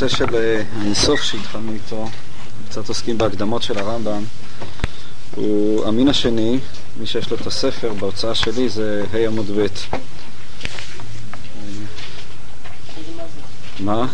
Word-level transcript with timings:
בנושא 0.00 0.16
של 0.16 0.34
אה, 0.34 0.62
האינסוף 0.80 1.22
שהתחלנו 1.22 1.72
איתו, 1.72 2.08
קצת 2.68 2.88
עוסקים 2.88 3.18
בהקדמות 3.18 3.62
של 3.62 3.78
הרמב"ם, 3.78 4.22
הוא 5.34 5.86
המין 5.86 6.08
השני, 6.08 6.58
מי 7.00 7.06
שיש 7.06 7.30
לו 7.30 7.36
את 7.36 7.46
הספר 7.46 7.92
בהוצאה 7.92 8.34
שלי 8.34 8.68
זה 8.68 9.04
ה' 9.12 9.26
עמוד 9.26 9.50
ב'. 9.56 9.66
מה? 13.80 14.06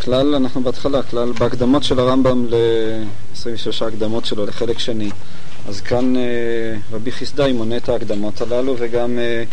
כלל, 0.00 0.34
אנחנו 0.34 0.62
בהתחלה, 0.62 1.02
כלל 1.02 1.32
בהקדמות 1.32 1.84
של 1.84 1.98
הרמב"ם 1.98 2.46
ל-23 2.48 3.84
הקדמות 3.86 4.24
שלו 4.24 4.46
לחלק 4.46 4.78
שני. 4.78 5.10
אז 5.68 5.80
כאן 5.80 6.16
אה, 6.16 6.22
רבי 6.92 7.12
חיסדאי 7.12 7.52
מונה 7.52 7.76
את 7.76 7.88
ההקדמות 7.88 8.40
הללו 8.40 8.74
וגם 8.78 9.18
אה, 9.18 9.44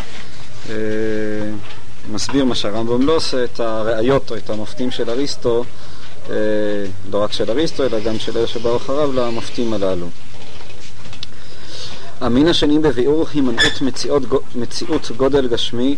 מסביר 2.12 2.46
מה 2.46 2.56
שהרמב"ם 2.56 3.08
לא 3.08 3.16
עושה, 3.16 3.44
את 3.44 3.60
הראיות 3.60 4.32
או 4.32 4.38
את 4.38 4.50
המופתים 4.50 4.92
של 4.92 5.10
אריסטו, 5.10 5.64
אה, 6.30 6.36
לא 7.12 7.24
רק 7.24 7.32
של 7.32 7.52
אריסטו, 7.52 7.86
אלא 7.86 8.00
גם 8.00 8.20
של 8.20 8.38
אלה 8.38 8.48
שבאו 8.48 8.78
אחריו 8.78 9.14
למופתים 9.14 9.74
הללו. 9.74 10.08
המין 12.22 12.48
השני 12.48 12.80
בביאור 12.80 13.28
הימנעות 13.34 13.82
מציאות, 13.82 14.24
מציאות 14.56 15.12
גודל 15.18 15.48
גשמי 15.48 15.96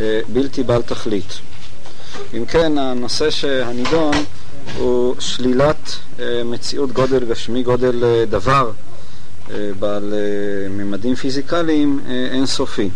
אה, 0.00 0.20
בלתי 0.28 0.62
בעל 0.62 0.82
תכלית. 0.82 1.38
אם 2.34 2.44
כן, 2.46 2.78
הנושא 2.78 3.30
שהנידון 3.30 4.14
הוא 4.78 5.14
שלילת 5.18 5.96
אה, 6.20 6.44
מציאות 6.44 6.92
גודל 6.92 7.24
גשמי, 7.24 7.62
גודל 7.62 8.24
דבר 8.30 8.70
בעל 9.78 10.14
ממדים 10.70 11.14
פיזיקליים 11.14 12.00
אינסופי. 12.32 12.90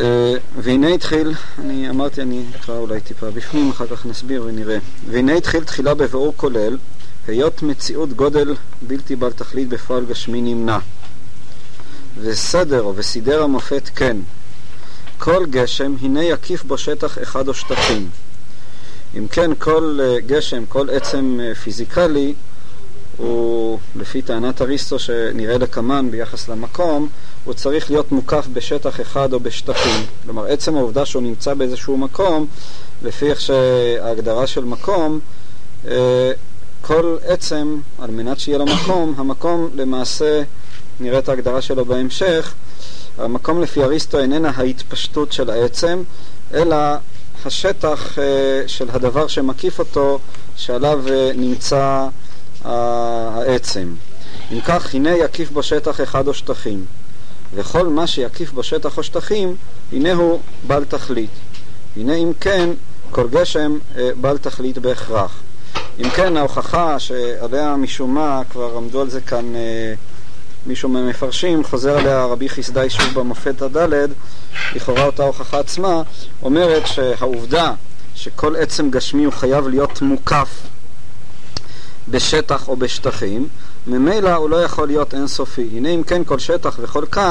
אה, 0.00 0.34
והנה 0.58 0.88
התחיל, 0.88 1.32
אני 1.58 1.90
אמרתי, 1.90 2.22
אני 2.22 2.44
אקרא 2.56 2.76
אולי 2.76 3.00
טיפה 3.00 3.30
בפנים, 3.30 3.70
אחר 3.70 3.86
כך 3.86 4.06
נסביר 4.06 4.42
ונראה. 4.46 4.78
והנה 5.10 5.34
התחיל 5.34 5.64
תחילה 5.64 5.94
בביאור 5.94 6.32
כולל, 6.36 6.78
היות 7.26 7.62
מציאות 7.62 8.12
גודל 8.12 8.54
בלתי 8.82 9.16
בל 9.16 9.32
תכלית 9.32 9.68
בפועל 9.68 10.04
גשמי 10.04 10.40
נמנע. 10.40 10.78
וסדר 12.18 12.86
וסידר 12.94 13.42
המופת 13.42 13.90
כן. 13.94 14.16
כל 15.18 15.46
גשם, 15.46 15.94
הנה 16.02 16.24
יקיף 16.24 16.64
בו 16.64 16.78
שטח 16.78 17.22
אחד 17.22 17.48
או 17.48 17.54
שטחים. 17.54 18.08
אם 19.18 19.26
כן, 19.28 19.50
כל 19.58 19.98
אה, 20.02 20.20
גשם, 20.26 20.64
כל 20.68 20.90
עצם 20.90 21.38
פיזיקלי, 21.62 22.34
הוא, 23.16 23.78
לפי 23.96 24.22
טענת 24.22 24.62
אריסטו 24.62 24.98
שנראה 24.98 25.58
לקמן 25.58 26.10
ביחס 26.10 26.48
למקום, 26.48 27.08
הוא 27.44 27.54
צריך 27.54 27.90
להיות 27.90 28.12
מוקף 28.12 28.46
בשטח 28.52 29.00
אחד 29.00 29.32
או 29.32 29.40
בשטחים. 29.40 30.06
כלומר, 30.24 30.46
עצם 30.46 30.76
העובדה 30.76 31.06
שהוא 31.06 31.22
נמצא 31.22 31.54
באיזשהו 31.54 31.96
מקום, 31.96 32.46
לפי 33.02 33.30
איך 33.30 33.40
שההגדרה 33.40 34.46
של 34.46 34.64
מקום, 34.64 35.20
אה, 35.88 36.32
כל 36.80 37.16
עצם, 37.24 37.80
על 37.98 38.10
מנת 38.10 38.40
שיהיה 38.40 38.58
לו 38.58 38.66
מקום, 38.66 39.14
המקום 39.18 39.70
למעשה, 39.74 40.42
נראה 41.00 41.18
את 41.18 41.28
ההגדרה 41.28 41.62
שלו 41.62 41.84
בהמשך, 41.84 42.54
המקום 43.18 43.62
לפי 43.62 43.82
אריסטו 43.82 44.18
איננה 44.18 44.52
ההתפשטות 44.56 45.32
של 45.32 45.50
העצם, 45.50 46.02
אלא 46.54 46.76
השטח 47.44 48.18
אה, 48.18 48.62
של 48.66 48.88
הדבר 48.92 49.26
שמקיף 49.26 49.78
אותו, 49.78 50.18
שעליו 50.56 51.02
אה, 51.08 51.30
נמצא 51.34 52.06
העצם. 52.64 53.94
אם 54.52 54.60
כך, 54.60 54.94
הנה 54.94 55.10
יקיף 55.10 55.50
בו 55.50 55.62
שטח 55.62 56.00
אחד 56.00 56.28
או 56.28 56.34
שטחים. 56.34 56.84
וכל 57.54 57.86
מה 57.86 58.06
שיקיף 58.06 58.52
בו 58.52 58.62
שטח 58.62 58.98
או 58.98 59.02
שטחים, 59.02 59.56
הנה 59.92 60.12
הוא 60.12 60.40
בעל 60.66 60.84
תכלית. 60.84 61.30
הנה 61.96 62.14
אם 62.14 62.32
כן, 62.40 62.70
כל 63.10 63.28
גשם 63.28 63.78
אה, 63.96 64.10
בעל 64.20 64.38
תכלית 64.38 64.78
בהכרח. 64.78 65.40
אם 65.98 66.10
כן, 66.10 66.36
ההוכחה 66.36 66.98
שעליה 66.98 67.76
משום 67.76 68.14
מה, 68.14 68.42
כבר 68.50 68.76
עמדו 68.76 69.00
על 69.00 69.10
זה 69.10 69.20
כאן 69.20 69.54
אה, 69.54 69.94
מישהו 70.66 70.88
מהמפרשים, 70.88 71.64
חוזר 71.64 71.98
עליה 71.98 72.24
רבי 72.24 72.48
חיסדאי 72.48 72.90
שוב 72.90 73.14
במופת 73.14 73.62
הדלת, 73.62 74.10
לכאורה 74.74 75.04
אותה 75.04 75.22
הוכחה 75.22 75.58
עצמה, 75.58 76.02
אומרת 76.42 76.86
שהעובדה 76.86 77.72
שכל 78.14 78.56
עצם 78.56 78.90
גשמי 78.90 79.24
הוא 79.24 79.32
חייב 79.32 79.68
להיות 79.68 80.02
מוקף 80.02 80.48
בשטח 82.08 82.68
או 82.68 82.76
בשטחים, 82.76 83.48
ממילא 83.90 84.34
הוא 84.34 84.50
לא 84.50 84.62
יכול 84.64 84.86
להיות 84.86 85.14
אינסופי. 85.14 85.68
הנה 85.72 85.88
אם 85.88 86.02
כן 86.02 86.24
כל 86.24 86.38
שטח 86.38 86.78
וכל 86.82 87.04
קו 87.10 87.22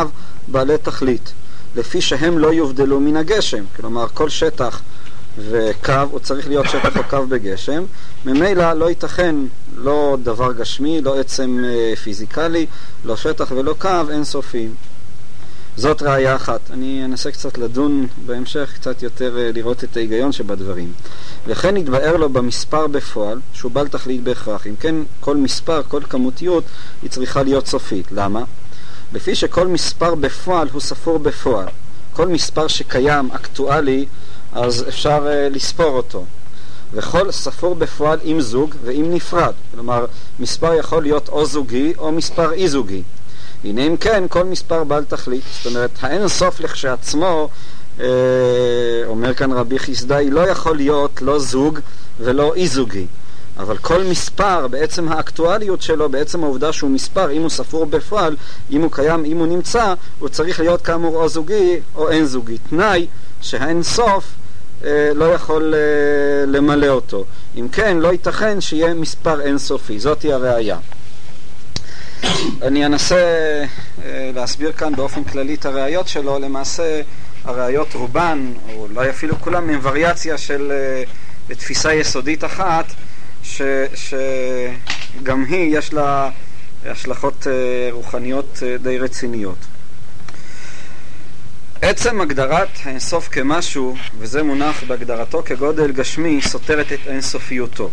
בעלי 0.47 0.77
תכלית, 0.77 1.33
לפי 1.75 2.01
שהם 2.01 2.39
לא 2.39 2.53
יובדלו 2.53 2.99
מן 2.99 3.17
הגשם. 3.17 3.63
כלומר, 3.75 4.07
כל 4.13 4.29
שטח 4.29 4.81
וקו, 5.37 5.93
הוא 6.11 6.19
צריך 6.19 6.47
להיות 6.47 6.65
שטח 6.69 6.97
או 6.97 7.03
קו 7.09 7.27
בגשם, 7.29 7.83
ממילא 8.25 8.73
לא 8.73 8.89
ייתכן 8.89 9.35
לא 9.75 10.17
דבר 10.23 10.53
גשמי, 10.53 11.01
לא 11.01 11.19
עצם 11.19 11.59
אה, 11.65 11.95
פיזיקלי, 11.95 12.65
לא 13.05 13.15
שטח 13.15 13.51
ולא 13.51 13.75
קו 13.79 14.09
אינסופי. 14.09 14.67
זאת 15.77 16.01
ראייה 16.01 16.35
אחת. 16.35 16.59
אני 16.71 17.05
אנסה 17.05 17.31
קצת 17.31 17.57
לדון 17.57 18.07
בהמשך, 18.25 18.71
קצת 18.75 19.03
יותר 19.03 19.37
אה, 19.37 19.51
לראות 19.53 19.83
את 19.83 19.97
ההיגיון 19.97 20.31
שבדברים. 20.31 20.91
וכן 21.47 21.77
יתבאר 21.77 22.17
לו 22.17 22.29
במספר 22.29 22.87
בפועל, 22.87 23.39
שהוא 23.53 23.71
בעל 23.71 23.87
תכלית 23.87 24.23
בהכרח. 24.23 24.67
אם 24.67 24.75
כן, 24.79 24.95
כל 25.19 25.37
מספר, 25.37 25.81
כל 25.87 26.01
כמותיות, 26.09 26.63
היא 27.01 27.09
צריכה 27.09 27.43
להיות 27.43 27.67
סופית. 27.67 28.11
למה? 28.11 28.43
לפי 29.13 29.35
שכל 29.35 29.67
מספר 29.67 30.15
בפועל 30.15 30.67
הוא 30.71 30.81
ספור 30.81 31.19
בפועל. 31.19 31.67
כל 32.13 32.27
מספר 32.27 32.67
שקיים, 32.67 33.31
אקטואלי, 33.31 34.05
אז 34.53 34.85
אפשר 34.87 35.27
uh, 35.27 35.53
לספור 35.55 35.97
אותו. 35.97 36.25
וכל 36.93 37.31
ספור 37.31 37.75
בפועל 37.75 38.19
עם 38.23 38.41
זוג 38.41 38.75
ועם 38.83 39.13
נפרד. 39.13 39.53
כלומר, 39.71 40.05
מספר 40.39 40.73
יכול 40.73 41.03
להיות 41.03 41.29
או 41.29 41.45
זוגי 41.45 41.93
או 41.97 42.11
מספר 42.11 42.51
אי 42.51 42.69
זוגי. 42.69 43.03
הנה 43.63 43.87
אם 43.87 43.97
כן, 43.97 44.23
כל 44.29 44.43
מספר 44.43 44.83
בעל 44.83 45.03
תכלית. 45.03 45.43
זאת 45.57 45.65
אומרת, 45.65 45.89
האין 46.01 46.27
סוף 46.27 46.59
לכשעצמו, 46.59 47.49
אומר 49.05 49.33
כאן 49.33 49.51
רבי 49.51 49.79
חיסדאי, 49.79 50.29
לא 50.29 50.41
יכול 50.41 50.75
להיות 50.75 51.21
לא 51.21 51.39
זוג 51.39 51.79
ולא 52.19 52.55
אי 52.55 52.67
זוגי. 52.67 53.05
אבל 53.59 53.77
כל 53.77 54.03
מספר, 54.03 54.67
בעצם 54.67 55.11
האקטואליות 55.11 55.81
שלו, 55.81 56.09
בעצם 56.09 56.43
העובדה 56.43 56.73
שהוא 56.73 56.89
מספר, 56.89 57.31
אם 57.31 57.41
הוא 57.41 57.49
ספור 57.49 57.85
בפועל, 57.85 58.35
אם 58.71 58.81
הוא 58.81 58.91
קיים, 58.91 59.25
אם 59.25 59.37
הוא 59.37 59.47
נמצא, 59.47 59.93
הוא 60.19 60.29
צריך 60.29 60.59
להיות 60.59 60.81
כאמור 60.81 61.15
או 61.15 61.29
זוגי 61.29 61.79
או 61.95 62.09
אין 62.09 62.25
זוגי. 62.25 62.57
תנאי 62.69 63.07
שהאין 63.41 63.83
סוף 63.83 64.23
אה, 64.83 65.11
לא 65.15 65.25
יכול 65.33 65.73
אה, 65.73 66.45
למלא 66.45 66.87
אותו. 66.87 67.25
אם 67.55 67.67
כן, 67.71 67.97
לא 67.97 68.11
ייתכן 68.11 68.61
שיהיה 68.61 68.93
מספר 68.93 69.41
אינסופי. 69.41 69.99
זאתי 69.99 70.33
הראייה. 70.33 70.77
אני 72.61 72.85
אנסה 72.85 73.15
אה, 74.05 74.31
להסביר 74.35 74.71
כאן 74.71 74.95
באופן 74.95 75.23
כללי 75.23 75.53
את 75.53 75.65
הראיות 75.65 76.07
שלו. 76.07 76.39
למעשה, 76.39 77.01
הראיות 77.43 77.93
רובן, 77.93 78.53
או 78.69 78.87
אולי 78.91 79.09
אפילו 79.09 79.39
כולם, 79.39 79.69
הם 79.69 79.79
וריאציה 79.81 80.37
של 80.37 80.71
אה, 80.71 81.55
תפיסה 81.55 81.93
יסודית 81.93 82.43
אחת, 82.43 82.85
ש, 83.43 83.61
שגם 83.95 85.45
היא, 85.45 85.77
יש 85.77 85.93
לה 85.93 86.29
השלכות 86.85 87.47
אה, 87.47 87.89
רוחניות 87.91 88.63
די 88.81 88.99
רציניות. 88.99 89.57
עצם 91.81 92.21
הגדרת 92.21 92.69
האינסוף 92.83 93.27
כמשהו, 93.27 93.95
וזה 94.19 94.43
מונח 94.43 94.83
בהגדרתו 94.83 95.43
כגודל 95.45 95.91
גשמי, 95.91 96.41
סותרת 96.41 96.91
את 96.91 96.99
אינסופיותו. 97.07 97.89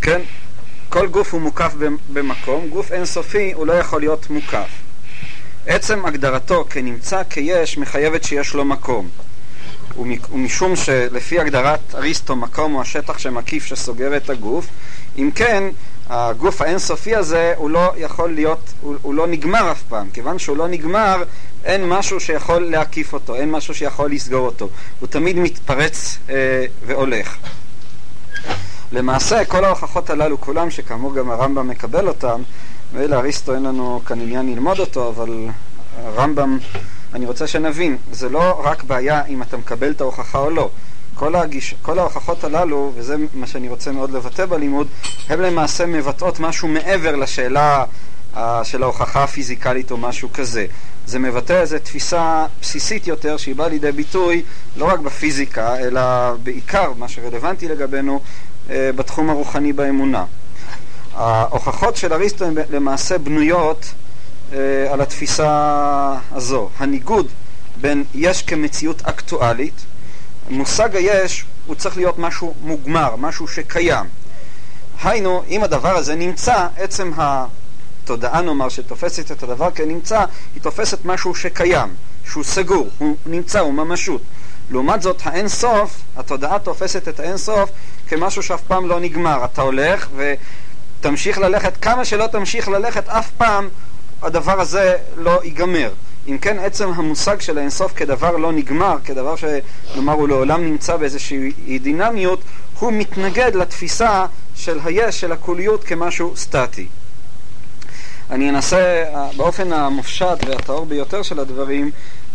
כן? 0.00 0.20
כל 0.88 1.06
גוף 1.06 1.32
הוא 1.32 1.40
מוקף 1.40 1.74
במקום, 2.12 2.68
גוף 2.68 2.92
אינסופי 2.92 3.52
הוא 3.52 3.66
לא 3.66 3.72
יכול 3.72 4.00
להיות 4.00 4.30
מוקף. 4.30 4.85
עצם 5.66 6.06
הגדרתו 6.06 6.64
כנמצא 6.70 7.22
כיש 7.30 7.78
מחייבת 7.78 8.24
שיש 8.24 8.54
לו 8.54 8.64
מקום. 8.64 9.08
ומשום 10.30 10.76
שלפי 10.76 11.40
הגדרת 11.40 11.94
אריסטו 11.94 12.36
מקום 12.36 12.72
הוא 12.72 12.80
השטח 12.80 13.18
שמקיף 13.18 13.64
שסוגר 13.64 14.16
את 14.16 14.30
הגוף, 14.30 14.66
אם 15.18 15.30
כן, 15.34 15.64
הגוף 16.08 16.62
האינסופי 16.62 17.16
הזה 17.16 17.52
הוא 17.56 17.70
לא 17.70 17.92
יכול 17.96 18.34
להיות, 18.34 18.72
הוא, 18.80 18.96
הוא 19.02 19.14
לא 19.14 19.26
נגמר 19.26 19.72
אף 19.72 19.82
פעם. 19.82 20.10
כיוון 20.12 20.38
שהוא 20.38 20.56
לא 20.56 20.68
נגמר, 20.68 21.22
אין 21.64 21.88
משהו 21.88 22.20
שיכול 22.20 22.70
להקיף 22.70 23.12
אותו, 23.12 23.34
אין 23.34 23.50
משהו 23.50 23.74
שיכול 23.74 24.10
לסגור 24.10 24.46
אותו. 24.46 24.68
הוא 25.00 25.08
תמיד 25.08 25.38
מתפרץ 25.38 26.18
אה, 26.30 26.64
והולך. 26.86 27.36
למעשה 28.92 29.44
כל 29.44 29.64
ההוכחות 29.64 30.10
הללו 30.10 30.40
כולם, 30.40 30.70
שכאמור 30.70 31.14
גם 31.14 31.30
הרמב"ם 31.30 31.68
מקבל 31.68 32.08
אותם, 32.08 32.42
ואלה 32.92 33.18
אריסטו 33.18 33.54
אין 33.54 33.62
לנו 33.62 34.00
כאן 34.06 34.20
עניין 34.20 34.46
ללמוד 34.46 34.78
אותו, 34.78 35.08
אבל 35.08 35.48
הרמב"ם, 36.04 36.58
אני 37.14 37.26
רוצה 37.26 37.46
שנבין, 37.46 37.96
זה 38.12 38.28
לא 38.28 38.60
רק 38.64 38.82
בעיה 38.82 39.24
אם 39.24 39.42
אתה 39.42 39.56
מקבל 39.56 39.90
את 39.90 40.00
ההוכחה 40.00 40.38
או 40.38 40.50
לא. 40.50 40.70
כל, 41.14 41.36
הגיש, 41.36 41.74
כל 41.82 41.98
ההוכחות 41.98 42.44
הללו, 42.44 42.92
וזה 42.94 43.16
מה 43.34 43.46
שאני 43.46 43.68
רוצה 43.68 43.92
מאוד 43.92 44.10
לבטא 44.10 44.46
בלימוד, 44.46 44.86
הן 45.28 45.40
למעשה 45.40 45.86
מבטאות 45.86 46.40
משהו 46.40 46.68
מעבר 46.68 47.16
לשאלה 47.16 47.84
uh, 48.34 48.38
של 48.62 48.82
ההוכחה 48.82 49.24
הפיזיקלית 49.24 49.90
או 49.90 49.96
משהו 49.96 50.28
כזה. 50.32 50.66
זה 51.06 51.18
מבטא 51.18 51.52
איזו 51.52 51.76
תפיסה 51.82 52.46
בסיסית 52.60 53.06
יותר 53.06 53.36
שהיא 53.36 53.54
באה 53.54 53.68
לידי 53.68 53.92
ביטוי 53.92 54.42
לא 54.76 54.84
רק 54.84 55.00
בפיזיקה, 55.00 55.76
אלא 55.78 56.00
בעיקר, 56.42 56.92
מה 56.98 57.08
שרלוונטי 57.08 57.68
לגבינו, 57.68 58.20
אה, 58.70 58.90
בתחום 58.96 59.30
הרוחני 59.30 59.72
באמונה. 59.72 60.24
ההוכחות 61.16 61.96
של 61.96 62.12
אריסטו 62.12 62.44
הן 62.44 62.54
למעשה 62.70 63.18
בנויות 63.18 63.86
אה, 64.52 64.58
על 64.92 65.00
התפיסה 65.00 66.14
הזו. 66.32 66.68
הניגוד 66.78 67.26
בין 67.80 68.04
יש 68.14 68.42
כמציאות 68.42 69.02
אקטואלית, 69.02 69.84
מושג 70.50 70.96
היש 70.96 71.44
הוא 71.66 71.74
צריך 71.74 71.96
להיות 71.96 72.18
משהו 72.18 72.54
מוגמר, 72.60 73.16
משהו 73.16 73.48
שקיים. 73.48 74.04
היינו, 75.02 75.42
אם 75.48 75.62
הדבר 75.64 75.96
הזה 75.96 76.14
נמצא, 76.14 76.66
עצם 76.76 77.12
התודעה 77.16 78.42
נאמר 78.42 78.68
שתופסת 78.68 79.32
את 79.32 79.42
הדבר 79.42 79.70
כנמצא, 79.70 80.24
היא 80.54 80.62
תופסת 80.62 81.04
משהו 81.04 81.34
שקיים, 81.34 81.88
שהוא 82.30 82.44
סגור, 82.44 82.88
הוא 82.98 83.16
נמצא, 83.26 83.60
הוא 83.60 83.74
ממשות. 83.74 84.20
לעומת 84.70 85.02
זאת, 85.02 85.20
האין 85.24 85.48
סוף, 85.48 86.00
התודעה 86.16 86.58
תופסת 86.58 87.08
את 87.08 87.20
האין 87.20 87.36
סוף 87.36 87.70
כמשהו 88.08 88.42
שאף 88.42 88.62
פעם 88.62 88.88
לא 88.88 89.00
נגמר. 89.00 89.44
אתה 89.44 89.62
הולך 89.62 90.08
ותמשיך 91.00 91.38
ללכת, 91.38 91.76
כמה 91.76 92.04
שלא 92.04 92.26
תמשיך 92.26 92.68
ללכת, 92.68 93.08
אף 93.08 93.30
פעם 93.30 93.68
הדבר 94.22 94.60
הזה 94.60 94.96
לא 95.16 95.40
ייגמר. 95.44 95.90
אם 96.28 96.38
כן, 96.38 96.58
עצם 96.58 96.90
המושג 96.94 97.40
של 97.40 97.58
האינסוף 97.58 97.92
כדבר 97.92 98.36
לא 98.36 98.52
נגמר, 98.52 98.96
כדבר 99.04 99.34
שנאמר 99.36 100.12
הוא 100.12 100.28
לעולם 100.28 100.64
נמצא 100.64 100.96
באיזושהי 100.96 101.78
דינמיות, 101.82 102.40
הוא 102.78 102.92
מתנגד 102.92 103.54
לתפיסה 103.54 104.26
של 104.56 104.78
היש, 104.84 105.20
של 105.20 105.32
הקוליות, 105.32 105.84
כמשהו 105.84 106.36
סטטי. 106.36 106.86
אני 108.30 108.50
אנסה 108.50 109.04
באופן 109.36 109.72
המופשט 109.72 110.44
והטהור 110.46 110.86
ביותר 110.86 111.22
של 111.22 111.40
הדברים, 111.40 111.90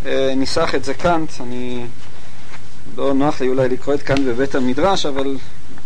אה, 0.05 0.33
ניסח 0.35 0.75
את 0.75 0.83
זה 0.83 0.93
קאנט, 0.93 1.31
אני 1.41 1.85
לא 2.97 3.13
נוח 3.13 3.41
לי 3.41 3.47
אולי 3.47 3.69
לקרוא 3.69 3.95
את 3.95 4.01
קאנט 4.01 4.19
בבית 4.27 4.55
המדרש, 4.55 5.05
אבל 5.05 5.25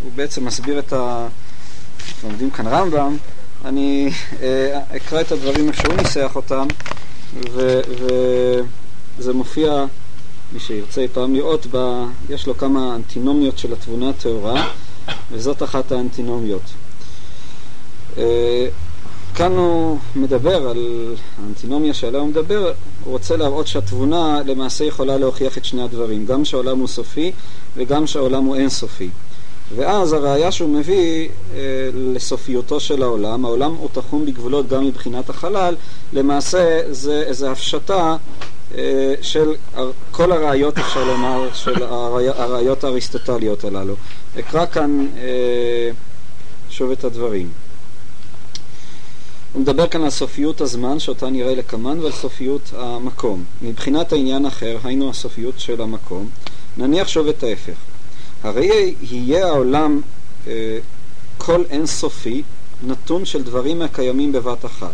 הוא 0.04 0.12
בעצם 0.16 0.45
מסביר 0.45 0.80
את 0.80 0.94
ה... 0.94 1.28
לומדים 2.24 2.52
כאן 2.52 2.68
רמב"ם, 2.68 3.18
אני 3.66 4.10
אה, 4.42 4.80
אקרא 4.96 5.22
את 5.22 5.31
הדברים 5.31 5.68
איך 5.68 5.81
שהוא 5.81 5.94
ניסח 5.94 6.31
אותם, 6.36 6.68
וזה 9.18 9.34
מופיע, 9.34 9.86
מי 10.54 10.60
שירצה 10.60 11.02
אי 11.02 11.07
פעם 11.07 11.36
לראות, 11.36 11.66
בה, 11.66 12.06
יש 12.30 12.48
לו 12.48 12.57
כמה 12.57 12.96
אנטינומיות 12.96 13.57
של 13.57 13.74
התבונה 13.74 14.10
הטהורה, 14.10 14.68
וזאת 15.31 15.63
אחת 15.63 15.92
האנטינומיות. 15.92 16.62
אה, 18.18 18.68
כאן 19.36 19.52
הוא 19.52 19.98
מדבר 20.16 20.69
על 20.69 21.16
האנטינומיה 21.44 21.94
שעליה 21.94 22.19
הוא 22.19 22.30
מדבר, 22.30 22.74
הוא 23.04 23.12
רוצה 23.13 23.38
להראות 23.38 23.68
שהתבונה 23.68 24.40
למעשה 24.46 24.86
יכולה 24.86 25.18
להוכיח 25.18 25.57
את 25.57 25.66
שני 25.66 25.84
הדברים, 25.84 26.25
גם 26.25 26.46
שהעולם 26.46 26.80
הוא 26.80 26.88
סופי 26.88 27.31
וגם 27.75 28.07
שהעולם 28.07 28.44
הוא 28.44 28.56
אינסופי. 28.56 29.10
ואז 29.75 30.13
הראיה 30.13 30.51
שהוא 30.51 30.69
מביא 30.69 31.29
אה, 31.53 31.59
לסופיותו 31.94 32.79
של 32.79 33.03
העולם, 33.03 33.45
העולם 33.45 33.75
הוא 33.75 33.89
תחום 33.94 34.25
בגבולות 34.25 34.67
גם 34.67 34.85
מבחינת 34.85 35.29
החלל, 35.29 35.75
למעשה 36.13 36.81
זה 36.89 37.23
איזו 37.27 37.47
הפשטה 37.47 38.15
אה, 38.77 39.13
של 39.21 39.53
כל 40.12 40.31
הראיות, 40.31 40.77
אפשר 40.77 41.03
לומר, 41.03 41.50
של 41.53 41.83
הראיות 41.83 42.83
האריסטוטליות 42.83 43.63
הללו. 43.63 43.95
אקרא 44.39 44.65
כאן 44.65 45.07
אה, 45.17 45.89
שוב 46.69 46.91
את 46.91 47.03
הדברים. 47.03 47.50
הוא 49.53 49.61
מדבר 49.61 49.88
כאן 49.88 50.03
על 50.03 50.09
סופיות 50.09 50.61
הזמן, 50.61 51.00
שאותה 51.00 51.29
נראה 51.29 51.56
לקמן, 51.56 52.00
ועל 52.00 52.11
סופיות 52.11 52.71
המקום. 52.77 53.44
מבחינת 53.61 54.13
העניין 54.13 54.45
אחר, 54.45 54.77
היינו 54.83 55.09
הסופיות 55.09 55.59
של 55.59 55.81
המקום, 55.81 56.29
נניח 56.77 57.07
שוב 57.07 57.27
את 57.27 57.44
ההפך. 57.44 57.94
הרי 58.45 58.95
יהיה 59.01 59.47
העולם 59.47 60.01
אה, 60.47 60.77
כל 61.38 61.63
אינסופי, 61.69 62.44
נתון 62.83 63.25
של 63.25 63.44
דברים 63.44 63.81
הקיימים 63.81 64.31
בבת 64.31 64.65
אחת. 64.65 64.94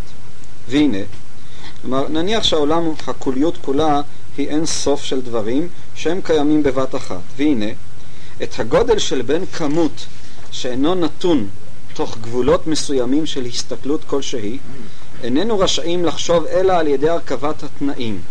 והנה, 0.70 0.98
כלומר, 1.82 2.08
נניח 2.08 2.44
שהעולם, 2.44 2.92
הקוליות 3.08 3.58
כולה, 3.62 4.02
היא 4.38 4.48
אין 4.48 4.66
סוף 4.66 5.04
של 5.04 5.22
דברים 5.22 5.68
שהם 5.96 6.22
קיימים 6.24 6.64
בבת 6.64 6.96
אחת. 6.96 7.20
והנה, 7.38 7.66
את 8.44 8.60
הגודל 8.60 9.00
של 9.00 9.22
בין 9.22 9.46
כמות 9.46 10.06
שאינו 10.52 10.96
נתון 10.96 11.48
תוך 11.94 12.18
גבולות 12.22 12.68
מסוימים 12.68 13.26
של 13.26 13.46
הסתכלות 13.46 14.04
כלשהי, 14.04 14.58
איננו 15.24 15.60
רשאים 15.60 16.06
לחשוב 16.06 16.46
אלא 16.46 16.74
על 16.74 16.88
ידי 16.88 17.10
הרכבת 17.10 17.64
התנאים. 17.64 18.22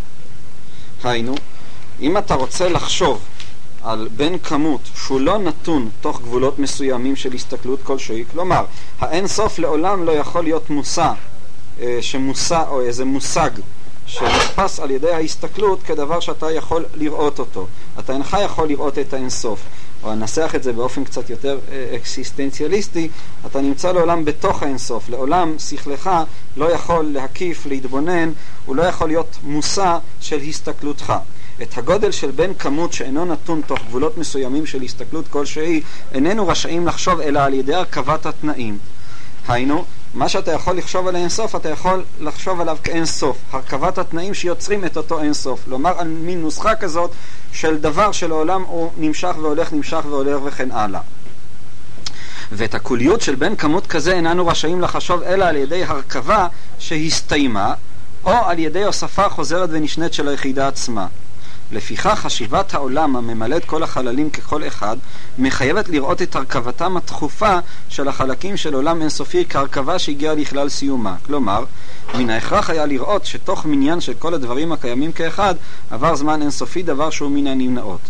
היינו, 1.04 1.34
אם 2.00 2.18
אתה 2.18 2.34
רוצה 2.34 2.68
לחשוב 2.68 3.24
על 3.82 4.08
בן 4.16 4.38
כמות 4.38 4.80
שהוא 4.94 5.20
לא 5.20 5.38
נתון 5.38 5.90
תוך 6.00 6.20
גבולות 6.20 6.58
מסוימים 6.58 7.16
של 7.16 7.32
הסתכלות 7.32 7.82
כלשהי, 7.82 8.24
כלומר, 8.32 8.64
האין 9.00 9.26
סוף 9.26 9.58
לעולם 9.58 10.04
לא 10.04 10.12
יכול 10.12 10.44
להיות 10.44 10.70
מושא, 10.70 11.12
אה, 11.80 11.98
שמושא 12.00 12.64
או 12.68 12.80
איזה 12.80 13.04
מושג 13.04 13.50
שנתפס 14.06 14.80
על 14.80 14.90
ידי 14.90 15.12
ההסתכלות 15.12 15.82
כדבר 15.82 16.20
שאתה 16.20 16.52
יכול 16.52 16.84
לראות 16.94 17.38
אותו. 17.38 17.66
אתה 17.98 18.12
אינך 18.12 18.36
יכול 18.44 18.68
לראות 18.68 18.98
את 18.98 19.12
האין 19.12 19.30
סוף. 19.30 19.60
או 20.02 20.12
אנסח 20.12 20.52
את 20.54 20.62
זה 20.62 20.72
באופן 20.72 21.04
קצת 21.04 21.30
יותר 21.30 21.58
אה, 21.72 21.96
אקסיסטנציאליסטי, 21.96 23.08
אתה 23.46 23.60
נמצא 23.60 23.92
לעולם 23.92 24.24
בתוך 24.24 24.62
האינסוף. 24.62 25.08
לעולם 25.08 25.54
שכלך 25.58 26.10
לא 26.56 26.72
יכול 26.72 27.04
להקיף, 27.04 27.66
להתבונן, 27.66 28.32
הוא 28.66 28.76
לא 28.76 28.82
יכול 28.82 29.08
להיות 29.08 29.36
מושא 29.42 29.98
של 30.20 30.40
הסתכלותך. 30.48 31.12
את 31.62 31.78
הגודל 31.78 32.10
של 32.10 32.30
בן 32.30 32.54
כמות 32.54 32.92
שאינו 32.92 33.24
נתון 33.24 33.60
תוך 33.66 33.78
גבולות 33.88 34.18
מסוימים 34.18 34.66
של 34.66 34.82
הסתכלות 34.82 35.28
כלשהי, 35.28 35.80
איננו 36.12 36.48
רשאים 36.48 36.86
לחשוב 36.86 37.20
אלא 37.20 37.40
על 37.40 37.54
ידי 37.54 37.74
הרכבת 37.74 38.26
התנאים. 38.26 38.78
היינו, 39.48 39.84
מה 40.14 40.28
שאתה 40.28 40.52
יכול 40.52 40.76
לחשוב 40.76 41.08
על 41.08 41.16
האינסוף, 41.16 41.56
אתה 41.56 41.68
יכול 41.68 42.04
לחשוב 42.20 42.60
עליו 42.60 42.76
כאינסוף. 42.84 43.36
הרכבת 43.52 43.98
התנאים 43.98 44.34
שיוצרים 44.34 44.84
את 44.84 44.96
אותו 44.96 45.20
אינסוף. 45.20 45.60
לומר 45.68 45.98
על 45.98 46.08
מין 46.08 46.40
נוסחה 46.40 46.74
כזאת 46.74 47.10
של 47.52 47.76
דבר 47.76 48.12
שלעולם 48.12 48.62
הוא 48.62 48.90
נמשך 48.96 49.34
והולך, 49.40 49.72
נמשך 49.72 50.04
והולך 50.08 50.40
וכן 50.44 50.70
הלאה. 50.70 51.00
ואת 52.52 52.74
הקוליות 52.74 53.20
של 53.20 53.34
בן 53.34 53.56
כמות 53.56 53.86
כזה 53.86 54.12
איננו 54.12 54.46
רשאים 54.46 54.80
לחשוב 54.80 55.22
אלא 55.22 55.44
על 55.44 55.56
ידי 55.56 55.84
הרכבה 55.84 56.46
שהסתיימה, 56.78 57.74
או 58.24 58.32
על 58.32 58.58
ידי 58.58 58.84
הוספה 58.84 59.28
חוזרת 59.28 59.68
ונשנית 59.72 60.12
של 60.12 60.28
היחידה 60.28 60.68
עצמה. 60.68 61.06
לפיכך 61.72 62.18
חשיבת 62.22 62.74
העולם 62.74 63.16
הממלא 63.16 63.56
את 63.56 63.64
כל 63.64 63.82
החללים 63.82 64.30
ככל 64.30 64.66
אחד 64.66 64.96
מחייבת 65.38 65.88
לראות 65.88 66.22
את 66.22 66.36
הרכבתם 66.36 66.96
התכופה 66.96 67.58
של 67.88 68.08
החלקים 68.08 68.56
של 68.56 68.74
עולם 68.74 69.00
אינסופי 69.00 69.44
כהרכבה 69.48 69.98
שהגיעה 69.98 70.34
לכלל 70.34 70.68
סיומה. 70.68 71.16
כלומר, 71.26 71.64
מן 72.14 72.30
ההכרח 72.30 72.70
היה 72.70 72.86
לראות 72.86 73.26
שתוך 73.26 73.66
מניין 73.66 74.00
של 74.00 74.14
כל 74.14 74.34
הדברים 74.34 74.72
הקיימים 74.72 75.12
כאחד 75.12 75.54
עבר 75.90 76.16
זמן 76.16 76.42
אינסופי 76.42 76.82
דבר 76.82 77.10
שהוא 77.10 77.30
מן 77.30 77.46
הנמנעות. 77.46 78.00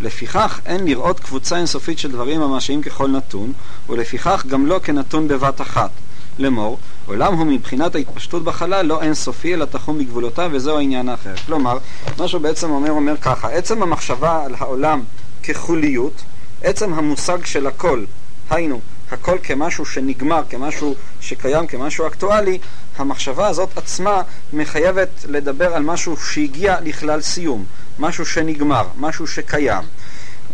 לפיכך 0.00 0.60
אין 0.66 0.84
לראות 0.84 1.20
קבוצה 1.20 1.56
אינסופית 1.56 1.98
של 1.98 2.12
דברים 2.12 2.40
ממשיים 2.40 2.82
ככל 2.82 3.08
נתון, 3.08 3.52
ולפיכך 3.88 4.46
גם 4.46 4.66
לא 4.66 4.80
כנתון 4.82 5.28
בבת 5.28 5.60
אחת. 5.60 5.90
לאמור, 6.38 6.78
עולם 7.06 7.34
הוא 7.34 7.46
מבחינת 7.46 7.94
ההתפשטות 7.94 8.44
בחלל 8.44 8.86
לא 8.86 9.02
אינסופי 9.02 9.54
אלא 9.54 9.64
תחום 9.64 9.98
בגבולותיו 9.98 10.50
וזהו 10.52 10.78
העניין 10.78 11.08
האחר. 11.08 11.34
כלומר, 11.46 11.78
מה 12.18 12.28
שהוא 12.28 12.40
בעצם 12.40 12.70
אומר, 12.70 12.90
אומר 12.90 13.16
ככה, 13.16 13.48
עצם 13.48 13.82
המחשבה 13.82 14.44
על 14.44 14.54
העולם 14.58 15.02
כחוליות, 15.42 16.22
עצם 16.62 16.94
המושג 16.94 17.44
של 17.44 17.66
הכל, 17.66 18.04
היינו, 18.50 18.80
הכל 19.10 19.38
כמשהו 19.42 19.84
שנגמר, 19.84 20.42
כמשהו 20.50 20.94
שקיים, 21.20 21.66
כמשהו 21.66 22.06
אקטואלי, 22.06 22.58
המחשבה 22.96 23.46
הזאת 23.46 23.78
עצמה 23.78 24.22
מחייבת 24.52 25.08
לדבר 25.28 25.74
על 25.74 25.82
משהו 25.82 26.16
שהגיע 26.16 26.76
לכלל 26.80 27.20
סיום, 27.20 27.64
משהו 27.98 28.26
שנגמר, 28.26 28.86
משהו 28.98 29.26
שקיים. 29.26 29.84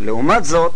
לעומת 0.01 0.45
זאת, 0.45 0.73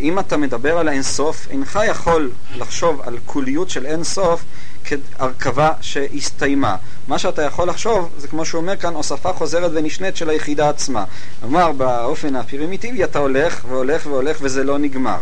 אם 0.00 0.18
אתה 0.18 0.36
מדבר 0.36 0.78
על 0.78 0.88
האינסוף, 0.88 1.46
אינך 1.50 1.78
יכול 1.88 2.30
לחשוב 2.56 3.00
על 3.00 3.18
קוליות 3.26 3.70
של 3.70 3.86
אינסוף 3.86 4.44
כהרכבה 4.84 5.72
שהסתיימה. 5.80 6.76
מה 7.08 7.18
שאתה 7.18 7.42
יכול 7.42 7.68
לחשוב, 7.68 8.10
זה 8.18 8.28
כמו 8.28 8.44
שהוא 8.44 8.60
אומר 8.60 8.76
כאן, 8.76 8.94
הוספה 8.94 9.32
חוזרת 9.32 9.70
ונשנית 9.74 10.16
של 10.16 10.30
היחידה 10.30 10.68
עצמה. 10.68 11.04
כלומר, 11.40 11.72
באופן 11.72 12.36
הפרימיטיבי 12.36 13.04
אתה 13.04 13.18
הולך 13.18 13.64
והולך 13.68 14.06
והולך 14.06 14.38
וזה 14.40 14.64
לא 14.64 14.78
נגמר. 14.78 15.18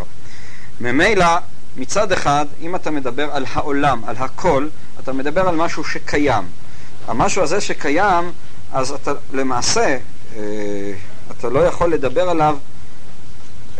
ממילא, 0.81 1.27
מצד 1.77 2.13
אחד, 2.13 2.47
אם 2.63 2.77
אתה 2.77 2.91
מדבר 2.91 3.31
על 3.33 3.45
העולם, 3.53 4.03
על 4.07 4.17
הכל, 4.19 4.69
אתה 5.01 5.13
מדבר 5.13 5.49
על 5.49 5.57
משהו 5.57 5.85
שקיים. 5.85 6.45
המשהו 7.07 7.43
הזה 7.43 7.61
שקיים, 7.61 8.33
אז 8.73 8.91
אתה 8.91 9.13
למעשה, 9.33 9.99
אה, 10.37 10.41
אתה 11.31 11.49
לא 11.49 11.61
יכול 11.61 11.93
לדבר 11.93 12.31
עליו 12.31 12.57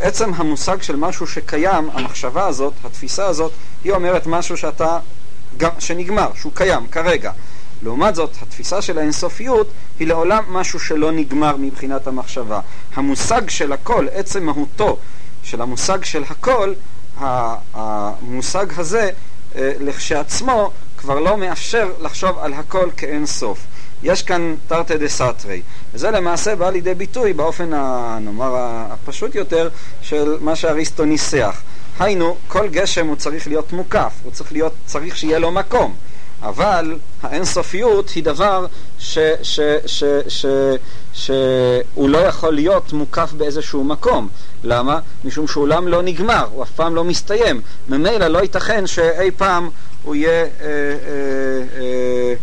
עצם 0.05 0.35
המושג 0.35 0.83
של 0.83 0.97
משהו 0.97 1.27
שקיים, 1.27 1.91
המחשבה 1.93 2.47
הזאת, 2.47 2.73
התפיסה 2.85 3.27
הזאת, 3.27 3.53
היא 3.85 3.93
אומרת 3.93 4.27
משהו 4.27 4.57
שאתה, 4.57 4.99
שנגמר, 5.79 6.31
שהוא 6.35 6.53
קיים 6.55 6.87
כרגע. 6.87 7.33
לעומת 7.83 8.15
זאת, 8.15 8.31
התפיסה 8.43 8.83
של 8.83 8.99
האינסופיות 8.99 9.69
היא 9.99 10.09
לעולם 10.09 10.45
משהו 10.49 10.81
שלא 10.81 11.13
נגמר 11.13 11.57
מבחינת 11.57 12.07
המחשבה. 12.07 12.61
המושג 12.95 13.51
של 13.51 13.73
הכל, 13.73 14.07
עצם 14.13 14.45
מהותו 14.45 14.99
של 15.43 15.61
המושג 15.63 16.05
של 16.05 16.25
הכל, 16.31 16.75
המושג 17.75 18.67
הזה 18.77 19.11
אה, 19.57 19.73
לכשעצמו 19.81 20.71
כבר 20.99 21.21
לא 21.21 21.37
מאפשר 21.37 21.91
לחשוב 22.01 22.39
על 22.39 22.53
הכל 22.53 22.89
כאין 22.97 23.27
סוף. 23.27 23.59
יש 24.05 24.23
כאן 24.23 24.55
תרתי 24.67 24.99
דה 24.99 25.09
סתרי, 25.09 25.63
וזה 25.95 26.11
למעשה 26.11 26.57
בא 26.57 26.71
לידי 26.71 26.95
ביטוי 26.95 27.33
באופן, 27.33 27.73
ה, 27.73 28.19
נאמר, 28.21 28.55
הפשוט 28.91 29.35
יותר 29.35 29.69
של 30.03 30.37
מה 30.41 30.57
שאריסטו 30.57 31.05
ניסח. 31.05 31.63
היינו, 31.99 32.37
כל 32.49 32.69
גשם 32.69 33.07
הוא 33.07 33.17
צריך 33.17 33.47
להיות 33.47 33.73
מוקף, 33.73 34.13
הוא 34.25 34.33
צריך, 34.33 34.53
להיות, 34.53 34.73
צריך 34.87 35.17
שיהיה 35.17 35.39
לו 35.39 35.51
מקום. 35.51 35.95
אבל 36.43 36.97
האינסופיות 37.23 38.11
היא 38.11 38.25
דבר 38.25 38.67
שהוא 41.13 42.09
לא 42.09 42.19
יכול 42.19 42.55
להיות 42.55 42.93
מוקף 42.93 43.33
באיזשהו 43.33 43.85
מקום. 43.85 44.29
למה? 44.65 44.99
משום 45.25 45.49
שהוא 45.49 45.69
לעולם 45.69 45.89
לא 45.89 46.03
נגמר, 46.03 46.47
הוא 46.53 46.63
אף 46.63 46.71
פעם 46.71 46.95
לא 46.95 47.05
מסתיים. 47.05 47.61
ממילא 47.89 48.27
לא 48.27 48.39
ייתכן 48.39 48.87
שאי 48.87 49.31
פעם 49.31 49.71
הוא 50.03 50.15
יהיה 50.15 50.31
אה, 50.31 50.47
אה, 50.61 50.71
אה, 51.81 52.35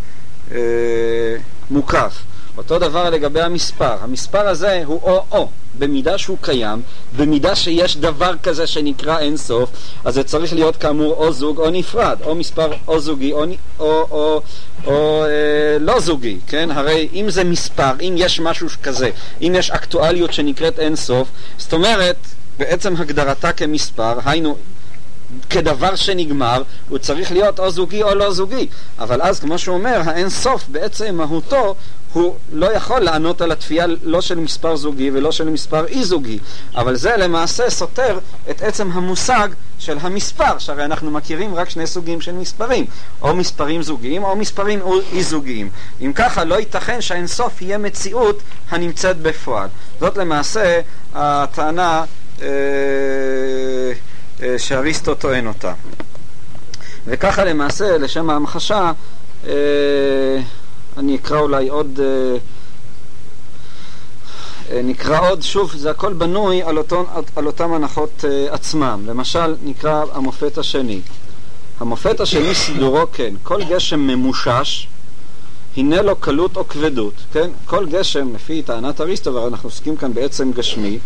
אה, 0.51 0.57
מוקף. 1.71 2.23
אותו 2.57 2.79
דבר 2.79 3.09
לגבי 3.09 3.41
המספר. 3.41 3.95
המספר 4.01 4.47
הזה 4.47 4.83
הוא 4.85 4.99
או-או. 5.03 5.49
במידה 5.79 6.17
שהוא 6.17 6.37
קיים, 6.41 6.81
במידה 7.17 7.55
שיש 7.55 7.97
דבר 7.97 8.33
כזה 8.43 8.67
שנקרא 8.67 9.19
אינסוף, 9.19 9.69
אז 10.05 10.13
זה 10.13 10.23
צריך 10.23 10.53
להיות 10.53 10.75
כאמור 10.75 11.13
או 11.13 11.31
זוג 11.31 11.59
או 11.59 11.69
נפרד, 11.69 12.17
או 12.25 12.35
מספר 12.35 12.71
או 12.87 12.99
זוגי 12.99 13.33
או, 13.33 13.45
או, 13.79 14.07
או, 14.11 14.41
או 14.85 15.23
אה, 15.25 15.77
לא 15.79 15.99
זוגי, 15.99 16.37
כן? 16.47 16.71
הרי 16.71 17.07
אם 17.13 17.29
זה 17.29 17.43
מספר, 17.43 17.91
אם 18.01 18.13
יש 18.17 18.39
משהו 18.39 18.67
כזה, 18.83 19.09
אם 19.41 19.55
יש 19.57 19.71
אקטואליות 19.71 20.33
שנקראת 20.33 20.79
אינסוף, 20.79 21.27
זאת 21.57 21.73
אומרת, 21.73 22.17
בעצם 22.57 22.95
הגדרתה 22.97 23.51
כמספר, 23.51 24.19
היינו 24.25 24.55
כדבר 25.49 25.95
שנגמר, 25.95 26.63
הוא 26.89 26.97
צריך 26.97 27.31
להיות 27.31 27.59
או 27.59 27.71
זוגי 27.71 28.03
או 28.03 28.15
לא 28.15 28.33
זוגי. 28.33 28.67
אבל 28.99 29.21
אז, 29.21 29.39
כמו 29.39 29.57
שהוא 29.57 29.77
אומר, 29.77 30.01
האין 30.05 30.29
סוף 30.29 30.63
בעצם 30.67 31.15
מהותו 31.15 31.75
הוא 32.13 32.35
לא 32.51 32.75
יכול 32.75 32.99
לענות 32.99 33.41
על 33.41 33.51
התפייה 33.51 33.85
לא 34.03 34.21
של 34.21 34.39
מספר 34.39 34.75
זוגי 34.75 35.11
ולא 35.11 35.31
של 35.31 35.49
מספר 35.49 35.85
אי 35.85 36.03
זוגי, 36.03 36.39
אבל 36.75 36.95
זה 36.95 37.17
למעשה 37.17 37.69
סותר 37.69 38.19
את 38.49 38.61
עצם 38.61 38.91
המושג 38.91 39.49
של 39.79 39.97
המספר, 40.01 40.57
שהרי 40.57 40.85
אנחנו 40.85 41.11
מכירים 41.11 41.55
רק 41.55 41.69
שני 41.69 41.87
סוגים 41.87 42.21
של 42.21 42.31
מספרים, 42.31 42.85
או 43.21 43.35
מספרים 43.35 43.81
זוגיים 43.81 44.23
או 44.23 44.35
מספרים 44.35 44.79
אי 45.11 45.23
זוגיים. 45.23 45.69
אם 46.01 46.11
ככה 46.15 46.43
לא 46.43 46.59
ייתכן 46.59 47.01
שהאינסוף 47.01 47.61
יהיה 47.61 47.77
מציאות 47.77 48.41
הנמצאת 48.69 49.17
בפועל. 49.17 49.69
זאת 49.99 50.17
למעשה 50.17 50.81
הטענה 51.13 52.03
אה, 52.41 52.47
שאריסטו 54.57 55.15
טוען 55.15 55.47
אותה. 55.47 55.73
וככה 57.05 57.45
למעשה, 57.45 57.97
לשם 57.97 58.29
ההמחשה, 58.29 58.91
אה, 59.47 59.53
אני 60.97 61.15
אקרא 61.15 61.39
אולי 61.39 61.69
עוד, 61.69 61.99
אה, 62.03 62.37
אה, 64.71 64.81
נקרא 64.81 65.29
עוד, 65.29 65.41
שוב, 65.41 65.71
זה 65.75 65.91
הכל 65.91 66.13
בנוי 66.13 66.63
על, 66.63 66.77
אותו, 66.77 67.05
על 67.35 67.47
אותם 67.47 67.73
הנחות 67.73 68.25
אה, 68.27 68.53
עצמם. 68.53 69.03
למשל, 69.07 69.55
נקרא 69.63 70.03
המופת 70.13 70.57
השני. 70.57 71.01
המופת 71.79 72.19
השני 72.19 72.55
סידורו 72.55 73.11
כן, 73.13 73.33
כל 73.43 73.63
גשם 73.63 73.99
ממושש, 73.99 74.87
הנה 75.77 76.01
לו 76.01 76.15
קלות 76.15 76.57
או 76.57 76.67
כבדות, 76.67 77.13
כן? 77.33 77.49
כל 77.65 77.85
גשם, 77.85 78.35
לפי 78.35 78.61
טענת 78.61 79.01
אריסטו, 79.01 79.33
ואנחנו 79.33 79.69
עוסקים 79.69 79.97
כאן 79.97 80.13
בעצם 80.13 80.51
גשמי, 80.51 80.99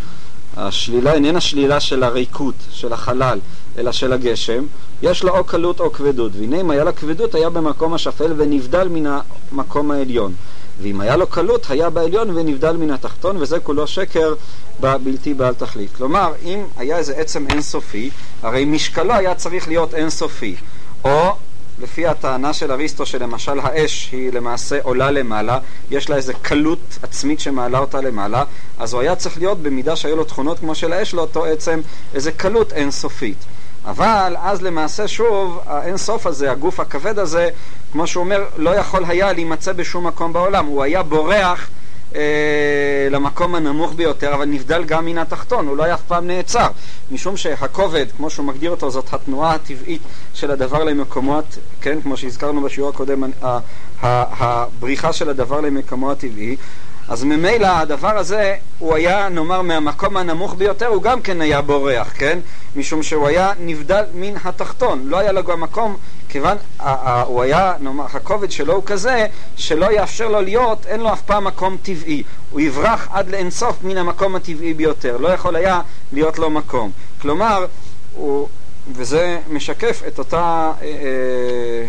השלילה 0.58 1.14
איננה 1.14 1.42
שלילה 1.42 1.80
של 1.80 2.04
הריקות, 2.04 2.56
של 2.72 2.94
החלל, 2.94 3.40
אלא 3.78 3.92
של 3.92 4.14
הגשם, 4.14 4.64
יש 5.02 5.24
לו 5.24 5.38
או 5.38 5.44
קלות 5.44 5.80
או 5.80 5.92
כבדות, 5.94 6.32
והנה 6.40 6.62
אם 6.62 6.70
היה 6.70 6.84
לה 6.84 6.92
כבדות 6.92 7.36
היה 7.36 7.50
במקום 7.50 7.94
השפל 7.94 8.34
ונבדל 8.38 8.88
מן 8.88 9.20
המקום 9.52 9.92
העליון. 9.92 10.34
ואם 10.82 11.02
היה 11.02 11.18
לו 11.18 11.28
קלות 11.28 11.70
היה 11.70 11.90
בעליון 11.90 12.38
ונבדל 12.38 12.78
מן 12.78 12.92
התחתון, 12.92 13.38
וזה 13.40 13.60
כולו 13.60 13.88
שקר 13.88 14.34
בבלתי 14.80 15.34
בעל 15.34 15.54
תכלית. 15.54 15.90
כלומר, 15.98 16.32
אם 16.44 16.64
היה 16.78 16.98
איזה 16.98 17.16
עצם 17.16 17.46
אינסופי, 17.50 18.10
הרי 18.42 18.66
משקלו 18.66 19.14
היה 19.14 19.36
צריך 19.36 19.68
להיות 19.68 19.94
אינסופי. 19.94 20.56
או 21.04 21.36
לפי 21.79 22.08
הטענה 22.08 22.53
של 22.53 22.72
אריסטו 22.72 23.05
שלמשל 23.05 23.60
האש 23.60 24.10
היא 24.12 24.34
למעשה 24.34 24.79
עולה 24.84 25.12
למעלה, 25.12 25.60
יש 25.91 26.10
לה 26.10 26.15
איזה 26.15 26.34
קלות 26.34 27.00
עצמית 27.03 27.39
שמעלה 27.39 27.79
אותה 27.79 28.01
למעלה, 28.01 28.44
אז 28.79 28.94
הוא 28.94 29.01
היה 29.01 29.15
צריך 29.15 29.38
להיות 29.38 29.63
במידה 29.63 29.96
שהיו 29.96 30.15
לו 30.15 30.24
תכונות 30.24 30.60
כמו 30.60 30.75
של 30.75 30.94
האש 30.94 31.13
לאותו 31.13 31.46
עצם, 31.46 31.82
איזה 32.13 32.32
קלות 32.32 32.74
אינסופית. 32.74 33.38
אבל 33.86 34.36
אז 34.41 34.62
למעשה 34.62 35.08
שוב, 35.08 35.60
האין 35.65 35.98
סוף 35.98 36.27
הזה, 36.27 36.51
הגוף 36.51 36.79
הכבד 36.79 37.20
הזה, 37.20 37.50
כמו 37.91 38.08
שהוא 38.08 38.24
אומר, 38.24 38.44
לא 38.58 38.75
יכול 38.75 39.05
היה 39.08 39.34
להימצא 39.34 39.74
בשום 39.74 40.08
מקום 40.08 40.34
בעולם. 40.34 40.65
הוא 40.65 40.84
היה 40.84 41.03
בורח 41.03 41.70
אה, 42.16 43.08
למקום 43.12 43.56
הנמוך 43.56 43.94
ביותר, 43.94 44.34
אבל 44.34 44.46
נבדל 44.46 44.84
גם 44.84 45.06
מן 45.06 45.18
התחתון, 45.18 45.68
הוא 45.68 45.78
לא 45.78 45.84
היה 45.84 45.94
אף 45.94 46.02
פעם 46.08 46.28
נעצר. 46.28 46.68
משום 47.12 47.38
שהכובד, 47.38 48.06
כמו 48.18 48.30
שהוא 48.30 48.46
מגדיר 48.46 48.72
אותו, 48.72 48.92
זאת 48.92 49.14
התנועה 49.14 49.54
הטבעית 49.54 50.02
של 50.34 50.52
הדבר 50.52 50.84
למקומות, 50.84 51.58
כן, 51.82 52.02
כמו 52.02 52.18
שהזכרנו 52.18 52.62
בשיעור 52.62 52.90
הקודם, 52.90 53.24
הבריחה 54.02 55.14
של 55.14 55.30
הדבר 55.30 55.62
למקומו 55.62 56.12
הטבעי. 56.12 56.56
אז 57.08 57.24
ממילא 57.24 57.68
הדבר 57.68 58.18
הזה, 58.18 58.56
הוא 58.80 58.96
היה, 58.96 59.30
נאמר, 59.30 59.62
מהמקום 59.62 60.18
הנמוך 60.18 60.56
ביותר, 60.56 60.88
הוא 60.88 61.02
גם 61.02 61.22
כן 61.22 61.42
היה 61.42 61.62
בורח, 61.62 62.14
כן? 62.18 62.40
משום 62.76 63.04
שהוא 63.04 63.28
היה 63.28 63.52
נבדל 63.60 64.04
מן 64.14 64.34
התחתון, 64.44 65.02
לא 65.06 65.18
היה 65.18 65.32
לו 65.32 65.44
גם 65.44 65.62
מקום, 65.62 65.98
כיוון, 66.36 66.58
הוא 67.25 67.42
היה, 67.42 67.74
נאמר, 67.80 68.06
הכובד 68.13 68.51
שלו 68.51 68.74
הוא 68.74 68.84
כזה, 68.86 69.25
שלא 69.58 69.92
יאפשר 69.92 70.27
לו 70.27 70.42
להיות, 70.42 70.86
אין 70.86 71.00
לו 71.00 71.13
אף 71.13 71.22
פעם 71.22 71.44
מקום 71.44 71.77
טבעי. 71.82 72.24
הוא 72.51 72.62
יברח 72.62 73.08
עד 73.12 73.30
לאינסוף 73.30 73.84
מן 73.84 73.98
המקום 73.98 74.36
הטבעי 74.36 74.74
ביותר, 74.74 75.18
לא 75.18 75.27
יכול 75.27 75.56
היה 75.56 75.82
להיות 76.13 76.39
לו 76.39 76.50
מקום. 76.50 76.92
כלומר, 77.22 77.65
הוא, 78.13 78.48
וזה 78.92 79.39
משקף 79.50 80.01
את 80.08 80.20
אותה... 80.20 80.72
אה, 80.82 80.86
אה, 80.86 81.88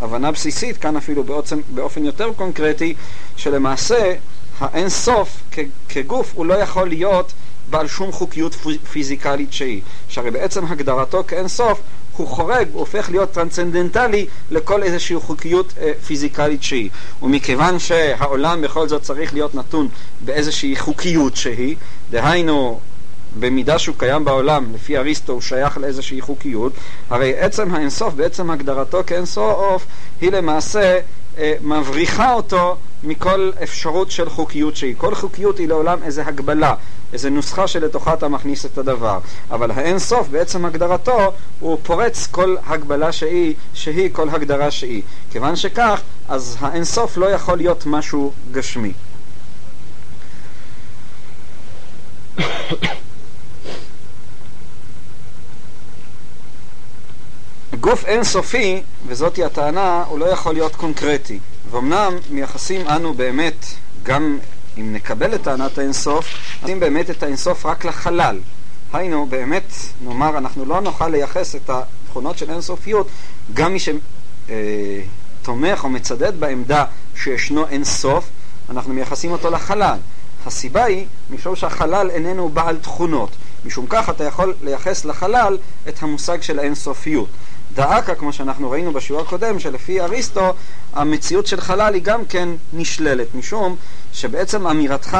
הבנה 0.00 0.32
בסיסית, 0.32 0.76
כאן 0.76 0.96
אפילו 0.96 1.24
באופן, 1.24 1.60
באופן 1.74 2.04
יותר 2.04 2.32
קונקרטי, 2.36 2.94
שלמעשה 3.36 4.14
האין 4.60 4.88
סוף 4.88 5.42
כגוף 5.88 6.32
הוא 6.34 6.46
לא 6.46 6.54
יכול 6.54 6.88
להיות 6.88 7.32
בעל 7.70 7.88
שום 7.88 8.12
חוקיות 8.12 8.54
פיזיקלית 8.92 9.52
שהיא, 9.52 9.80
שהרי 10.08 10.30
בעצם 10.30 10.64
הגדרתו 10.66 11.24
כאין 11.28 11.48
סוף 11.48 11.80
הוא 12.18 12.28
חורג, 12.28 12.68
הוא 12.72 12.80
הופך 12.80 13.10
להיות 13.10 13.32
טרנסצנדנטלי 13.32 14.26
לכל 14.50 14.82
איזושהי 14.82 15.16
חוקיות 15.16 15.74
אה, 15.80 15.92
פיזיקלית 16.06 16.62
שהיא. 16.62 16.90
ומכיוון 17.22 17.78
שהעולם 17.78 18.62
בכל 18.62 18.88
זאת 18.88 19.02
צריך 19.02 19.34
להיות 19.34 19.54
נתון 19.54 19.88
באיזושהי 20.20 20.76
חוקיות 20.76 21.36
שהיא, 21.36 21.76
דהיינו 22.10 22.80
במידה 23.38 23.78
שהוא 23.78 23.96
קיים 23.98 24.24
בעולם, 24.24 24.64
לפי 24.74 24.98
אריסטו 24.98 25.32
הוא 25.32 25.40
שייך 25.40 25.78
לאיזושהי 25.78 26.20
חוקיות, 26.20 26.72
הרי 27.10 27.38
עצם 27.38 27.74
האינסוף, 27.74 28.14
בעצם 28.14 28.50
הגדרתו 28.50 29.00
כאינסוף, 29.06 29.86
היא 30.20 30.32
למעשה 30.32 30.98
אה, 31.38 31.54
מבריחה 31.60 32.32
אותו 32.32 32.76
מכל 33.04 33.50
אפשרות 33.62 34.10
של 34.10 34.30
חוקיות 34.30 34.76
שהיא. 34.76 34.94
כל 34.98 35.14
חוקיות 35.14 35.58
היא 35.58 35.68
לעולם 35.68 35.98
איזו 36.02 36.22
הגבלה, 36.22 36.74
איזו 37.12 37.30
נוסחה 37.30 37.66
שלתוכה 37.66 38.14
אתה 38.14 38.28
מכניס 38.28 38.66
את 38.66 38.78
הדבר. 38.78 39.18
אבל 39.50 39.70
האין 39.70 39.98
סוף 39.98 40.28
בעצם 40.28 40.64
הגדרתו 40.64 41.32
הוא 41.60 41.78
פורץ 41.82 42.26
כל 42.26 42.56
הגבלה 42.66 43.12
שהיא, 43.12 43.54
שהיא 43.74 44.10
כל 44.12 44.28
הגדרה 44.28 44.70
שהיא. 44.70 45.02
כיוון 45.30 45.56
שכך, 45.56 46.00
אז 46.28 46.56
האין 46.60 46.84
סוף 46.84 47.16
לא 47.16 47.26
יכול 47.26 47.56
להיות 47.56 47.86
משהו 47.86 48.32
גשמי. 48.52 48.92
גוף 57.80 58.04
אינסופי, 58.04 58.82
וזאתי 59.06 59.44
הטענה, 59.44 60.04
הוא 60.08 60.18
לא 60.18 60.26
יכול 60.26 60.54
להיות 60.54 60.76
קונקרטי. 60.76 61.38
ואומנם 61.70 62.16
מייחסים 62.30 62.88
אנו 62.88 63.14
באמת, 63.14 63.66
גם 64.02 64.38
אם 64.80 64.92
נקבל 64.92 65.34
את 65.34 65.42
טענת 65.42 65.78
האינסוף, 65.78 66.26
נשים 66.62 66.80
באמת 66.80 67.10
את 67.10 67.22
האינסוף 67.22 67.66
רק 67.66 67.84
לחלל. 67.84 68.38
היינו, 68.92 69.26
באמת, 69.26 69.72
נאמר, 70.04 70.38
אנחנו 70.38 70.64
לא 70.64 70.80
נוכל 70.80 71.08
לייחס 71.08 71.54
את 71.54 71.70
התכונות 71.70 72.38
של 72.38 72.50
אינסופיות, 72.50 73.08
גם 73.54 73.72
מי 73.72 73.78
שתומך 75.42 75.84
או 75.84 75.88
מצדד 75.88 76.40
בעמדה 76.40 76.84
שישנו 77.16 77.66
אינסוף, 77.68 78.28
אנחנו 78.70 78.94
מייחסים 78.94 79.32
אותו 79.32 79.50
לחלל. 79.50 79.98
הסיבה 80.46 80.84
היא 80.84 81.06
משום 81.30 81.56
שהחלל 81.56 82.10
איננו 82.10 82.48
בעל 82.48 82.76
תכונות. 82.76 83.30
משום 83.64 83.86
כך 83.88 84.10
אתה 84.10 84.24
יכול 84.24 84.54
לייחס 84.62 85.04
לחלל 85.04 85.58
את 85.88 86.02
המושג 86.02 86.42
של 86.42 86.58
האינסופיות. 86.58 87.28
דאקה, 87.78 88.14
כמו 88.14 88.32
שאנחנו 88.32 88.70
ראינו 88.70 88.92
בשיעור 88.92 89.22
הקודם, 89.22 89.58
שלפי 89.58 90.00
אריסטו 90.00 90.54
המציאות 90.92 91.46
של 91.46 91.60
חלל 91.60 91.94
היא 91.94 92.02
גם 92.02 92.24
כן 92.24 92.48
נשללת, 92.72 93.34
משום 93.34 93.76
שבעצם 94.12 94.66
אמירתך 94.66 95.18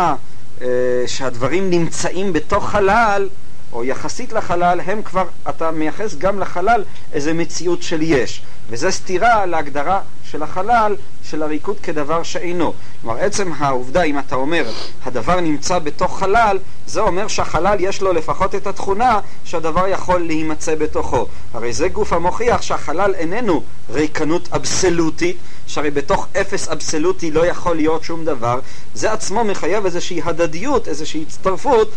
אה, 0.62 0.67
שהדברים 1.07 1.71
נמצאים 1.71 2.33
בתוך 2.33 2.71
חלל, 2.71 3.29
או 3.73 3.85
יחסית 3.85 4.33
לחלל, 4.33 4.81
הם 4.85 5.03
כבר, 5.03 5.25
אתה 5.49 5.71
מייחס 5.71 6.15
גם 6.15 6.41
לחלל 6.41 6.85
איזה 7.12 7.33
מציאות 7.33 7.83
של 7.83 8.03
יש. 8.03 8.43
וזה 8.70 8.90
סתירה 8.90 9.46
להגדרה 9.46 10.00
של 10.25 10.42
החלל, 10.42 10.96
של 11.25 11.42
הריקוד 11.42 11.80
כדבר 11.80 12.22
שאינו. 12.22 12.72
כלומר, 13.02 13.18
עצם 13.18 13.52
העובדה, 13.58 14.02
אם 14.02 14.18
אתה 14.18 14.37
אומר, 14.37 14.64
הדבר 15.04 15.40
נמצא 15.40 15.78
בתוך 15.78 16.18
חלל, 16.18 16.58
זה 16.87 17.00
אומר 17.00 17.28
שהחלל 17.28 17.76
יש 17.80 18.02
לו 18.02 18.12
לפחות 18.12 18.54
את 18.54 18.66
התכונה 18.66 19.20
שהדבר 19.44 19.88
יכול 19.88 20.20
להימצא 20.26 20.75
בתוכו. 20.75 21.26
הרי 21.54 21.72
זה 21.72 21.88
גוף 21.88 22.12
המוכיח 22.12 22.62
שהחלל 22.62 23.14
איננו 23.14 23.62
ריקנות 23.90 24.48
אבסולוטית, 24.52 25.37
שהרי 25.66 25.90
בתוך 25.90 26.26
אפס 26.40 26.68
אבסולוטי 26.68 27.30
לא 27.30 27.46
יכול 27.46 27.76
להיות 27.76 28.04
שום 28.04 28.25
דבר, 28.25 28.60
זה 28.94 29.12
עצמו 29.12 29.44
מחייב 29.44 29.84
איזושהי 29.84 30.20
הדדיות, 30.25 30.88
איזושהי 30.88 31.22
הצטרפות 31.22 31.92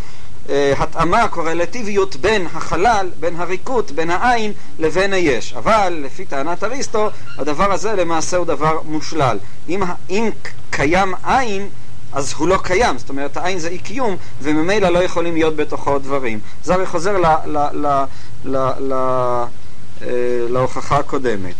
התאמה, 0.48 1.28
קורלטיביות 1.28 2.16
בין 2.16 2.46
החלל, 2.54 3.10
בין 3.20 3.36
הריקות, 3.36 3.90
בין 3.90 4.10
העין 4.10 4.52
לבין 4.78 5.12
היש. 5.12 5.52
אבל 5.52 6.00
לפי 6.04 6.24
טענת 6.24 6.64
אריסטו, 6.64 7.10
הדבר 7.38 7.72
הזה 7.72 7.92
למעשה 7.92 8.36
הוא 8.36 8.46
דבר 8.46 8.80
מושלל. 8.84 9.38
אם, 9.68 9.82
אם 10.10 10.30
קיים 10.70 11.14
עין, 11.24 11.68
אז 12.12 12.32
הוא 12.32 12.48
לא 12.48 12.58
קיים, 12.62 12.98
זאת 12.98 13.08
אומרת 13.08 13.36
העין 13.36 13.58
זה 13.58 13.68
אי 13.68 13.78
קיום 13.78 14.16
וממילא 14.42 14.88
לא 14.88 14.98
יכולים 14.98 15.34
להיות 15.34 15.56
בתוכו 15.56 15.98
דברים. 15.98 16.40
זה 16.64 16.74
הרי 16.74 16.86
חוזר 16.86 17.18
ל, 17.18 17.26
ל, 17.46 17.58
ל, 17.72 18.04
ל, 18.44 18.56
ל, 18.78 18.92
אה, 18.92 20.08
להוכחה 20.48 20.98
הקודמת. 20.98 21.54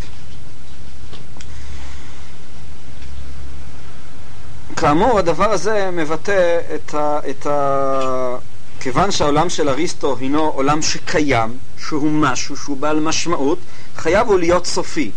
כאמור, 4.76 5.18
הדבר 5.18 5.50
הזה 5.50 5.90
מבטא 5.92 6.58
את 6.74 6.94
ה... 6.94 7.18
את 7.30 7.46
ה 7.46 8.36
כיוון 8.82 9.10
שהעולם 9.10 9.48
של 9.48 9.68
אריסטו 9.68 10.16
הינו 10.20 10.40
עולם 10.40 10.82
שקיים, 10.82 11.56
שהוא 11.78 12.10
משהו, 12.10 12.56
שהוא 12.56 12.76
בעל 12.76 13.00
משמעות, 13.00 13.58
חייב 13.96 14.28
הוא 14.28 14.38
להיות 14.38 14.66
סופי. 14.66 15.10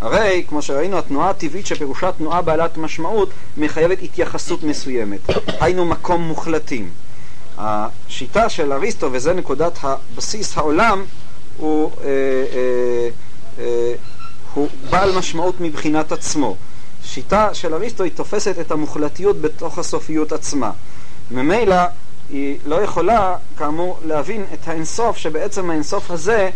הרי, 0.00 0.44
כמו 0.48 0.62
שראינו, 0.62 0.98
התנועה 0.98 1.30
הטבעית 1.30 1.66
שפירושה 1.66 2.12
תנועה 2.12 2.42
בעלת 2.42 2.76
משמעות 2.76 3.30
מחייבת 3.56 4.02
התייחסות 4.02 4.62
מסוימת, 4.62 5.20
היינו 5.60 5.84
מקום 5.84 6.22
מוחלטים. 6.22 6.90
השיטה 7.58 8.48
של 8.48 8.72
אריסטו, 8.72 9.08
וזה 9.12 9.34
נקודת 9.34 9.78
הבסיס 9.82 10.58
העולם, 10.58 11.04
הוא, 11.56 11.90
אה, 12.00 12.06
אה, 12.08 13.08
אה, 13.58 13.94
הוא 14.54 14.68
בעל 14.90 15.18
משמעות 15.18 15.60
מבחינת 15.60 16.12
עצמו. 16.12 16.56
שיטה 17.04 17.54
של 17.54 17.74
אריסטו 17.74 18.04
היא 18.04 18.12
תופסת 18.14 18.58
את 18.60 18.70
המוחלטיות 18.70 19.40
בתוך 19.40 19.78
הסופיות 19.78 20.32
עצמה. 20.32 20.70
ממילא 21.30 21.76
היא 22.30 22.58
לא 22.66 22.82
יכולה, 22.82 23.36
כאמור, 23.58 23.98
להבין 24.04 24.44
את 24.54 24.68
האינסוף, 24.68 25.16
שבעצם 25.16 25.70
האינסוף 25.70 26.10
הזה, 26.10 26.50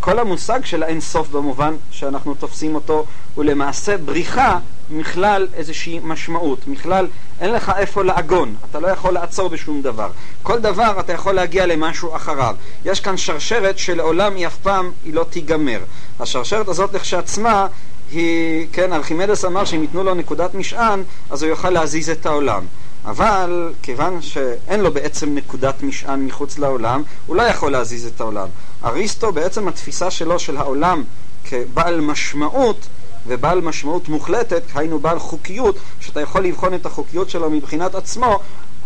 כל 0.00 0.18
המושג 0.18 0.64
של 0.64 0.82
האינסוף 0.82 1.28
במובן 1.28 1.74
שאנחנו 1.90 2.34
תופסים 2.34 2.74
אותו, 2.74 3.04
הוא 3.34 3.44
למעשה 3.44 3.96
בריחה 3.96 4.58
מכלל 4.90 5.46
איזושהי 5.54 6.00
משמעות, 6.02 6.68
מכלל 6.68 7.06
אין 7.40 7.52
לך 7.52 7.72
איפה 7.76 8.04
לעגון, 8.04 8.54
אתה 8.70 8.80
לא 8.80 8.88
יכול 8.88 9.14
לעצור 9.14 9.48
בשום 9.48 9.82
דבר. 9.82 10.10
כל 10.42 10.58
דבר 10.58 11.00
אתה 11.00 11.12
יכול 11.12 11.32
להגיע 11.32 11.66
למשהו 11.66 12.16
אחריו. 12.16 12.56
יש 12.84 13.00
כאן 13.00 13.16
שרשרת 13.16 13.78
שלעולם 13.78 14.34
היא 14.34 14.46
אף 14.46 14.56
פעם 14.56 14.90
היא 15.04 15.14
לא 15.14 15.24
תיגמר. 15.30 15.80
השרשרת 16.20 16.68
הזאת 16.68 16.94
לכשעצמה 16.94 17.66
היא, 18.10 18.66
כן, 18.72 18.92
ארכימדס 18.92 19.44
אמר 19.44 19.64
שאם 19.64 19.82
ייתנו 19.82 20.04
לו 20.04 20.14
נקודת 20.14 20.54
משען, 20.54 21.02
אז 21.30 21.42
הוא 21.42 21.50
יוכל 21.50 21.70
להזיז 21.70 22.10
את 22.10 22.26
העולם. 22.26 22.64
אבל 23.06 23.72
כיוון 23.82 24.22
שאין 24.22 24.80
לו 24.80 24.92
בעצם 24.92 25.34
נקודת 25.34 25.82
משען 25.82 26.26
מחוץ 26.26 26.58
לעולם, 26.58 27.02
הוא 27.26 27.36
לא 27.36 27.42
יכול 27.42 27.72
להזיז 27.72 28.06
את 28.06 28.20
העולם. 28.20 28.48
אריסטו 28.84 29.32
בעצם 29.32 29.68
התפיסה 29.68 30.10
שלו 30.10 30.38
של 30.38 30.56
העולם 30.56 31.04
כבעל 31.44 32.00
משמעות 32.00 32.86
ובעל 33.26 33.60
משמעות 33.60 34.08
מוחלטת, 34.08 34.62
היינו 34.74 34.98
בעל 34.98 35.18
חוקיות, 35.18 35.78
שאתה 36.00 36.20
יכול 36.20 36.44
לבחון 36.44 36.74
את 36.74 36.86
החוקיות 36.86 37.30
שלו 37.30 37.50
מבחינת 37.50 37.94
עצמו, 37.94 38.38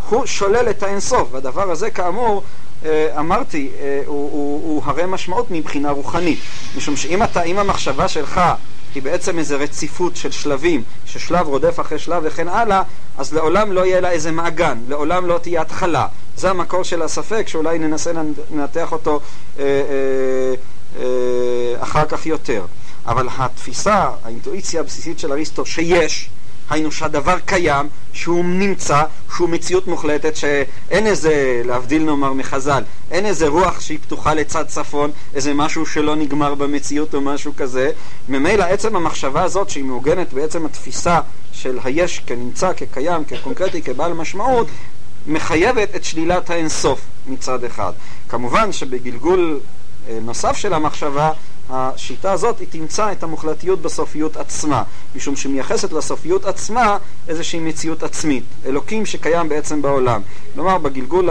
הוא 0.08 0.26
שולל 0.26 0.70
את 0.70 0.82
האינסוף, 0.82 1.28
והדבר 1.32 1.70
הזה 1.70 1.90
כאמור 1.90 2.42
אה, 2.84 3.18
אמרתי, 3.18 3.70
אה, 3.80 4.02
הוא, 4.06 4.30
הוא, 4.32 4.62
הוא 4.62 4.82
הרי 4.84 5.02
משמעות 5.06 5.50
מבחינה 5.50 5.90
רוחנית, 5.90 6.38
משום 6.76 6.96
שאם 6.96 7.22
אתה, 7.22 7.42
אם 7.42 7.58
המחשבה 7.58 8.08
שלך 8.08 8.40
היא 8.94 9.02
בעצם 9.02 9.38
איזו 9.38 9.56
רציפות 9.58 10.16
של 10.16 10.30
שלבים, 10.30 10.82
ששלב 11.06 11.46
רודף 11.46 11.80
אחרי 11.80 11.98
שלב 11.98 12.22
וכן 12.26 12.48
הלאה, 12.48 12.82
אז 13.18 13.34
לעולם 13.34 13.72
לא 13.72 13.86
יהיה 13.86 14.00
לה 14.00 14.10
איזה 14.10 14.30
מעגן, 14.30 14.78
לעולם 14.88 15.26
לא 15.26 15.38
תהיה 15.42 15.60
התחלה. 15.60 16.06
זה 16.36 16.50
המקור 16.50 16.82
של 16.82 17.02
הספק, 17.02 17.48
שאולי 17.48 17.78
ננסה 17.78 18.12
לנתח 18.50 18.92
אותו 18.92 19.20
אה, 19.58 19.64
אה, 19.64 20.54
אה, 21.02 21.82
אחר 21.82 22.04
כך 22.04 22.26
יותר. 22.26 22.64
אבל 23.06 23.28
התפיסה, 23.38 24.10
האינטואיציה 24.24 24.80
הבסיסית 24.80 25.18
של 25.18 25.32
אריסטו, 25.32 25.66
שיש, 25.66 26.30
היינו 26.70 26.92
שהדבר 26.92 27.38
קיים, 27.38 27.88
שהוא 28.12 28.44
נמצא, 28.44 29.02
שהוא 29.36 29.48
מציאות 29.48 29.86
מוחלטת, 29.86 30.36
שאין 30.36 31.06
איזה, 31.06 31.62
להבדיל 31.64 32.02
נאמר 32.02 32.32
מחז"ל, 32.32 32.82
אין 33.10 33.26
איזה 33.26 33.48
רוח 33.48 33.80
שהיא 33.80 33.98
פתוחה 33.98 34.34
לצד 34.34 34.64
צפון, 34.66 35.10
איזה 35.34 35.54
משהו 35.54 35.86
שלא 35.86 36.16
נגמר 36.16 36.54
במציאות 36.54 37.14
או 37.14 37.20
משהו 37.20 37.52
כזה. 37.56 37.90
ממילא 38.28 38.64
עצם 38.64 38.96
המחשבה 38.96 39.42
הזאת, 39.42 39.70
שהיא 39.70 39.84
מעוגנת 39.84 40.32
בעצם 40.32 40.66
התפיסה 40.66 41.20
של 41.52 41.78
היש 41.84 42.18
כנמצא, 42.26 42.72
כקיים, 42.76 43.24
כקונקרטי, 43.24 43.82
כבעל 43.82 44.12
משמעות, 44.12 44.66
מחייבת 45.26 45.96
את 45.96 46.04
שלילת 46.04 46.50
האינסוף 46.50 47.00
מצד 47.26 47.64
אחד. 47.64 47.92
כמובן 48.28 48.72
שבגלגול 48.72 49.60
אה, 50.08 50.18
נוסף 50.22 50.56
של 50.56 50.74
המחשבה, 50.74 51.32
השיטה 51.70 52.32
הזאת 52.32 52.58
היא 52.58 52.68
תמצא 52.70 53.12
את 53.12 53.22
המוחלטיות 53.22 53.82
בסופיות 53.82 54.36
עצמה, 54.36 54.82
משום 55.16 55.36
שמייחסת 55.36 55.92
לסופיות 55.92 56.44
עצמה 56.44 56.98
איזושהי 57.28 57.60
מציאות 57.60 58.02
עצמית, 58.02 58.44
אלוקים 58.66 59.06
שקיים 59.06 59.48
בעצם 59.48 59.82
בעולם. 59.82 60.20
כלומר, 60.54 60.78
בגלגול 60.78 61.28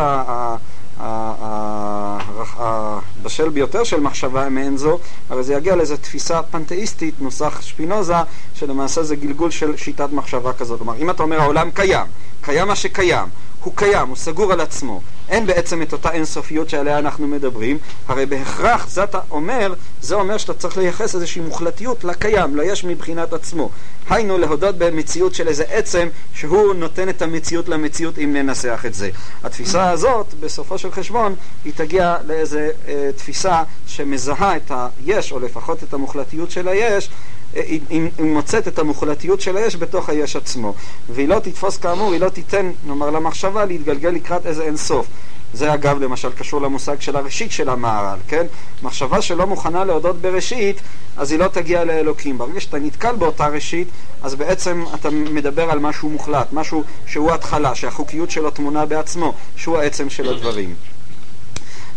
הבשל 2.58 3.50
ביותר 3.50 3.84
של 3.84 4.00
מחשבה 4.00 4.50
מעין 4.50 4.78
זו, 4.78 5.00
הרי 5.30 5.44
זה 5.44 5.54
יגיע 5.54 5.76
לאיזו 5.76 5.98
תפיסה 5.98 6.44
פנתאיסטית, 6.44 7.16
נוסח 7.20 7.62
שפינוזה, 7.62 8.16
שלמעשה 8.56 9.04
זה 9.04 9.16
גלגול 9.16 9.52
של 9.52 9.78
שיטת 9.78 10.10
מחשבה 10.12 10.54
כזאת. 10.54 10.78
כלומר, 10.78 10.98
אם 10.98 11.10
אתה 11.10 11.24
אומר 11.24 11.42
העולם 11.42 11.72
קיים, 11.72 12.06
קיים 12.42 12.68
מה 12.68 12.76
שקיים, 12.76 13.28
הוא 13.64 13.74
קיים, 13.76 14.08
הוא 14.08 14.16
סגור 14.16 14.54
על 14.54 14.62
עצמו. 14.62 15.02
אין 15.30 15.46
בעצם 15.46 15.82
את 15.82 15.94
אותה 15.94 16.12
אינסופיות 16.12 16.70
שעליה 16.70 17.00
אנחנו 17.00 17.28
מדברים, 17.28 17.78
הרי 18.08 18.26
בהכרח 18.26 18.90
זה 18.90 19.04
אתה 19.04 19.20
אומר, 19.32 19.74
זה 20.02 20.16
אומר 20.16 20.38
שאתה 20.38 20.54
צריך 20.54 20.78
לייחס 20.78 21.16
איזושהי 21.16 21.42
מוחלטיות 21.42 22.04
לקיים, 22.04 22.58
ליש 22.58 22.84
מבחינת 22.84 23.34
עצמו. 23.34 23.70
היינו 24.10 24.38
להודות 24.38 24.76
במציאות 24.78 25.36
של 25.36 25.48
איזה 25.48 25.64
עצם 25.70 26.08
שהוא 26.34 26.74
נותן 26.74 27.10
את 27.10 27.22
המציאות 27.22 27.70
למציאות 27.70 28.20
אם 28.20 28.34
ננסח 28.34 28.84
את 28.86 28.94
זה. 28.94 29.10
התפיסה 29.44 29.90
הזאת, 29.90 30.34
בסופו 30.40 30.78
של 30.78 30.92
חשבון, 30.92 31.36
היא 31.66 31.74
תגיע 31.76 32.16
לאיזה 32.28 32.70
אה, 32.88 33.10
תפיסה 33.16 33.64
שמזהה 33.88 34.58
את 34.58 34.72
היש, 34.72 35.32
או 35.32 35.40
לפחות 35.40 35.84
את 35.84 35.94
המוחלטיות 35.94 36.52
של 36.52 36.68
היש, 36.68 37.10
היא, 37.54 37.82
היא 37.90 38.10
מוצאת 38.20 38.68
את 38.68 38.80
המוחלטיות 38.80 39.42
של 39.42 39.58
היש 39.58 39.76
בתוך 39.76 40.10
היש 40.10 40.36
עצמו. 40.36 40.74
והיא 41.10 41.28
לא 41.28 41.40
תתפוס 41.40 41.78
כאמור, 41.78 42.12
היא 42.12 42.22
לא 42.22 42.30
תיתן, 42.30 42.72
נאמר, 42.86 43.10
למחשבה 43.10 43.66
להתגלגל 43.66 44.10
לקראת 44.10 44.46
איזה 44.46 44.64
אין 44.64 44.78
סוף. 44.78 45.08
זה 45.54 45.74
אגב 45.74 46.00
למשל 46.00 46.32
קשור 46.32 46.62
למושג 46.62 47.02
של 47.02 47.16
הראשית 47.16 47.52
של 47.52 47.70
המהר"ל, 47.70 48.20
כן? 48.28 48.46
מחשבה 48.84 49.22
שלא 49.22 49.48
מוכנה 49.48 49.84
להודות 49.84 50.22
בראשית, 50.22 50.82
אז 51.18 51.32
היא 51.32 51.40
לא 51.40 51.48
תגיע 51.48 51.84
לאלוקים. 51.84 52.38
ברגע 52.38 52.60
שאתה 52.60 52.80
נתקל 52.80 53.16
באותה 53.16 53.48
ראשית, 53.48 53.88
אז 54.22 54.36
בעצם 54.36 54.84
אתה 54.94 55.10
מדבר 55.10 55.72
על 55.72 55.80
משהו 55.80 56.10
מוחלט, 56.10 56.48
משהו 56.54 56.84
שהוא 57.06 57.32
התחלה, 57.32 57.76
שהחוקיות 57.76 58.32
שלו 58.32 58.52
תמונה 58.52 58.86
בעצמו, 58.86 59.34
שהוא 59.56 59.78
העצם 59.78 60.10
של 60.10 60.30
הדברים. 60.30 60.76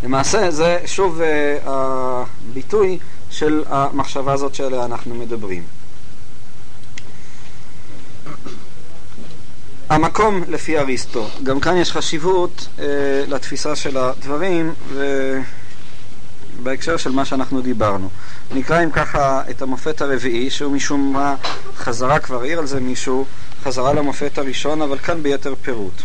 למעשה 0.03 0.51
זה 0.51 0.79
שוב 0.87 1.21
uh, 1.21 1.25
הביטוי 1.65 2.99
של 3.33 3.65
המחשבה 3.69 4.33
הזאת 4.33 4.55
שעליה 4.55 4.85
אנחנו 4.85 5.15
מדברים. 5.15 5.63
המקום 9.89 10.43
לפי 10.49 10.79
אריסטו, 10.79 11.29
גם 11.43 11.61
כאן 11.61 11.77
יש 11.77 11.93
חשיבות 11.93 12.69
אה, 12.79 12.85
לתפיסה 13.29 13.77
של 13.77 13.97
הדברים 13.97 14.75
ובהקשר 16.59 16.97
של 16.97 17.11
מה 17.11 17.25
שאנחנו 17.25 17.61
דיברנו. 17.61 18.09
נקרא 18.55 18.85
אם 18.85 18.91
ככה 18.91 19.43
את 19.51 19.63
המופת 19.63 20.01
הרביעי, 20.01 20.51
שהוא 20.51 20.73
משום 20.73 21.13
מה 21.13 21.35
חזרה, 21.77 22.19
כבר 22.19 22.43
העיר 22.43 22.59
על 22.59 22.67
זה 22.67 22.81
מישהו, 22.81 23.25
חזרה 23.63 23.93
למופת 23.93 24.39
הראשון, 24.39 24.83
אבל 24.83 24.99
כאן 24.99 25.23
ביתר 25.23 25.55
פירוט. 25.63 26.03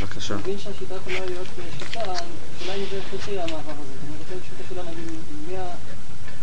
בבקשה. 0.00 0.34
אני 0.34 0.42
מבין 0.42 0.58
שהשיטה 0.58 0.94
יכולה 0.94 1.26
להיות 1.26 1.46
שיטה, 1.78 2.00
אולי 2.00 2.84
זה 2.90 3.00
הכרחי 3.06 3.40
המעבר 3.40 3.56
הזה. 3.56 3.92
אני 4.06 4.16
רוצה 4.18 4.34
פשוט 4.42 4.66
אפילו 4.66 4.82
להגיד 4.82 5.19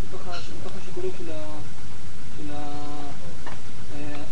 מתוך 0.10 0.72
השיקולים 0.82 1.12
של 1.18 1.32
אה, 1.32 1.58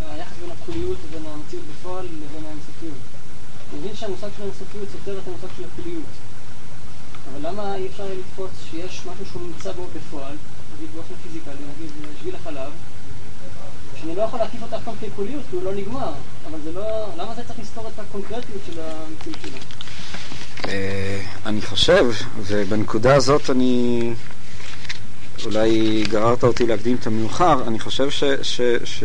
היחס 0.09 0.33
בין 0.41 0.51
הכוליות 0.51 0.97
לבין 1.07 1.31
המציאות 1.33 1.65
בפועל 1.71 2.05
לבין 2.05 2.45
האינסופיות. 2.45 2.97
אני 3.71 3.79
מבין 3.79 3.95
שהמושג 3.95 4.27
של 4.37 4.41
האינסופיות 4.41 4.89
סותר 4.91 5.19
את 5.19 5.27
המושג 5.27 5.47
של 5.57 5.63
הכוליות. 5.73 6.13
אבל 7.31 7.49
למה 7.49 7.75
אי 7.75 7.87
אפשר 7.87 8.05
לתפוס 8.19 8.51
שיש 8.71 9.01
משהו 9.11 9.25
שהוא 9.25 9.41
נמצא 9.41 9.71
בו 9.71 9.87
בפועל, 9.95 10.35
נגיד 10.75 10.89
באופן 10.95 11.13
פיזיקלי, 11.23 11.53
נגיד 11.77 11.91
שביל 12.19 12.35
החלב, 12.35 12.71
שאני 14.01 14.15
לא 14.15 14.21
יכול 14.21 14.39
להקיף 14.39 14.63
אותה 14.63 14.77
אף 14.77 14.83
פעם 14.83 14.95
כקוליות, 15.01 15.43
כי 15.49 15.55
הוא 15.55 15.63
לא 15.63 15.75
נגמר, 15.75 16.11
אבל 16.49 16.59
זה 16.63 16.71
לא... 16.71 17.07
למה 17.17 17.35
זה 17.35 17.41
צריך 17.47 17.59
לסתור 17.59 17.87
את 17.87 17.99
הקונקרטיות 17.99 18.61
של 18.65 18.79
המציאות 18.79 19.37
שלו? 19.41 19.57
אה, 20.67 21.21
אני 21.45 21.61
חושב, 21.61 22.05
ובנקודה 22.37 23.15
הזאת 23.15 23.49
אני... 23.49 24.13
אולי 25.45 26.03
גררת 26.09 26.43
אותי 26.43 26.65
להקדים 26.67 26.97
את 27.01 27.07
המאוחר, 27.07 27.63
אני 27.67 27.79
חושב 27.79 28.09
ש... 28.09 28.23
ש, 28.41 28.61
ש, 28.83 29.03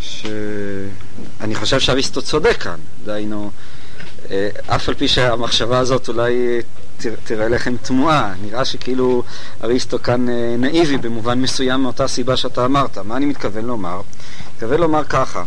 ש 0.00 0.26
אני 1.40 1.54
חושב 1.54 1.80
שאריסטו 1.80 2.22
צודק 2.22 2.56
כאן, 2.56 2.78
דהיינו, 3.04 3.50
אה, 4.30 4.48
אף 4.66 4.88
על 4.88 4.94
פי 4.94 5.08
שהמחשבה 5.08 5.78
הזאת 5.78 6.08
אולי 6.08 6.60
תראה 7.24 7.48
לכם 7.48 7.76
תמוהה, 7.82 8.34
נראה 8.42 8.64
שכאילו 8.64 9.22
אריסטו 9.64 10.02
כאן 10.02 10.28
אה, 10.28 10.54
נאיבי 10.58 10.96
במובן 10.98 11.40
מסוים 11.40 11.80
מאותה 11.80 12.08
סיבה 12.08 12.36
שאתה 12.36 12.64
אמרת. 12.64 12.98
מה 12.98 13.16
אני 13.16 13.26
מתכוון 13.26 13.64
לומר? 13.64 14.00
מתכוון 14.54 14.80
לומר 14.80 15.04
ככה, 15.04 15.44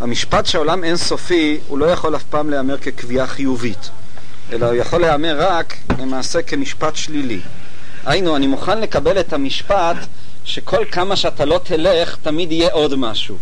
המשפט 0.00 0.46
שהעולם 0.46 0.84
אינסופי 0.84 1.58
הוא 1.68 1.78
לא 1.78 1.86
יכול 1.86 2.16
אף 2.16 2.22
פעם 2.22 2.50
להיאמר 2.50 2.78
כקביעה 2.78 3.26
חיובית, 3.26 3.90
אלא 4.52 4.66
הוא 4.66 4.74
יכול 4.74 5.00
להיאמר 5.00 5.36
רק 5.38 5.76
למעשה 5.98 6.42
כמשפט 6.42 6.96
שלילי. 6.96 7.40
היינו, 8.06 8.36
אני 8.36 8.46
מוכן 8.46 8.80
לקבל 8.80 9.20
את 9.20 9.32
המשפט 9.32 9.96
שכל 10.44 10.84
כמה 10.90 11.16
שאתה 11.16 11.44
לא 11.44 11.60
תלך, 11.62 12.16
תמיד 12.22 12.52
יהיה 12.52 12.72
עוד 12.72 12.94
משהו. 12.94 13.36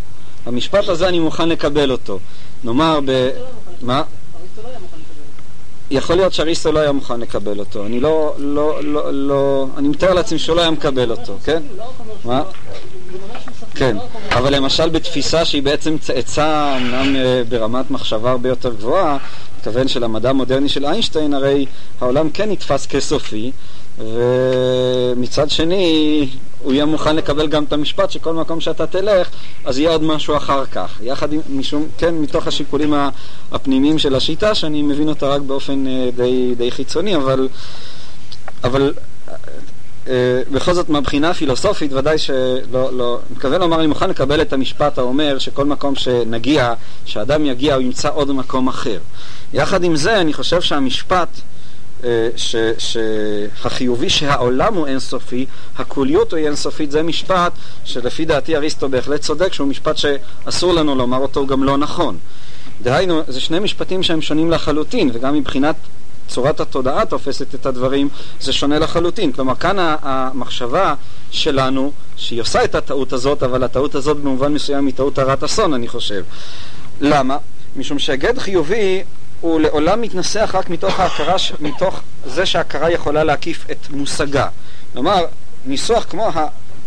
המשפט 0.47 0.89
הזה 0.89 1.09
אני 1.09 1.19
מוכן 1.19 1.49
לקבל 1.49 1.91
אותו. 1.91 2.19
נאמר 2.65 3.01
ב... 3.05 3.31
מה? 3.83 4.03
יכול 5.91 6.17
להיות 6.17 6.33
שאריסטו 6.33 6.73
לא 6.73 6.79
היה 6.79 6.93
מוכן 6.93 7.21
לקבל 7.21 7.59
אותו. 7.59 7.87
אני 7.87 8.01
לא, 8.01 8.35
לא, 8.39 8.85
לא, 8.85 9.13
לא, 9.13 9.67
אני 9.77 9.89
מתאר 9.89 10.15
לעצמי 10.15 10.39
שהוא 10.39 10.57
לא 10.57 10.61
היה 10.61 10.71
מקבל 10.71 11.11
אותו, 11.11 11.37
כן? 11.45 11.63
מה? 12.25 12.43
כן, 13.75 13.97
אבל 14.31 14.57
למשל 14.57 14.89
בתפיסה 14.89 15.45
שהיא 15.45 15.63
בעצם 15.63 15.99
צאצא, 15.99 16.77
אמנם 16.77 17.17
אה, 17.17 17.43
ברמת 17.49 17.91
מחשבה 17.91 18.31
הרבה 18.31 18.49
יותר 18.49 18.75
גבוהה, 18.75 19.19
מתכוון 19.59 19.89
של 19.89 20.05
המדע 20.05 20.31
המודרני 20.31 20.69
של 20.69 20.87
איינשטיין, 20.87 21.35
הרי 21.35 21.67
העולם 22.01 22.31
כן 22.31 22.51
נתפס 22.51 22.87
כסופי, 22.87 23.53
ומצד 23.99 25.51
שני 25.51 26.29
הוא 26.63 26.73
יהיה 26.73 26.85
מוכן 26.85 27.17
לקבל 27.17 27.49
גם 27.49 27.65
את 27.65 27.73
המשפט 27.73 28.11
שכל 28.11 28.35
מקום 28.35 28.61
שאתה 28.61 28.87
תלך 28.87 29.29
אז 29.65 29.79
יהיה 29.79 29.91
עוד 29.91 30.03
משהו 30.03 30.37
אחר 30.37 30.67
כך. 30.67 30.99
יחד 31.03 31.33
עם, 31.33 31.41
משום, 31.51 31.87
כן, 31.99 32.15
מתוך 32.15 32.47
השיקולים 32.47 32.95
הפנימיים 33.53 33.99
של 33.99 34.15
השיטה 34.15 34.55
שאני 34.55 34.83
מבין 34.83 35.09
אותה 35.09 35.29
רק 35.29 35.41
באופן 35.41 35.87
אה, 35.87 36.09
די, 36.17 36.55
די 36.57 36.71
חיצוני 36.71 37.17
אבל, 37.17 37.49
אבל 38.65 38.93
אה, 40.09 40.43
בכל 40.53 40.75
זאת 40.75 40.89
מהבחינה 40.89 41.31
הפילוסופית 41.31 41.93
ודאי 41.93 42.19
שלא, 42.19 42.93
לא, 42.93 43.19
אני 43.27 43.37
מתכוון 43.37 43.61
לומר 43.61 43.79
אני 43.79 43.87
מוכן 43.87 44.11
לקבל 44.11 44.43
את 44.43 44.53
המשפט 44.53 44.99
האומר 44.99 45.39
שכל 45.39 45.65
מקום 45.65 45.95
שנגיע, 45.95 46.75
שאדם 47.05 47.47
יגיע 47.47 47.75
הוא 47.75 47.83
ימצא 47.83 48.11
עוד 48.15 48.33
מקום 48.33 48.69
אחר. 48.69 48.99
יחד 49.53 49.85
עם 49.85 49.97
זה 49.97 50.21
אני 50.21 50.33
חושב 50.33 50.61
שהמשפט 50.61 51.29
ש, 52.37 52.57
שהחיובי 52.79 54.11
שהעולם 54.11 54.75
הוא 54.75 54.87
אינסופי, 54.87 55.47
הקוליות 55.77 56.35
היא 56.35 56.47
אינסופית, 56.47 56.91
זה 56.91 57.03
משפט 57.03 57.53
שלפי 57.85 58.25
דעתי 58.25 58.57
אריסטו 58.57 58.89
בהחלט 58.89 59.21
צודק, 59.21 59.53
שהוא 59.53 59.69
משפט 59.69 59.97
שאסור 59.97 60.75
לנו 60.75 60.95
לומר 60.95 61.19
אותו, 61.19 61.41
הוא 61.41 61.49
גם 61.49 61.65
לא 61.65 61.77
נכון. 61.77 62.19
דהיינו, 62.83 63.23
זה 63.29 63.41
שני 63.41 63.59
משפטים 63.59 64.03
שהם 64.03 64.23
שונים 64.23 64.51
לחלוטין, 64.51 65.11
וגם 65.15 65.35
מבחינת 65.35 65.77
צורת 66.29 66.61
התודעה 66.61 67.07
תופסת 67.07 67.55
את 67.55 67.67
הדברים, 67.67 68.09
זה 68.41 68.53
שונה 68.53 68.79
לחלוטין. 68.79 69.33
כלומר, 69.33 69.55
כאן 69.55 69.77
המחשבה 69.79 70.95
שלנו, 71.31 71.93
שהיא 72.17 72.41
עושה 72.41 72.65
את 72.65 72.75
הטעות 72.75 73.13
הזאת, 73.13 73.43
אבל 73.43 73.65
הטעות 73.65 73.95
הזאת 73.95 74.17
במובן 74.17 74.53
מסוים 74.53 74.87
היא 74.87 74.95
טעות 74.95 75.19
הרת 75.19 75.43
אסון, 75.43 75.75
אני 75.75 75.89
חושב. 75.89 76.25
למה? 77.01 77.37
משום 77.77 77.99
שהגד 77.99 78.39
חיובי 78.39 79.03
הוא 79.43 79.61
לעולם 79.61 80.01
מתנסח 80.01 80.55
רק 80.55 80.71
מתוך 80.71 81.01
ההכרה, 81.01 81.37
מתוך 81.61 82.01
זה 82.27 82.47
שההכרה 82.47 82.91
יכולה 82.91 83.25
להקיף 83.25 83.67
את 83.71 83.91
מושגה. 83.91 84.47
כלומר, 84.93 85.25
ניסוח 85.67 86.07
כמו 86.11 86.29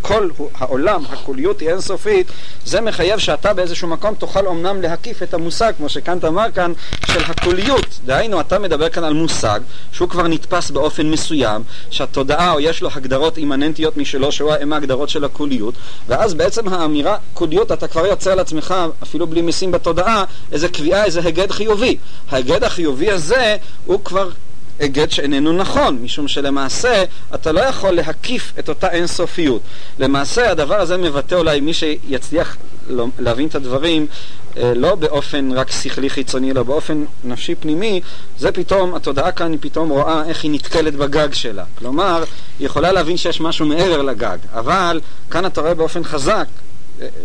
כל 0.07 0.29
העולם, 0.57 1.03
הקוליות 1.09 1.59
היא 1.59 1.69
אינסופית, 1.69 2.27
זה 2.65 2.81
מחייב 2.81 3.19
שאתה 3.19 3.53
באיזשהו 3.53 3.87
מקום 3.87 4.15
תוכל 4.15 4.45
אומנם 4.47 4.81
להקיף 4.81 5.23
את 5.23 5.33
המושג, 5.33 5.73
כמו 5.77 5.89
שקאנט 5.89 6.25
אמר 6.25 6.51
כאן, 6.55 6.73
של 7.05 7.23
הקוליות. 7.27 7.99
דהיינו, 8.05 8.41
אתה 8.41 8.59
מדבר 8.59 8.89
כאן 8.89 9.03
על 9.03 9.13
מושג 9.13 9.59
שהוא 9.91 10.09
כבר 10.09 10.27
נתפס 10.27 10.71
באופן 10.71 11.11
מסוים, 11.11 11.63
שהתודעה 11.89 12.53
או 12.53 12.59
יש 12.59 12.81
לו 12.81 12.89
הגדרות 12.95 13.37
אימננטיות 13.37 13.97
משלו, 13.97 14.31
שהוא 14.31 14.53
הם 14.53 14.73
ההגדרות 14.73 15.09
של 15.09 15.23
הקוליות, 15.23 15.73
ואז 16.07 16.33
בעצם 16.33 16.67
האמירה 16.69 17.17
קוליות, 17.33 17.71
אתה 17.71 17.87
כבר 17.87 18.05
יוצר 18.05 18.35
לעצמך, 18.35 18.75
אפילו 19.03 19.27
בלי 19.27 19.41
מיסים 19.41 19.71
בתודעה, 19.71 20.23
איזה 20.51 20.69
קביעה, 20.69 21.05
איזה 21.05 21.21
היגד 21.23 21.51
חיובי. 21.51 21.97
ההיגד 22.31 22.63
החיובי 22.63 23.11
הזה 23.11 23.57
הוא 23.85 23.99
כבר 24.03 24.29
היגד 24.79 25.11
שאיננו 25.11 25.53
נכון, 25.53 25.99
משום 26.01 26.27
שלמעשה 26.27 27.03
אתה 27.35 27.51
לא 27.51 27.59
יכול 27.59 27.91
להקיף 27.91 28.53
את 28.59 28.69
אותה 28.69 28.91
אינסופיות. 28.91 29.61
למעשה 29.99 30.51
הדבר 30.51 30.75
הזה 30.75 30.97
מבטא 30.97 31.35
אולי 31.35 31.59
מי 31.59 31.73
שיצליח 31.73 32.57
להבין 33.19 33.47
את 33.47 33.55
הדברים 33.55 34.07
אה, 34.57 34.73
לא 34.75 34.95
באופן 34.95 35.51
רק 35.51 35.71
שכלי 35.71 36.09
חיצוני, 36.09 36.51
אלא 36.51 36.63
באופן 36.63 37.05
נפשי 37.23 37.55
פנימי, 37.55 38.01
זה 38.39 38.51
פתאום, 38.51 38.95
התודעה 38.95 39.31
כאן 39.31 39.51
היא 39.51 39.59
פתאום 39.61 39.89
רואה 39.89 40.23
איך 40.25 40.43
היא 40.43 40.51
נתקלת 40.51 40.95
בגג 40.95 41.33
שלה. 41.33 41.63
כלומר, 41.79 42.23
היא 42.59 42.65
יכולה 42.65 42.91
להבין 42.91 43.17
שיש 43.17 43.41
משהו 43.41 43.65
מעבר 43.65 44.01
לגג, 44.01 44.38
אבל 44.53 45.01
כאן 45.31 45.45
אתה 45.45 45.61
רואה 45.61 45.73
באופן 45.73 46.03
חזק 46.03 46.47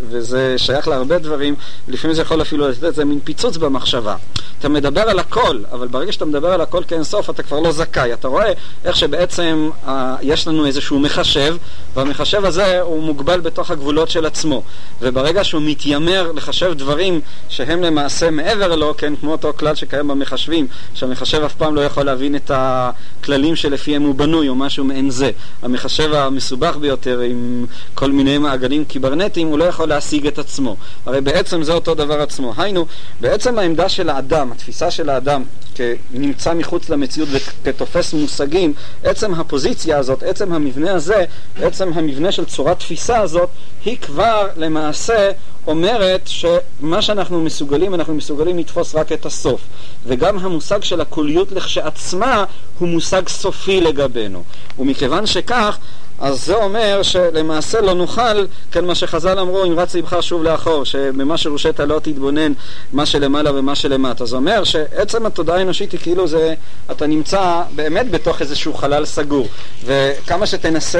וזה 0.09 0.57
שייך 0.57 0.87
להרבה 0.87 1.17
דברים, 1.17 1.55
לפעמים 1.87 2.15
זה 2.15 2.21
יכול 2.21 2.41
אפילו 2.41 2.69
לתת 2.69 2.83
איזה 2.83 3.05
מין 3.05 3.19
פיצוץ 3.23 3.57
במחשבה. 3.57 4.15
אתה 4.59 4.69
מדבר 4.69 5.01
על 5.01 5.19
הכל, 5.19 5.57
אבל 5.71 5.87
ברגע 5.87 6.11
שאתה 6.11 6.25
מדבר 6.25 6.47
על 6.47 6.61
הכל 6.61 6.83
כאין 6.87 7.03
סוף, 7.03 7.29
אתה 7.29 7.43
כבר 7.43 7.59
לא 7.59 7.71
זכאי. 7.71 8.13
אתה 8.13 8.27
רואה 8.27 8.51
איך 8.85 8.95
שבעצם 8.95 9.69
אה, 9.87 10.15
יש 10.21 10.47
לנו 10.47 10.65
איזשהו 10.65 10.99
מחשב, 10.99 11.55
והמחשב 11.95 12.45
הזה 12.45 12.81
הוא 12.81 13.03
מוגבל 13.03 13.39
בתוך 13.39 13.71
הגבולות 13.71 14.09
של 14.09 14.25
עצמו. 14.25 14.63
וברגע 15.01 15.43
שהוא 15.43 15.61
מתיימר 15.65 16.31
לחשב 16.31 16.73
דברים 16.73 17.21
שהם 17.49 17.83
למעשה 17.83 18.31
מעבר 18.31 18.75
לו, 18.75 18.93
כן, 18.97 19.13
כמו 19.15 19.31
אותו 19.31 19.53
כלל 19.57 19.75
שקיים 19.75 20.07
במחשבים, 20.07 20.67
שהמחשב 20.93 21.43
אף 21.43 21.53
פעם 21.53 21.75
לא 21.75 21.81
יכול 21.81 22.03
להבין 22.03 22.35
את 22.35 22.51
הכללים 22.53 23.55
שלפיהם 23.55 24.01
הוא 24.01 24.15
בנוי, 24.15 24.49
או 24.49 24.55
משהו 24.55 24.85
מעין 24.85 25.09
זה. 25.09 25.31
המחשב 25.61 26.13
המסובך 26.13 26.75
ביותר, 26.75 27.19
עם 27.19 27.65
כל 27.93 28.11
מיני 28.11 28.37
מעגלים 28.37 28.85
קיברנטיים, 28.85 29.47
הוא 29.47 29.59
לא 29.61 29.65
יכול 29.65 29.89
להשיג 29.89 30.27
את 30.27 30.39
עצמו. 30.39 30.75
הרי 31.05 31.21
בעצם 31.21 31.63
זה 31.63 31.73
אותו 31.73 31.95
דבר 31.95 32.21
עצמו. 32.21 32.53
היינו, 32.57 32.85
בעצם 33.21 33.59
העמדה 33.59 33.89
של 33.89 34.09
האדם, 34.09 34.51
התפיסה 34.51 34.91
של 34.91 35.09
האדם 35.09 35.43
כנמצא 35.75 36.53
מחוץ 36.53 36.89
למציאות 36.89 37.29
וכתופס 37.31 38.13
מושגים, 38.13 38.73
עצם 39.03 39.33
הפוזיציה 39.33 39.97
הזאת, 39.97 40.23
עצם 40.23 40.53
המבנה 40.53 40.93
הזה, 40.93 41.25
עצם 41.61 41.91
המבנה 41.93 42.31
של 42.31 42.45
צורת 42.45 42.79
תפיסה 42.79 43.19
הזאת, 43.19 43.49
היא 43.85 43.97
כבר 43.97 44.47
למעשה 44.57 45.31
אומרת 45.67 46.21
שמה 46.25 47.01
שאנחנו 47.01 47.41
מסוגלים, 47.41 47.95
אנחנו 47.95 48.13
מסוגלים 48.15 48.57
לתפוס 48.57 48.95
רק 48.95 49.11
את 49.11 49.25
הסוף. 49.25 49.61
וגם 50.05 50.39
המושג 50.39 50.83
של 50.83 51.01
הקוליות 51.01 51.51
לכשעצמה 51.51 52.45
הוא 52.79 52.87
מושג 52.87 53.27
סופי 53.27 53.81
לגבינו. 53.81 54.43
ומכיוון 54.79 55.25
שכך, 55.25 55.77
אז 56.21 56.45
זה 56.45 56.55
אומר 56.55 56.99
שלמעשה 57.03 57.81
לא 57.81 57.93
נוכל, 57.93 58.45
כן 58.71 58.85
מה 58.85 58.95
שחז"ל 58.95 59.39
אמרו, 59.39 59.63
אם 59.63 59.79
רץ 59.79 59.95
לבך 59.95 60.17
שוב 60.23 60.43
לאחור, 60.43 60.85
שבמה 60.85 61.37
שרושת 61.37 61.79
לא 61.79 61.99
תתבונן 61.99 62.53
מה 62.93 63.05
שלמעלה 63.05 63.55
ומה 63.55 63.75
שלמטה. 63.75 64.25
זה 64.25 64.35
אומר 64.35 64.63
שעצם 64.63 65.25
התודעה 65.25 65.57
האנושית 65.57 65.91
היא 65.91 65.99
כאילו 65.99 66.27
זה, 66.27 66.53
אתה 66.91 67.07
נמצא 67.07 67.61
באמת 67.75 68.11
בתוך 68.11 68.41
איזשהו 68.41 68.73
חלל 68.73 69.05
סגור, 69.05 69.47
וכמה 69.85 70.45
שתנסה 70.45 70.99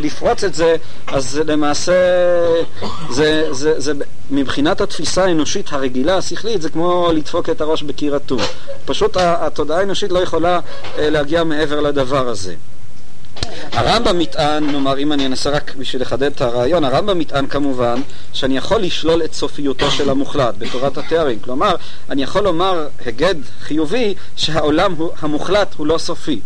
לפרוץ 0.00 0.44
את 0.44 0.54
זה, 0.54 0.76
אז 1.06 1.40
למעשה 1.46 1.92
זה, 3.10 3.46
זה, 3.50 3.80
זה, 3.80 3.92
מבחינת 4.30 4.80
התפיסה 4.80 5.24
האנושית 5.24 5.72
הרגילה, 5.72 6.16
השכלית, 6.16 6.62
זה 6.62 6.70
כמו 6.70 7.08
לדפוק 7.14 7.50
את 7.50 7.60
הראש 7.60 7.82
בקיר 7.82 8.16
אטום. 8.16 8.40
פשוט 8.84 9.16
התודעה 9.16 9.78
האנושית 9.78 10.12
לא 10.12 10.18
יכולה 10.18 10.60
אה, 10.98 11.10
להגיע 11.10 11.44
מעבר 11.44 11.80
לדבר 11.80 12.28
הזה. 12.28 12.54
הרמב"ם 13.72 14.18
מטען, 14.18 14.70
נאמר 14.70 14.98
אם 14.98 15.12
אני 15.12 15.26
אנסה 15.26 15.50
רק 15.50 15.74
בשביל 15.74 16.02
לחדד 16.02 16.32
את 16.32 16.40
הרעיון, 16.40 16.84
הרמב"ם 16.84 17.18
מטען 17.18 17.46
כמובן 17.46 18.00
שאני 18.32 18.56
יכול 18.56 18.80
לשלול 18.80 19.24
את 19.24 19.34
סופיותו 19.34 19.90
של 19.90 20.10
המוחלט 20.10 20.54
בתורת 20.58 20.98
התארים, 20.98 21.38
כלומר 21.40 21.74
אני 22.10 22.22
יכול 22.22 22.42
לומר 22.42 22.88
היגד 23.04 23.34
חיובי 23.62 24.14
שהעולם 24.36 24.92
הוא, 24.92 25.10
המוחלט 25.20 25.74
הוא 25.76 25.86
לא 25.86 25.98
סופי, 25.98 26.40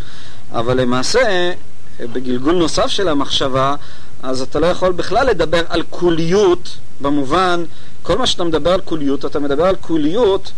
אבל 0.53 0.81
למעשה 0.81 1.53
בגלגול 2.01 2.55
נוסף 2.55 2.87
של 2.87 3.09
המחשבה, 3.09 3.75
אז 4.23 4.43
אתה 4.43 4.61
לא 4.61 4.67
יכול 4.67 4.93
בכלל 4.93 5.27
לדבר 5.27 5.63
על 5.69 5.83
קוליות 5.91 6.77
במובן, 7.01 7.65
כל 8.03 8.19
מה 8.19 8.27
שאתה 8.27 8.45
מדבר 8.45 8.73
על 8.73 8.81
קוליות, 8.81 9.25
אתה 9.25 9.39
מדבר 9.39 9.65
על 9.65 9.77
קוליות 9.77 10.53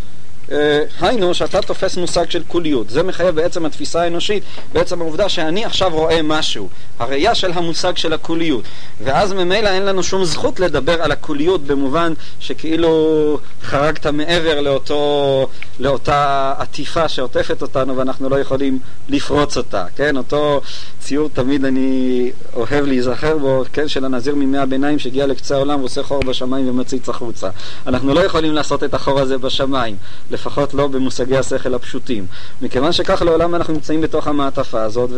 היינו 1.01 1.35
שאתה 1.35 1.63
תופס 1.63 1.97
מושג 1.97 2.31
של 2.31 2.43
קוליות. 2.43 2.91
זה 2.91 3.03
מחייב 3.03 3.35
בעצם 3.35 3.67
התפיסה 3.67 4.03
האנושית, 4.03 4.43
בעצם 4.73 5.01
העובדה 5.01 5.29
שאני 5.29 5.65
עכשיו 5.65 5.91
רואה 5.93 6.23
משהו, 6.23 6.69
הראייה 6.99 7.35
של 7.35 7.53
המושג 7.55 7.97
של 7.97 8.13
הקוליות. 8.13 8.65
ואז 9.05 9.33
ממילא 9.33 9.69
אין 9.69 9.83
לנו 9.83 10.03
שום 10.03 10.25
זכות 10.25 10.61
לדבר 10.61 11.03
על 11.03 11.13
הקוליות 11.13 11.65
במובן 11.65 12.13
שכאילו 12.41 13.39
חרגת 13.63 14.07
מעבר 14.07 14.61
לאותו, 14.61 15.49
לאותה 15.79 16.55
עטיפה 16.59 17.09
שעוטפת 17.09 17.63
אותנו 17.63 17.97
ואנחנו 17.97 18.29
לא 18.29 18.37
יכולים 18.37 18.79
לפרוץ 19.09 19.57
אותה, 19.57 19.85
כן? 19.97 20.17
אותו 20.17 20.61
ציור 21.01 21.29
תמיד 21.29 21.65
אני 21.65 22.31
אוהב 22.55 22.85
להיזכר 22.87 23.39
בו, 23.39 23.63
כן? 23.73 23.89
של 23.89 24.05
הנזיר 24.05 24.35
מימי 24.35 24.59
הביניים 24.59 24.99
שהגיע 24.99 25.27
לקצה 25.27 25.55
העולם 25.55 25.81
ועושה 25.81 26.03
חור 26.03 26.23
בשמיים 26.23 26.69
ומציץ 26.69 27.09
החוצה. 27.09 27.49
אנחנו 27.87 28.15
לא 28.15 28.21
יכולים 28.21 28.55
לעשות 28.55 28.85
את 28.85 28.95
החור 28.95 29.21
הזה 29.21 29.39
בשמיים. 29.39 29.97
לפחות 30.37 30.75
לא 30.75 30.87
במושגי 30.87 31.37
השכל 31.37 31.75
הפשוטים. 31.75 32.27
מכיוון 32.63 32.93
שכך 32.93 33.23
לעולם 33.23 33.55
אנחנו 33.55 33.75
נמצאים 33.75 34.01
בתוך 34.01 34.27
המעטפה 34.27 34.83
הזאת, 34.83 35.11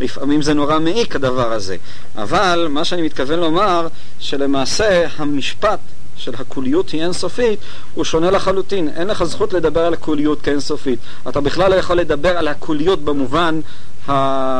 ולפעמים 0.00 0.42
זה 0.42 0.54
נורא 0.54 0.78
מעיק 0.78 1.16
הדבר 1.16 1.52
הזה. 1.52 1.76
אבל 2.16 2.66
מה 2.70 2.84
שאני 2.84 3.02
מתכוון 3.02 3.40
לומר, 3.40 3.88
שלמעשה 4.18 5.06
המשפט 5.16 5.78
של 6.16 6.32
הקוליות 6.38 6.90
היא 6.90 7.02
אינסופית, 7.02 7.58
הוא 7.94 8.04
שונה 8.04 8.30
לחלוטין. 8.30 8.88
אין 8.96 9.08
לך 9.08 9.24
זכות 9.24 9.52
לדבר 9.52 9.80
על 9.80 9.94
הקוליות 9.94 10.42
כאינסופית. 10.42 10.98
אתה 11.28 11.40
בכלל 11.40 11.70
לא 11.70 11.76
יכול 11.76 11.96
לדבר 11.96 12.38
על 12.38 12.48
הקוליות 12.48 13.04
במובן 13.04 13.60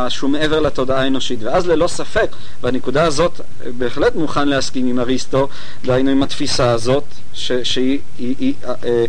שהוא 0.08 0.30
מעבר 0.30 0.60
לתודעה 0.60 1.02
האנושית. 1.02 1.42
ואז 1.42 1.66
ללא 1.66 1.86
ספק, 1.86 2.30
בנקודה 2.62 3.04
הזאת 3.04 3.40
בהחלט 3.78 4.14
מוכן 4.14 4.48
להסכים 4.48 4.86
עם 4.86 4.98
אריסטו, 4.98 5.48
דהיינו 5.84 6.10
עם 6.10 6.22
התפיסה 6.22 6.70
הזאת, 6.70 7.04
ש, 7.34 7.52
שהיא, 7.52 7.98
היא, 8.18 8.34
היא, 8.38 8.54
אה, 8.64 9.04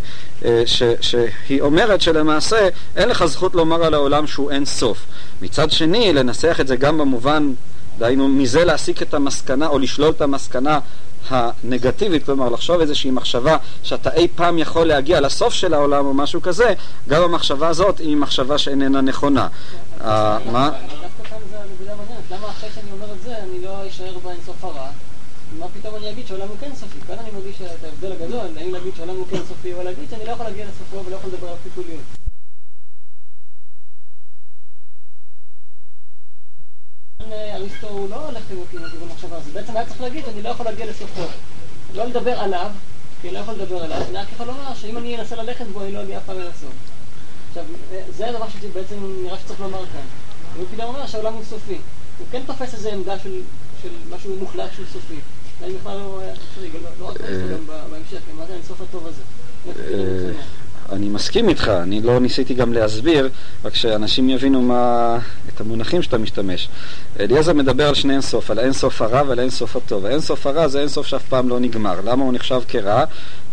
אה, 0.45 0.63
ש, 0.65 0.83
שהיא 1.01 1.61
אומרת 1.61 2.01
שלמעשה 2.01 2.67
אין 2.95 3.09
לך 3.09 3.25
זכות 3.25 3.55
לומר 3.55 3.85
על 3.85 3.93
העולם 3.93 4.27
שהוא 4.27 4.51
אין 4.51 4.65
סוף. 4.65 5.05
מצד 5.41 5.71
שני, 5.71 6.13
לנסח 6.13 6.57
את 6.61 6.67
זה 6.67 6.75
גם 6.75 6.97
במובן, 6.97 7.53
דהיינו 7.97 8.27
מזה 8.27 8.65
להסיק 8.65 9.01
את 9.01 9.13
המסקנה 9.13 9.67
או 9.67 9.79
לשלול 9.79 10.09
את 10.09 10.21
המסקנה 10.21 10.79
הנגטיבית, 11.29 12.25
כלומר 12.25 12.49
לחשוב 12.49 12.81
איזושהי 12.81 13.11
מחשבה 13.11 13.57
שאתה 13.83 14.13
אי 14.13 14.27
פעם 14.35 14.57
יכול 14.57 14.87
להגיע 14.87 15.21
לסוף 15.21 15.53
של 15.53 15.73
העולם 15.73 16.05
או 16.05 16.13
משהו 16.13 16.41
כזה, 16.41 16.73
גם 17.09 17.23
המחשבה 17.23 17.67
הזאת 17.67 17.99
היא 17.99 18.17
מחשבה 18.17 18.57
שאיננה 18.57 19.01
נכונה. 19.01 19.47
אה, 20.01 20.37
מה? 20.51 20.69
לא? 20.69 21.01
מה 25.59 25.65
פתאום 25.79 25.95
אני 25.95 26.11
אגיד 26.11 26.27
שהעולם 26.27 26.47
הוא 26.47 26.57
כן 26.61 26.71
סופי? 26.75 26.97
כאן 27.07 27.15
אני 27.19 27.29
מרגיש 27.31 27.61
את 27.61 27.83
ההבדל 27.83 28.11
הגדול, 28.11 28.47
האם 28.57 28.73
להגיד 28.73 28.95
שהעולם 28.95 29.15
הוא 29.15 29.27
כן 29.31 29.39
סופי, 29.47 29.73
או 29.73 29.83
להגיד 29.83 30.09
שאני 30.09 30.25
לא 30.25 30.31
יכול 30.31 30.45
להגיע 30.45 30.65
לסופו 30.65 31.05
ולא 31.05 31.15
יכול 31.15 31.29
לדבר 31.33 31.47
על 31.47 31.55
פיתוליות. 31.63 32.20
אריסטו 37.53 37.87
הוא 37.87 38.09
לא 38.09 38.15
הולך 38.15 38.43
עם 38.51 38.79
המחשבה 39.09 39.37
הזאת, 39.37 39.53
בעצם 39.53 39.77
היה 39.77 39.85
צריך 39.85 40.01
להגיד 40.01 40.25
שאני 40.25 40.41
לא 40.41 40.49
יכול 40.49 40.65
להגיע 40.65 40.85
לסופו. 40.85 41.21
לא 41.95 42.05
לדבר 42.05 42.39
עליו, 42.39 42.71
כי 43.21 43.27
אני 43.27 43.35
לא 43.35 43.39
יכול 43.39 43.53
לדבר 43.53 43.83
עליו, 43.83 44.01
אני 44.09 44.17
רק 44.17 44.27
יכול 44.33 44.47
לומר 44.47 44.73
שאם 44.75 44.97
אני 44.97 45.17
אנסה 45.17 45.35
ללכת 45.35 45.65
בו 45.65 45.81
אני 45.81 45.91
לא 45.91 46.03
אגיע 46.03 46.17
אף 46.17 46.25
פעם 46.25 46.37
אל 46.37 46.47
הסוף. 46.47 46.73
עכשיו, 47.49 47.63
זה 48.17 48.29
הדבר 48.29 48.45
שבעצם 48.61 48.95
נראה 49.23 49.37
שצריך 49.39 49.59
לומר 49.59 49.85
כאן. 49.85 50.01
הוא 50.57 50.65
פתאום 50.75 50.95
אומר 50.95 51.07
שהעולם 51.07 51.33
הוא 51.33 51.43
סופי. 51.43 51.77
הוא 52.17 52.27
כן 52.31 52.41
תופס 52.45 52.73
איזו 52.73 52.89
עמדה 52.89 53.19
של, 53.19 53.41
של 53.83 53.89
משהו 54.09 54.35
מוחלט 54.35 54.69
שהוא 54.75 54.85
סופי. 54.93 55.19
ואני 55.59 55.73
בכלל 55.73 55.97
לא 55.97 56.21
אפשרי, 56.33 56.69
לא 56.99 57.07
רק 57.07 57.17
גם 57.51 57.67
בהמשך, 57.89 58.19
מה 58.37 58.45
זה 58.45 58.53
האינסוף 58.53 58.81
הטוב 58.81 59.07
הזה. 59.07 59.21
אני 60.91 61.09
מסכים 61.09 61.49
איתך, 61.49 61.67
אני 61.67 62.01
לא 62.01 62.19
ניסיתי 62.19 62.53
גם 62.53 62.73
להסביר, 62.73 63.29
רק 63.65 63.75
שאנשים 63.75 64.29
יבינו 64.29 64.61
מה... 64.61 65.17
את 65.55 65.61
המונחים 65.61 66.01
שאתה 66.01 66.17
משתמש. 66.17 66.69
אליעזר 67.19 67.53
מדבר 67.53 67.87
על 67.87 67.93
שני 67.93 68.13
אינסוף, 68.13 68.51
על 68.51 68.59
האינסוף 68.59 69.01
הרע 69.01 69.21
ועל 69.27 69.39
האינסוף 69.39 69.75
הטוב. 69.75 70.05
האינסוף 70.05 70.47
הרע 70.47 70.67
זה 70.67 70.79
אינסוף 70.79 71.07
שאף 71.07 71.23
פעם 71.29 71.49
לא 71.49 71.59
נגמר. 71.59 71.99
למה 72.05 72.23
הוא 72.23 72.33
נחשב 72.33 72.61
כרע? 72.67 73.03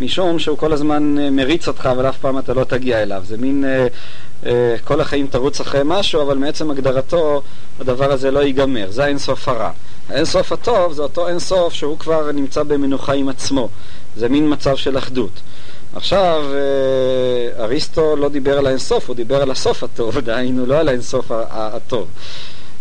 משום 0.01 0.39
שהוא 0.39 0.59
כל 0.59 0.73
הזמן 0.73 1.19
אה, 1.19 1.31
מריץ 1.31 1.69
אותך, 1.69 1.87
אבל 1.87 2.09
אף 2.09 2.19
פעם 2.19 2.39
אתה 2.39 2.55
לא 2.55 2.65
תגיע 2.65 3.03
אליו. 3.03 3.23
זה 3.27 3.37
מין... 3.37 3.65
אה, 3.65 3.87
אה, 4.47 4.77
כל 4.85 5.01
החיים 5.01 5.27
תרוץ 5.27 5.61
אחרי 5.61 5.81
משהו, 5.85 6.23
אבל 6.23 6.39
מעצם 6.39 6.71
הגדרתו 6.71 7.43
הדבר 7.81 8.13
הזה 8.13 8.31
לא 8.31 8.41
ייגמר. 8.41 8.91
זה 8.91 9.05
האינסוף 9.05 9.49
הרע. 9.49 9.71
האינסוף 10.09 10.53
הטוב 10.53 10.93
זה 10.93 11.03
אותו 11.03 11.29
אינסוף 11.29 11.73
שהוא 11.73 11.99
כבר 11.99 12.33
נמצא 12.33 12.63
במנוחה 12.63 13.13
עם 13.13 13.29
עצמו. 13.29 13.69
זה 14.17 14.29
מין 14.29 14.53
מצב 14.53 14.77
של 14.77 14.99
אחדות. 14.99 15.41
עכשיו, 15.95 16.45
אה, 16.55 17.65
אריסטו 17.65 18.17
לא 18.17 18.29
דיבר 18.29 18.59
על 18.59 18.67
האינסוף, 18.67 19.09
הוא 19.09 19.17
דיבר 19.17 19.43
על 19.43 19.51
הסוף 19.51 19.83
הטוב, 19.83 20.19
דהיינו 20.29 20.67
לא 20.67 20.79
על 20.79 20.89
האינסוף 20.89 21.27
הטוב. 21.31 22.09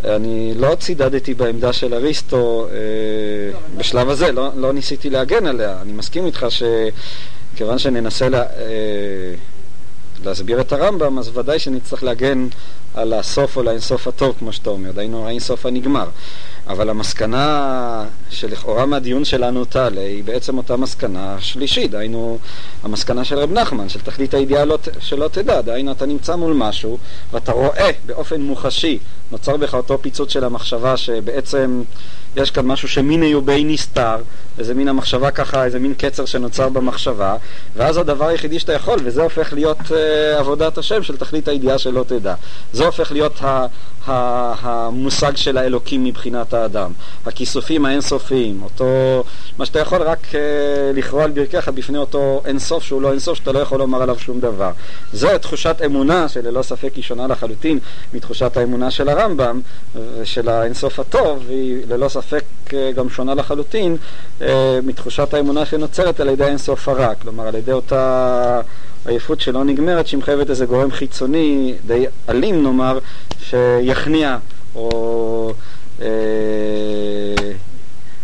אני 0.03 0.53
לא 0.55 0.75
צידדתי 0.75 1.33
בעמדה 1.33 1.73
של 1.73 1.93
אריסטו 1.93 2.67
אה, 2.71 3.59
בשלב 3.77 4.09
הזה, 4.09 4.31
לא, 4.31 4.49
לא 4.55 4.73
ניסיתי 4.73 5.09
להגן 5.09 5.45
עליה. 5.45 5.77
אני 5.81 5.93
מסכים 5.93 6.25
איתך 6.25 6.45
שכיוון 6.49 7.79
שננסה 7.79 8.29
לה, 8.29 8.41
אה, 8.41 9.35
להסביר 10.23 10.61
את 10.61 10.73
הרמב"ם, 10.73 11.19
אז 11.19 11.37
ודאי 11.37 11.59
שנצטרך 11.59 12.03
להגן 12.03 12.47
על 12.95 13.13
הסוף 13.13 13.57
או 13.57 13.63
לאינסוף 13.63 14.07
הטוב, 14.07 14.35
כמו 14.39 14.53
שאתה 14.53 14.69
אומר, 14.69 14.91
דהיינו 14.91 15.27
האינסוף 15.27 15.65
הנגמר. 15.65 16.09
אבל 16.69 16.89
המסקנה 16.89 18.05
שלכאורה 18.29 18.85
מהדיון 18.85 19.25
שלנו 19.25 19.65
תעלה 19.65 20.01
היא 20.01 20.23
בעצם 20.23 20.57
אותה 20.57 20.77
מסקנה 20.77 21.35
שלישית, 21.39 21.91
דהיינו 21.91 22.37
המסקנה 22.83 23.23
של 23.23 23.39
רב 23.39 23.51
נחמן, 23.51 23.89
של 23.89 24.01
תכלית 24.01 24.33
הידיעה 24.33 24.65
לא, 24.65 24.77
שלא 24.99 25.27
תדע, 25.27 25.61
דהיינו 25.61 25.91
אתה 25.91 26.05
נמצא 26.05 26.35
מול 26.35 26.53
משהו 26.53 26.97
ואתה 27.31 27.51
רואה 27.51 27.89
באופן 28.05 28.41
מוחשי, 28.41 28.99
נוצר 29.31 29.57
בך 29.57 29.73
אותו 29.73 29.97
פיצוץ 30.01 30.31
של 30.31 30.43
המחשבה 30.43 30.97
שבעצם 30.97 31.83
יש 32.35 32.51
כאן 32.51 32.65
משהו 32.65 32.87
שמיני 32.87 33.35
ובי 33.35 33.63
נסתר, 33.63 34.17
איזה 34.59 34.73
מין 34.73 34.87
המחשבה 34.87 35.31
ככה, 35.31 35.65
איזה 35.65 35.79
מין 35.79 35.93
קצר 35.97 36.25
שנוצר 36.25 36.69
במחשבה, 36.69 37.35
ואז 37.75 37.97
הדבר 37.97 38.27
היחידי 38.27 38.59
שאתה 38.59 38.73
יכול, 38.73 38.99
וזה 39.03 39.21
הופך 39.21 39.53
להיות 39.53 39.77
uh, 39.79 39.93
עבודת 40.39 40.77
השם 40.77 41.03
של 41.03 41.17
תכלית 41.17 41.47
הידיעה 41.47 41.77
שלא 41.77 42.03
תדע. 42.07 42.35
זה 42.73 42.85
הופך 42.85 43.11
להיות 43.11 43.41
המושג 44.07 45.35
של 45.35 45.57
האלוקים 45.57 46.03
מבחינת 46.03 46.53
האדם. 46.53 46.91
הכיסופים 47.25 47.85
האינסופיים, 47.85 48.63
אותו, 48.63 49.23
מה 49.57 49.65
שאתה 49.65 49.79
יכול 49.79 50.01
רק 50.01 50.27
uh, 50.31 50.35
לכרוע 50.93 51.23
על 51.23 51.31
ברכיך 51.31 51.69
בפני 51.69 51.97
אותו 51.97 52.41
אינסוף 52.45 52.83
שהוא 52.83 53.01
לא 53.01 53.11
אינסוף, 53.11 53.37
שאתה 53.37 53.51
לא 53.51 53.59
יכול 53.59 53.79
לומר 53.79 54.01
עליו 54.01 54.19
שום 54.19 54.39
דבר. 54.39 54.71
זו 55.13 55.37
תחושת 55.41 55.75
אמונה 55.85 56.27
שללא 56.27 56.61
ספק 56.61 56.93
היא 56.95 57.03
שונה 57.03 57.27
לחלוטין 57.27 57.79
מתחושת 58.13 58.57
האמונה 58.57 58.91
של 58.91 59.09
הרמב"ם, 59.09 59.61
ושל 59.95 60.49
האינסוף 60.49 60.99
הטוב, 60.99 61.43
והיא 61.47 61.83
ללא 61.89 62.09
ספק 62.09 62.43
uh, 62.67 62.73
גם 62.95 63.09
שונה 63.09 63.33
לחלוטין. 63.33 63.97
Uh, 64.39 64.43
מתחושת 64.83 65.33
האמונה 65.33 65.65
שנוצרת 65.65 66.19
על 66.19 66.29
ידי 66.29 66.43
אינסוף 66.43 66.89
הרע, 66.89 67.15
כלומר 67.15 67.47
על 67.47 67.55
ידי 67.55 67.71
אותה 67.71 68.61
עייפות 69.07 69.41
שלא 69.41 69.63
נגמרת, 69.63 70.07
שהיא 70.07 70.17
מחייבת 70.17 70.49
איזה 70.49 70.65
גורם 70.65 70.91
חיצוני, 70.91 71.73
די 71.87 72.05
אלים 72.29 72.63
נאמר, 72.63 72.99
שיכניע 73.39 74.37
או 74.75 75.53
אה, 76.01 76.07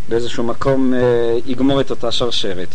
באיזשהו 0.09 0.43
מקום 0.43 0.93
אה, 0.93 0.99
יגמור 1.45 1.81
את 1.81 1.91
אותה 1.91 2.11
שרשרת. 2.11 2.67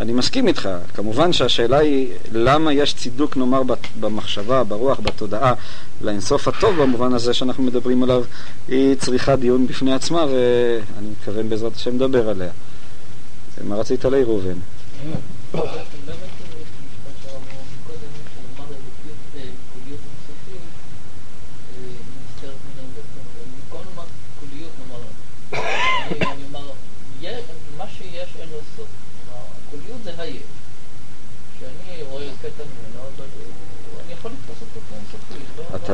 אני 0.00 0.12
מסכים 0.12 0.48
איתך, 0.48 0.68
כמובן 0.94 1.32
שהשאלה 1.32 1.78
היא 1.78 2.08
למה 2.32 2.72
יש 2.72 2.94
צידוק 2.94 3.36
נאמר 3.36 3.62
במחשבה, 4.00 4.64
ברוח, 4.64 5.00
בתודעה 5.00 5.54
לאינסוף 6.00 6.48
הטוב 6.48 6.82
במובן 6.82 7.12
הזה 7.12 7.34
שאנחנו 7.34 7.62
מדברים 7.62 8.02
עליו, 8.02 8.24
היא 8.68 8.94
צריכה 8.94 9.36
דיון 9.36 9.66
בפני 9.66 9.94
עצמה 9.94 10.24
ואני 10.24 11.08
מתכוון 11.10 11.48
בעזרת 11.48 11.74
השם 11.76 11.94
לדבר 11.94 12.28
עליה. 12.28 12.50
מה 13.64 13.76
רצית 13.76 14.04
לי, 14.04 14.22
ראובן? 14.24 14.58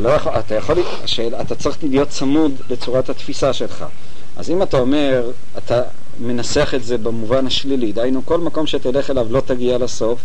לא 0.03 0.09
יכול, 0.09 0.33
אתה 0.39 0.55
יכול, 0.55 0.79
השאלה, 1.05 1.41
אתה 1.41 1.55
צריך 1.55 1.79
להיות 1.83 2.09
צמוד 2.09 2.53
לצורת 2.71 3.09
התפיסה 3.09 3.53
שלך. 3.53 3.85
אז 4.37 4.51
אם 4.51 4.63
אתה 4.63 4.79
אומר, 4.79 5.31
אתה 5.59 5.83
מנסח 6.21 6.73
את 6.75 6.85
זה 6.85 6.99
במובן 6.99 7.47
השלילי, 7.47 7.93
דהיינו 7.93 8.27
כל 8.27 8.39
מקום 8.39 8.67
שתלך 8.67 9.11
אליו 9.11 9.27
לא 9.31 9.41
תגיע 9.41 9.79
לסוף, 9.79 10.21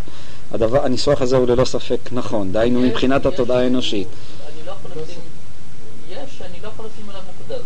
הדבר, 0.51 0.85
הניסוח 0.85 1.21
הזה 1.21 1.37
הוא 1.37 1.47
ללא 1.47 1.65
ספק 1.65 1.99
נכון, 2.11 2.51
דהיינו 2.51 2.79
מבחינת 2.79 3.25
התודעה 3.25 3.59
האנושית. 3.59 4.07
אני 4.07 4.65
לא 4.65 4.71
יכול 4.71 4.91
לשים, 5.03 5.19
יש, 6.09 6.41
אני 6.41 6.57
לא 6.63 6.67
יכול 6.67 6.85
לשים 6.85 7.09
עליו 7.09 7.21
נקודה. 7.35 7.63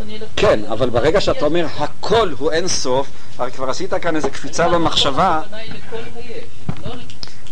אני 0.00 0.16
אלך... 0.16 0.28
כן, 0.36 0.60
אבל 0.68 0.90
ברגע 0.90 1.20
שאתה 1.20 1.44
אומר 1.44 1.66
הכל 1.76 2.32
הוא 2.38 2.52
אין 2.52 2.68
סוף, 2.68 3.06
הרי 3.38 3.50
כבר 3.50 3.70
עשית 3.70 3.94
כאן 3.94 4.16
איזה 4.16 4.30
קפיצה 4.30 4.68
במחשבה. 4.68 5.38
הכוונה 5.38 5.56
היא 5.62 5.72
לכל 5.72 5.96
היש, 6.16 6.44
לא 6.86 6.94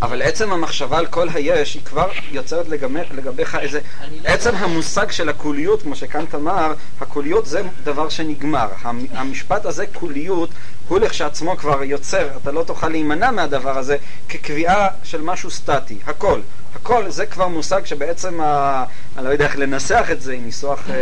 אבל 0.02 0.22
עצם 0.22 0.52
המחשבה 0.52 0.98
על 0.98 1.06
כל 1.06 1.28
היש 1.34 1.74
היא 1.74 1.82
כבר 1.84 2.10
יוצרת 2.32 2.68
לגבי, 2.68 3.00
לגביך 3.14 3.54
איזה... 3.54 3.80
לא- 4.24 4.28
עצם 4.28 4.54
המושג 4.54 5.10
של 5.10 5.28
הקוליות, 5.28 5.82
כמו 5.82 5.96
שקאנט 5.96 6.34
אמר, 6.34 6.74
הקוליות 7.00 7.46
זה 7.46 7.62
דבר 7.84 8.08
שנגמר. 8.08 8.68
המ- 8.82 9.06
המשפט 9.12 9.66
הזה, 9.66 9.84
קוליות, 9.86 10.50
הוא 10.88 10.98
לכשעצמו 10.98 11.56
כבר 11.56 11.82
יוצר, 11.82 12.28
אתה 12.42 12.52
לא 12.52 12.62
תוכל 12.62 12.88
להימנע 12.88 13.30
מהדבר 13.30 13.78
הזה 13.78 13.96
כקביעה 14.28 14.88
של 15.04 15.20
משהו 15.22 15.50
סטטי. 15.50 15.98
הכל. 16.06 16.40
הכל 16.74 17.10
זה 17.10 17.26
כבר 17.26 17.48
מושג 17.48 17.84
שבעצם, 17.84 18.40
ה... 18.40 18.84
אני 19.16 19.24
לא 19.24 19.30
יודע 19.30 19.44
איך 19.44 19.56
לנסח 19.58 20.08
את 20.12 20.20
זה 20.20 20.32
עם 20.32 20.44
ניסוח 20.44 20.90
אה, 20.90 20.94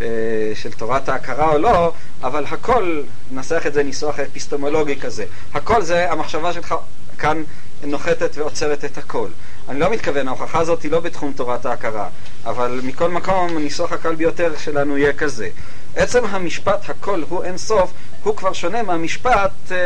אה, 0.00 0.06
של 0.54 0.72
תורת 0.72 1.08
ההכרה 1.08 1.52
או 1.52 1.58
לא, 1.58 1.92
אבל 2.22 2.44
הכל, 2.50 3.02
ננסח 3.30 3.62
את 3.66 3.74
זה 3.74 3.82
ניסוח 3.82 4.20
אפיסטמולוגי 4.20 5.00
כזה. 5.00 5.24
הכל 5.54 5.82
זה, 5.82 6.12
המחשבה 6.12 6.52
שלך 6.52 6.74
כאן 7.18 7.42
נוחתת 7.86 8.30
ועוצרת 8.34 8.84
את 8.84 8.98
הכל. 8.98 9.28
אני 9.68 9.80
לא 9.80 9.90
מתכוון, 9.90 10.28
ההוכחה 10.28 10.58
הזאת 10.58 10.82
היא 10.82 10.90
לא 10.90 11.00
בתחום 11.00 11.32
תורת 11.36 11.66
ההכרה, 11.66 12.08
אבל 12.46 12.80
מכל 12.82 13.10
מקום 13.10 13.56
הניסוח 13.56 13.92
הקל 13.92 14.14
ביותר 14.14 14.52
שלנו 14.58 14.98
יהיה 14.98 15.12
כזה. 15.12 15.48
עצם 15.96 16.24
המשפט 16.24 16.90
הכל 16.90 17.22
הוא 17.28 17.44
אין 17.44 17.58
סוף, 17.58 17.92
הוא 18.22 18.36
כבר 18.36 18.52
שונה 18.52 18.82
מהמשפט 18.82 19.52
אה, 19.70 19.76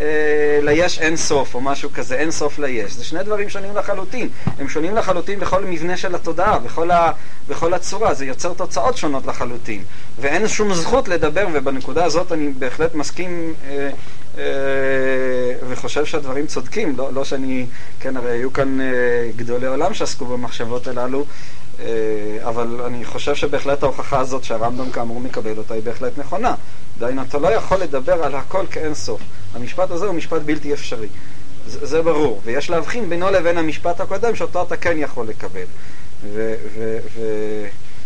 אה, 0.00 0.58
ליש 0.62 0.98
אין 0.98 1.16
סוף, 1.16 1.54
או 1.54 1.60
משהו 1.60 1.90
כזה, 1.92 2.14
אין 2.14 2.30
סוף 2.30 2.58
ליש. 2.58 2.92
זה 2.92 3.04
שני 3.04 3.22
דברים 3.22 3.48
שונים 3.48 3.76
לחלוטין. 3.76 4.28
הם 4.58 4.68
שונים 4.68 4.94
לחלוטין 4.94 5.40
בכל 5.40 5.64
מבנה 5.64 5.96
של 5.96 6.14
התודעה, 6.14 6.58
בכל, 6.58 6.90
ה, 6.90 7.12
בכל 7.48 7.74
הצורה. 7.74 8.14
זה 8.14 8.26
יוצר 8.26 8.52
תוצאות 8.54 8.96
שונות 8.96 9.26
לחלוטין. 9.26 9.82
ואין 10.20 10.48
שום 10.48 10.74
זכות 10.74 11.08
לדבר, 11.08 11.46
ובנקודה 11.52 12.04
הזאת 12.04 12.32
אני 12.32 12.52
בהחלט 12.58 12.94
מסכים 12.94 13.54
אה, 13.68 13.90
וחושב 15.68 16.04
שהדברים 16.04 16.46
צודקים. 16.46 16.96
לא, 16.96 17.12
לא 17.12 17.24
שאני, 17.24 17.66
כן, 18.00 18.16
הרי 18.16 18.30
היו 18.30 18.52
כאן 18.52 18.80
אה, 18.80 18.86
גדולי 19.36 19.66
עולם 19.66 19.94
שעסקו 19.94 20.24
במחשבות 20.26 20.86
הללו. 20.86 21.24
אה, 21.80 21.84
אבל 22.42 22.80
אני 22.86 23.04
חושב 23.04 23.34
שבהחלט 23.34 23.82
ההוכחה 23.82 24.20
הזאת 24.20 24.44
שהרמב"ם 24.44 24.90
כאמור 24.90 25.20
מקבל 25.20 25.58
אותה 25.58 25.74
היא 25.74 25.82
בהחלט 25.82 26.18
נכונה. 26.18 26.54
דהיינו, 26.98 27.22
אתה 27.22 27.38
לא 27.38 27.48
יכול 27.48 27.78
לדבר 27.78 28.24
על 28.24 28.34
הכל 28.34 28.64
כאין 28.70 28.94
סוף. 28.94 29.20
המשפט 29.54 29.90
הזה 29.90 30.06
הוא 30.06 30.14
משפט 30.14 30.42
בלתי 30.42 30.72
אפשרי. 30.72 31.08
זה, 31.66 31.86
זה 31.86 32.02
ברור. 32.02 32.40
ויש 32.44 32.70
להבחין 32.70 33.08
בינו 33.10 33.30
לבין 33.30 33.58
המשפט 33.58 34.00
הקודם 34.00 34.36
שאותו 34.36 34.62
אתה 34.62 34.76
כן 34.76 34.94
יכול 34.98 35.26
לקבל. 35.26 35.66
וזה 36.24 37.00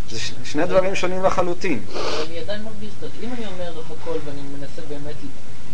ש- 0.09 0.33
שני 0.45 0.67
דברים 0.67 0.95
שונים 0.95 1.23
לחלוטין. 1.25 1.81
אני 2.27 2.39
עדיין 2.39 2.63
מרגיש 2.63 2.91
אם 3.23 3.29
אני 3.39 3.47
אומר 3.47 3.73
הכל 4.03 4.19
ואני 4.25 4.41
מנסה 4.59 4.83
באמת 4.89 5.15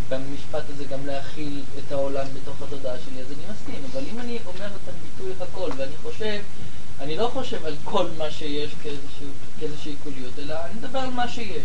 במשפט 0.09 0.63
הזה 0.73 0.83
גם 0.85 0.99
להכיל 1.05 1.61
את 1.79 1.91
העולם 1.91 2.25
בתוך 2.35 2.55
התודעה 2.67 2.95
שלי, 3.05 3.21
אז 3.21 3.25
אני 3.27 3.43
מסכים, 3.53 3.83
אבל 3.93 4.03
אם 4.13 4.19
אני 4.19 4.37
אומר 4.45 4.65
את 4.65 4.89
הביטוי 4.89 5.33
הכל 5.41 5.69
ואני 5.77 5.91
חושב, 6.03 6.39
אני 7.09 7.17
לא 7.17 7.29
חושב 7.33 7.65
על 7.65 7.75
כל 7.83 8.05
מה 8.17 8.31
שיש 8.31 8.75
כאיזושהי 9.59 9.95
קוליות, 10.03 10.31
אלא 10.39 10.55
אני 10.65 10.73
מדבר 10.79 10.99
על 10.99 11.09
מה 11.09 11.27
שיש. 11.27 11.63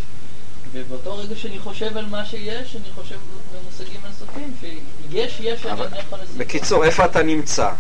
ובאותו 0.73 1.17
רגע 1.17 1.37
שאני 1.37 1.59
חושב 1.59 1.97
על 1.97 2.07
מה 2.07 2.25
שיש, 2.25 2.77
אני 2.77 2.85
חושב 2.95 3.15
במושגים 3.53 4.01
נוספים, 4.09 4.55
שיש, 4.61 5.41
יש, 5.41 5.67
אני 5.67 5.73
אבל 5.73 5.87
לא 5.93 5.97
יכול 5.99 6.19
לשים. 6.23 6.39
בקיצור, 6.39 6.85
איפה 6.85 7.05
אתה 7.05 7.23
נמצא? 7.23 7.71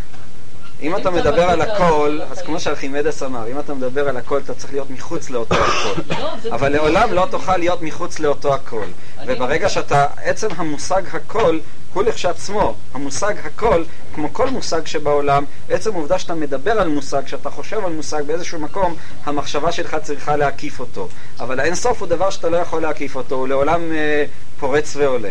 אם 0.83 0.96
אתה 0.96 1.11
מדבר 1.11 1.42
על 1.42 1.61
הכל, 1.61 2.20
אז. 2.31 2.42
כמו 2.42 2.61
שארכימדס 2.61 3.22
אמר, 3.22 3.48
אם 3.53 3.59
אתה 3.59 3.74
מדבר 3.74 4.09
על 4.09 4.16
הכל, 4.16 4.38
אתה 4.44 4.55
צריך 4.55 4.72
להיות 4.72 4.90
מחוץ 4.90 5.31
לאותו 5.31 5.55
הכל. 5.55 6.00
לא, 6.18 6.33
אבל. 6.50 6.72
לעולם 6.72 7.12
לא 7.12 7.27
תוכל 7.31 7.57
להיות 7.57 7.83
מחוץ 7.83 8.18
לאותו 8.18 8.55
הכל. 8.55 8.85
אני 9.18 9.33
וברגע 9.33 9.68
שאתה, 9.68 10.07
עצם 10.16 10.48
המושג 10.57 11.03
הכל 11.12 11.59
הוא 11.94 12.02
לכשעצמו, 12.02 12.74
המושג 12.94 13.35
הכל, 13.44 13.85
כמו 14.14 14.33
כל 14.33 14.50
מושג 14.50 14.87
שבעולם, 14.87 15.44
עצם 15.70 15.92
העובדה 15.92 16.18
שאתה 16.18 16.35
מדבר 16.35 16.70
על 16.70 16.88
מושג, 16.88 17.26
שאתה 17.26 17.50
חושב 17.50 17.85
על 17.85 17.92
מושג 17.92 18.22
באיזשהו 18.26 18.59
מקום, 18.59 18.94
המחשבה 19.24 19.72
שלך 19.72 19.96
צריכה 20.02 20.37
להקיף 20.37 20.80
אותו. 20.80 21.09
אבל 21.40 21.61
האינסוף 21.61 22.00
הוא 22.00 22.09
דבר 22.09 22.30
שאתה 22.30 22.48
לא 22.48 22.57
יכול 22.57 22.83
להקיף 22.83 23.16
אותו, 23.16 23.35
הוא 23.35 23.48
לעולם 23.48 23.92
אה, 23.92 24.24
פורץ 24.61 24.96
ועולה. 24.96 25.30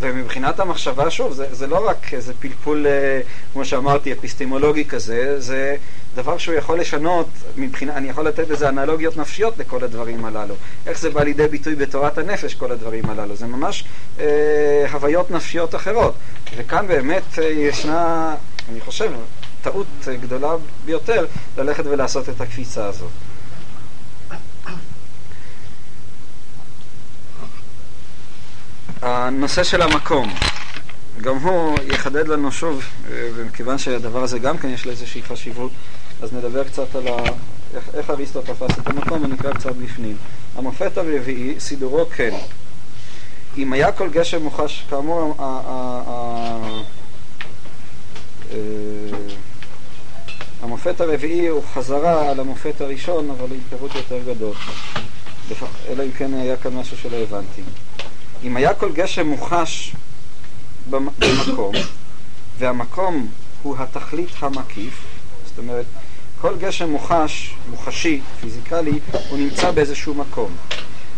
ומבחינת 0.00 0.60
המחשבה, 0.60 1.10
שוב, 1.10 1.32
זה, 1.32 1.46
זה 1.50 1.66
לא 1.66 1.88
רק 1.88 2.14
איזה 2.14 2.32
פלפול, 2.40 2.86
אה, 2.86 3.20
כמו 3.52 3.64
שאמרתי, 3.64 4.12
אפיסטימולוגי 4.12 4.84
כזה, 4.84 5.40
זה 5.40 5.76
דבר 6.14 6.38
שהוא 6.38 6.54
יכול 6.54 6.80
לשנות, 6.80 7.26
מבחינה, 7.56 7.96
אני 7.96 8.08
יכול 8.08 8.28
לתת 8.28 8.50
איזה 8.50 8.68
אנלוגיות 8.68 9.16
נפשיות 9.16 9.58
לכל 9.58 9.84
הדברים 9.84 10.24
הללו. 10.24 10.54
איך 10.86 10.98
זה 10.98 11.10
בא 11.10 11.22
לידי 11.22 11.46
ביטוי 11.46 11.74
בתורת 11.74 12.18
הנפש, 12.18 12.54
כל 12.54 12.72
הדברים 12.72 13.10
הללו. 13.10 13.36
זה 13.36 13.46
ממש 13.46 13.84
אה, 14.20 14.86
הוויות 14.92 15.30
נפשיות 15.30 15.74
אחרות. 15.74 16.14
וכאן 16.56 16.86
באמת 16.86 17.38
אה, 17.38 17.44
ישנה, 17.44 18.34
אני 18.70 18.80
חושב, 18.80 19.12
טעות 19.62 19.86
אה, 20.08 20.16
גדולה 20.16 20.54
ביותר 20.84 21.26
ללכת 21.58 21.86
ולעשות 21.86 22.28
את 22.28 22.40
הקפיצה 22.40 22.86
הזאת. 22.86 23.10
הנושא 29.02 29.64
של 29.64 29.82
המקום, 29.82 30.34
גם 31.20 31.36
הוא 31.36 31.78
יחדד 31.86 32.28
לנו 32.28 32.52
שוב, 32.52 32.84
אה, 33.10 33.28
ומכיוון 33.34 33.78
שהדבר 33.78 34.22
הזה 34.22 34.38
גם 34.38 34.58
כן 34.58 34.68
יש 34.68 34.84
לו 34.84 34.90
איזושהי 34.90 35.22
חשיבות, 35.22 35.72
אז 36.22 36.32
נדבר 36.32 36.64
קצת 36.64 36.94
על 36.96 37.08
ה... 37.08 37.16
איך, 37.74 37.90
איך 37.94 38.10
אריסטו 38.10 38.40
תפס 38.42 38.78
את 38.78 38.88
המקום 38.88 39.22
ונקרא 39.24 39.52
קצת 39.52 39.72
בפנים. 39.76 40.16
המופת 40.56 40.98
הרביעי, 40.98 41.60
סידורו 41.60 42.06
כן. 42.16 42.34
אם 43.56 43.72
היה 43.72 43.92
כל 43.92 44.08
גשם 44.08 44.42
מוחש, 44.42 44.84
כאמור, 44.90 45.34
ה- 45.38 45.42
ה- 45.42 46.02
ה- 46.06 46.82
אה, 48.52 48.56
המופת 50.62 51.00
הרביעי 51.00 51.46
הוא 51.48 51.62
חזרה 51.74 52.30
על 52.30 52.40
המופת 52.40 52.80
הראשון, 52.80 53.30
אבל 53.30 53.52
עם 53.52 53.60
פירוט 53.70 53.94
יותר 53.94 54.18
גדול. 54.26 54.54
אלא 55.88 56.02
אם 56.04 56.10
כן 56.18 56.34
היה 56.34 56.56
כאן 56.56 56.74
משהו 56.76 56.96
שלא 56.96 57.16
הבנתי. 57.16 57.62
אם 58.44 58.56
היה 58.56 58.74
כל 58.74 58.92
גשם 58.92 59.26
מוחש 59.26 59.92
במ- 60.90 61.08
במקום, 61.18 61.74
והמקום 62.58 63.28
הוא 63.62 63.76
התכלית 63.78 64.28
המקיף, 64.40 65.02
זאת 65.46 65.58
אומרת, 65.58 65.84
כל 66.40 66.56
גשם 66.56 66.90
מוחש, 66.90 67.54
מוחשי, 67.70 68.20
פיזיקלי, 68.40 68.98
הוא 69.30 69.38
נמצא 69.38 69.70
באיזשהו 69.70 70.14
מקום. 70.14 70.50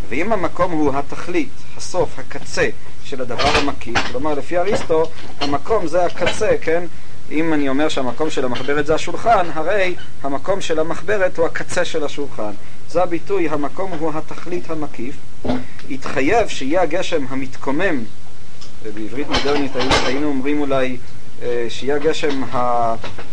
ואם 0.08 0.32
המקום 0.32 0.72
הוא 0.72 0.92
התכלית, 0.94 1.48
הסוף, 1.76 2.18
הקצה 2.18 2.68
של 3.04 3.20
הדבר 3.20 3.56
המקיף, 3.56 3.98
כלומר 4.10 4.34
לפי 4.34 4.58
אריסטו, 4.58 5.02
המקום 5.40 5.86
זה 5.86 6.04
הקצה, 6.04 6.50
כן? 6.60 6.84
אם 7.30 7.52
אני 7.52 7.68
אומר 7.68 7.88
שהמקום 7.88 8.30
של 8.30 8.44
המחברת 8.44 8.86
זה 8.86 8.94
השולחן, 8.94 9.46
הרי 9.54 9.94
המקום 10.22 10.60
של 10.60 10.78
המחברת 10.78 11.38
הוא 11.38 11.46
הקצה 11.46 11.84
של 11.84 12.04
השולחן. 12.04 12.52
זה 12.88 13.02
הביטוי, 13.02 13.48
המקום 13.48 13.92
הוא 13.92 14.12
התכלית 14.14 14.70
המקיף. 14.70 15.14
התחייב 15.90 16.48
שיהיה 16.48 16.82
הגשם 16.82 17.24
המתקומם, 17.28 18.04
ובעברית 18.82 19.28
מודרנית 19.28 19.72
היינו, 20.06 20.28
אומרים 20.28 20.60
אולי 20.60 20.96
שיהיה 21.68 21.96
הגשם 21.96 22.42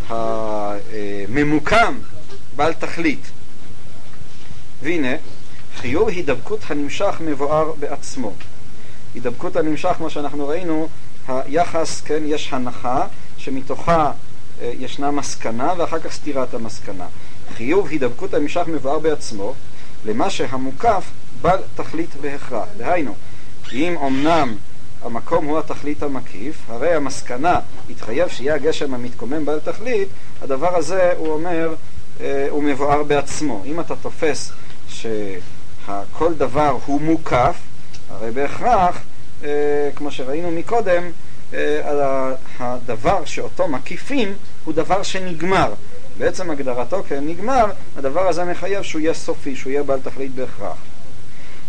הממוקם, 0.07 1.97
בעל 2.55 2.73
תכלית. 2.73 3.31
והנה, 4.81 5.15
חיוב 5.77 6.09
הידבקות 6.09 6.59
הנמשך 6.69 7.15
מבואר 7.25 7.71
בעצמו. 7.79 8.33
הידבקות 9.13 9.55
הנמשך, 9.55 9.89
כמו 9.97 10.09
שאנחנו 10.09 10.47
ראינו, 10.47 10.87
היחס, 11.27 12.01
כן, 12.01 12.23
יש 12.25 12.53
הנחה 12.53 13.07
שמתוכה 13.37 14.11
אה, 14.61 14.71
ישנה 14.79 15.11
מסקנה 15.11 15.73
ואחר 15.77 15.99
כך 15.99 16.11
סתירת 16.11 16.53
המסקנה. 16.53 17.05
חיוב 17.57 17.87
הידבקות 17.87 18.33
הנמשך 18.33 18.61
מבואר 18.67 18.99
בעצמו 18.99 19.53
למה 20.05 20.29
שהמוקף 20.29 21.03
בעל 21.41 21.59
תכלית 21.75 22.15
בהכרח. 22.21 22.67
דהיינו, 22.77 23.15
אם 23.73 23.95
אמנם 23.97 24.55
המקום 25.03 25.45
הוא 25.45 25.59
התכלית 25.59 26.03
המקיף, 26.03 26.55
הרי 26.67 26.93
המסקנה 26.93 27.59
התחייב 27.89 28.29
שיהיה 28.29 28.55
הגשם 28.55 28.93
המתקומם 28.93 29.45
בעל 29.45 29.59
תכלית, 29.59 30.07
הדבר 30.41 30.75
הזה, 30.75 31.13
הוא 31.17 31.27
אומר, 31.27 31.75
אה, 32.21 32.47
הוא 32.49 32.63
מבואר 32.63 33.03
בעצמו. 33.03 33.63
אם 33.65 33.79
אתה 33.79 33.95
תופס 33.95 34.51
שכל 34.89 36.33
דבר 36.37 36.77
הוא 36.85 37.01
מוקף, 37.01 37.55
הרי 38.09 38.31
בהכרח, 38.31 38.97
אה, 39.43 39.89
כמו 39.95 40.11
שראינו 40.11 40.51
מקודם, 40.51 41.03
אה, 41.53 42.31
הדבר 42.59 43.25
שאותו 43.25 43.67
מקיפים 43.67 44.33
הוא 44.65 44.73
דבר 44.73 45.03
שנגמר. 45.03 45.73
בעצם 46.17 46.51
הגדרתו 46.51 47.03
כנגמר, 47.07 47.65
הדבר 47.97 48.27
הזה 48.27 48.45
מחייב 48.45 48.83
שהוא 48.83 49.01
יהיה 49.01 49.13
סופי, 49.13 49.55
שהוא 49.55 49.71
יהיה 49.71 49.83
בעל 49.83 49.99
תכלית 49.99 50.35
בהכרח. 50.35 50.77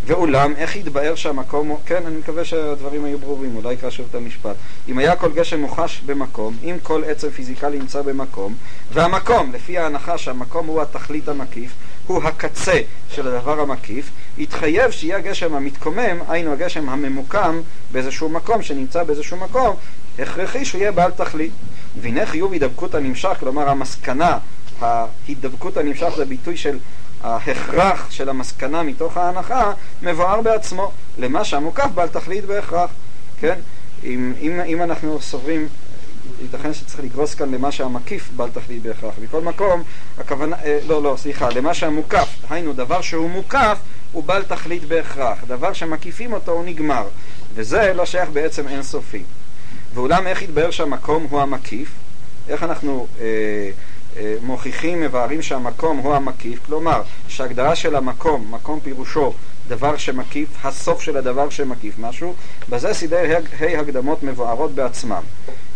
ואולם, 0.05 0.53
איך 0.57 0.75
יתבאר 0.75 1.15
שהמקום, 1.15 1.77
כן, 1.85 2.05
אני 2.05 2.17
מקווה 2.17 2.45
שהדברים 2.45 3.05
היו 3.05 3.19
ברורים, 3.19 3.55
אולי 3.55 3.75
אקרא 3.75 3.89
שוב 3.89 4.05
את 4.09 4.15
המשפט. 4.15 4.55
אם 4.87 4.97
היה 4.97 5.15
כל 5.15 5.31
גשם 5.31 5.59
מוחש 5.59 6.01
במקום, 6.05 6.57
אם 6.63 6.75
כל 6.83 7.03
עצם 7.07 7.29
פיזיקלי 7.29 7.79
נמצא 7.79 8.01
במקום, 8.01 8.55
והמקום, 8.93 9.51
לפי 9.53 9.77
ההנחה 9.77 10.17
שהמקום 10.17 10.67
הוא 10.67 10.81
התכלית 10.81 11.29
המקיף, 11.29 11.71
הוא 12.07 12.23
הקצה 12.23 12.79
של 13.09 13.27
הדבר 13.27 13.59
המקיף, 13.59 14.09
יתחייב 14.37 14.91
שיהיה 14.91 15.17
הגשם 15.17 15.55
המתקומם, 15.55 16.19
היינו 16.29 16.53
הגשם 16.53 16.89
הממוקם 16.89 17.61
באיזשהו 17.91 18.29
מקום, 18.29 18.61
שנמצא 18.61 19.03
באיזשהו 19.03 19.37
מקום, 19.37 19.75
הכרחי 20.19 20.65
שהוא 20.65 20.81
יהיה 20.81 20.91
בעל 20.91 21.11
תכלית. 21.11 21.51
והנה 22.01 22.25
חיוב 22.25 22.53
הידבקות 22.53 22.95
הנמשך, 22.95 23.35
כלומר 23.39 23.69
המסקנה, 23.69 24.37
ההידבקות 24.81 25.77
הנמשך 25.77 26.09
זה 26.15 26.25
ביטוי 26.25 26.57
של 26.57 26.77
ההכרח 27.23 28.11
של 28.11 28.29
המסקנה 28.29 28.83
מתוך 28.83 29.17
ההנחה, 29.17 29.73
מבואר 30.01 30.41
בעצמו, 30.41 30.91
למה 31.17 31.45
שהמוקף 31.45 31.87
בעל 31.93 32.07
תכלית 32.07 32.45
בהכרח, 32.45 32.89
כן? 33.39 33.59
אם, 34.03 34.33
אם, 34.41 34.59
אם 34.65 34.81
אנחנו 34.81 35.21
סוברים 35.21 35.67
ייתכן 36.41 36.73
שצריך 36.73 36.99
לגרוס 36.99 37.35
כאן 37.35 37.53
למה 37.53 37.71
שהמקיף 37.71 38.29
בעל 38.35 38.49
תכלית 38.49 38.83
בהכרח. 38.83 39.13
מכל 39.23 39.41
מקום, 39.41 39.83
הכוונה, 40.17 40.55
אה, 40.63 40.79
לא, 40.87 41.03
לא, 41.03 41.15
סליחה, 41.17 41.49
למה 41.49 41.73
שהמוקף, 41.73 42.27
היינו, 42.49 42.73
דבר 42.73 43.01
שהוא 43.01 43.29
מוקף 43.29 43.77
הוא 44.11 44.23
בעל 44.23 44.43
תכלית 44.43 44.83
בהכרח. 44.83 45.37
דבר 45.47 45.73
שמקיפים 45.73 46.33
אותו 46.33 46.51
הוא 46.51 46.65
נגמר. 46.65 47.07
וזה 47.53 47.93
לא 47.93 48.05
שייך 48.05 48.29
בעצם 48.29 48.67
אינסופי. 48.67 49.23
ואולם 49.93 50.27
איך 50.27 50.41
יתבהר 50.41 50.71
שהמקום 50.71 51.27
הוא 51.29 51.41
המקיף? 51.41 51.91
איך 52.47 52.63
אנחנו 52.63 53.07
אה, 53.19 53.25
מוכיחים, 54.41 55.01
מבארים 55.01 55.41
שהמקום 55.41 55.97
הוא 55.97 56.15
המקיף? 56.15 56.59
כלומר, 56.65 57.01
שהגדרה 57.27 57.75
של 57.75 57.95
המקום, 57.95 58.47
מקום 58.51 58.79
פירושו 58.79 59.33
דבר 59.67 59.97
שמקיף, 59.97 60.49
הסוף 60.63 61.01
של 61.01 61.17
הדבר 61.17 61.49
שמקיף 61.49 61.99
משהו, 61.99 62.33
בזה 62.69 62.93
סידי 62.93 63.35
ה' 63.35 63.79
הקדמות 63.79 64.23
מבוארות 64.23 64.71
בעצמם. 64.71 65.21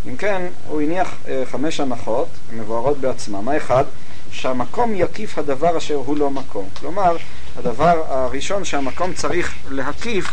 אם 0.08 0.18
כן, 0.18 0.42
הוא 0.68 0.82
הניח 0.82 1.16
אה, 1.28 1.44
חמש 1.52 1.80
הנחות 1.80 2.28
מבוארות 2.54 2.98
בעצמם. 2.98 3.50
האחד, 3.50 3.84
שהמקום 4.32 4.96
יקיף 4.96 5.38
הדבר 5.38 5.78
אשר 5.78 5.96
הוא 5.96 6.18
לא 6.18 6.30
מקום. 6.30 6.70
כלומר, 6.80 7.18
הדבר 7.58 8.04
הראשון 8.08 8.66
שהמקום 8.66 9.14
צריך 9.14 9.54
להקיף 9.70 10.26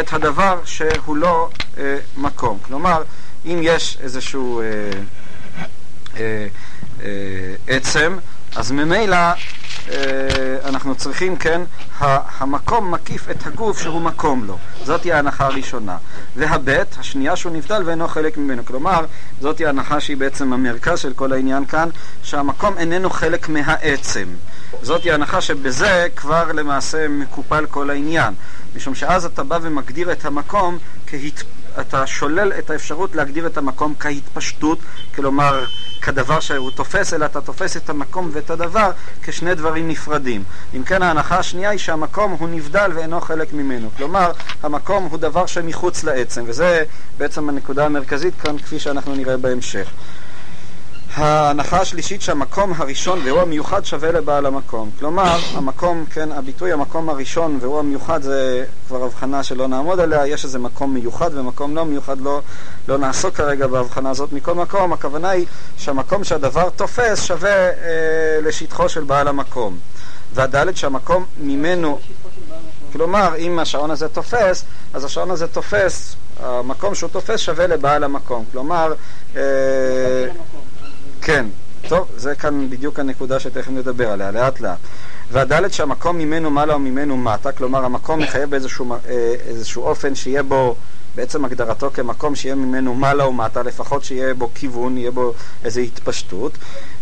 את 0.00 0.12
הדבר 0.12 0.58
שהוא 0.64 1.16
לא 1.16 1.48
אה, 1.78 1.96
מקום. 2.16 2.58
כלומר, 2.62 3.02
אם 3.46 3.58
יש 3.62 3.98
איזשהו 4.00 4.60
אה, 4.60 4.64
אה, 4.66 5.62
אה, 6.16 6.46
עצם, 7.66 8.16
אז 8.56 8.72
ממילא 8.72 9.16
אה, 9.90 10.56
אנחנו 10.64 10.94
צריכים, 10.94 11.36
כן, 11.36 11.62
המקום 12.38 12.94
מקיף 12.94 13.30
את 13.30 13.46
הגוף 13.46 13.82
שהוא 13.82 14.00
מקום 14.00 14.44
לו. 14.44 14.58
זאתי 14.84 15.12
ההנחה 15.12 15.46
הראשונה. 15.46 15.96
והבית, 16.36 16.96
השנייה 16.98 17.36
שהוא 17.36 17.52
נבדל 17.52 17.82
ואינו 17.86 18.08
חלק 18.08 18.38
ממנו. 18.38 18.64
כלומר, 18.64 19.04
זאתי 19.40 19.66
ההנחה 19.66 20.00
שהיא 20.00 20.16
בעצם 20.16 20.52
המרכז 20.52 20.98
של 20.98 21.12
כל 21.12 21.32
העניין 21.32 21.66
כאן, 21.66 21.88
שהמקום 22.22 22.78
איננו 22.78 23.10
חלק 23.10 23.48
מהעצם. 23.48 24.28
זאתי 24.82 25.10
ההנחה 25.10 25.40
שבזה 25.40 26.06
כבר 26.16 26.52
למעשה 26.52 27.08
מקופל 27.08 27.66
כל 27.66 27.90
העניין. 27.90 28.34
משום 28.76 28.94
שאז 28.94 29.24
אתה 29.24 29.42
בא 29.42 29.58
ומגדיר 29.62 30.12
את 30.12 30.24
המקום 30.24 30.78
כהת... 31.06 31.42
אתה 31.80 32.06
שולל 32.06 32.52
את 32.58 32.70
האפשרות 32.70 33.14
להגדיר 33.14 33.46
את 33.46 33.58
המקום 33.58 33.94
כהתפשטות, 34.00 34.78
כלומר 35.14 35.64
כדבר 36.02 36.40
שהוא 36.40 36.70
תופס, 36.70 37.14
אלא 37.14 37.24
אתה 37.24 37.40
תופס 37.40 37.76
את 37.76 37.90
המקום 37.90 38.30
ואת 38.32 38.50
הדבר 38.50 38.90
כשני 39.22 39.54
דברים 39.54 39.88
נפרדים. 39.88 40.44
אם 40.76 40.84
כן, 40.84 41.02
ההנחה 41.02 41.38
השנייה 41.38 41.70
היא 41.70 41.78
שהמקום 41.78 42.32
הוא 42.32 42.48
נבדל 42.48 42.90
ואינו 42.94 43.20
חלק 43.20 43.52
ממנו. 43.52 43.90
כלומר, 43.96 44.32
המקום 44.62 45.04
הוא 45.04 45.18
דבר 45.18 45.46
שמחוץ 45.46 46.04
לעצם, 46.04 46.44
וזה 46.46 46.84
בעצם 47.18 47.48
הנקודה 47.48 47.86
המרכזית 47.86 48.34
כאן, 48.40 48.58
כפי 48.58 48.78
שאנחנו 48.78 49.14
נראה 49.14 49.36
בהמשך. 49.36 49.90
ההנחה 51.14 51.80
השלישית 51.80 52.22
שהמקום 52.22 52.72
הראשון 52.76 53.18
והוא 53.24 53.40
המיוחד 53.40 53.84
שווה 53.84 54.12
לבעל 54.12 54.46
המקום. 54.46 54.90
כלומר, 54.98 55.38
המקום, 55.54 56.04
כן, 56.10 56.32
הביטוי 56.32 56.72
המקום 56.72 57.08
הראשון 57.08 57.58
והוא 57.60 57.78
המיוחד 57.78 58.22
זה 58.22 58.64
כבר 58.88 59.04
הבחנה 59.04 59.42
שלא 59.42 59.68
נעמוד 59.68 60.00
עליה, 60.00 60.26
יש 60.26 60.44
איזה 60.44 60.58
מקום 60.58 60.94
מיוחד 60.94 61.30
ומקום 61.34 61.76
לא 61.76 61.84
מיוחד, 61.84 62.20
לא, 62.20 62.40
לא 62.88 62.98
נעסוק 62.98 63.34
כרגע 63.34 63.66
בהבחנה 63.66 64.10
הזאת. 64.10 64.32
מכל 64.32 64.54
מקום, 64.54 64.92
הכוונה 64.92 65.30
היא 65.30 65.46
שהמקום 65.78 66.24
שהדבר 66.24 66.68
תופס 66.70 67.22
שווה 67.22 67.50
אה, 67.50 67.72
לשטחו 68.42 68.88
של 68.88 69.04
בעל 69.04 69.28
המקום. 69.28 69.78
והדלת 70.34 70.76
שהמקום 70.76 71.24
ממנו, 71.40 71.98
כלומר, 72.92 73.36
אם 73.38 73.58
השעון 73.58 73.90
הזה 73.90 74.08
תופס, 74.08 74.64
אז 74.94 75.04
השעון 75.04 75.30
הזה 75.30 75.46
תופס, 75.46 76.16
המקום 76.40 76.94
שהוא 76.94 77.10
תופס 77.10 77.40
שווה 77.40 77.66
לבעל 77.66 78.04
המקום. 78.04 78.44
כלומר, 78.52 78.94
אה, 79.36 79.40
כן, 81.22 81.46
טוב, 81.88 82.08
זה 82.16 82.34
כאן 82.34 82.70
בדיוק 82.70 82.98
הנקודה 82.98 83.40
שתכף 83.40 83.70
נדבר 83.70 84.10
עליה, 84.10 84.30
לאט 84.30 84.60
לאט. 84.60 84.78
והדלת 85.32 85.72
שהמקום 85.72 86.18
ממנו 86.18 86.50
מעלה 86.50 86.76
וממנו 86.76 87.16
מטה, 87.16 87.52
כלומר 87.52 87.84
המקום 87.84 88.20
מחייב 88.20 88.50
באיזשהו 88.50 88.92
אה, 88.92 89.34
איזשהו 89.48 89.82
אופן 89.82 90.14
שיהיה 90.14 90.42
בו, 90.42 90.74
בעצם 91.14 91.44
הגדרתו 91.44 91.90
כמקום 91.94 92.34
שיהיה 92.34 92.54
ממנו 92.54 92.94
מעלה 92.94 93.26
ומטה, 93.26 93.62
לפחות 93.62 94.04
שיהיה 94.04 94.34
בו 94.34 94.50
כיוון, 94.54 94.98
יהיה 94.98 95.10
בו 95.10 95.32
איזו 95.64 95.80
התפשטות, 95.80 96.52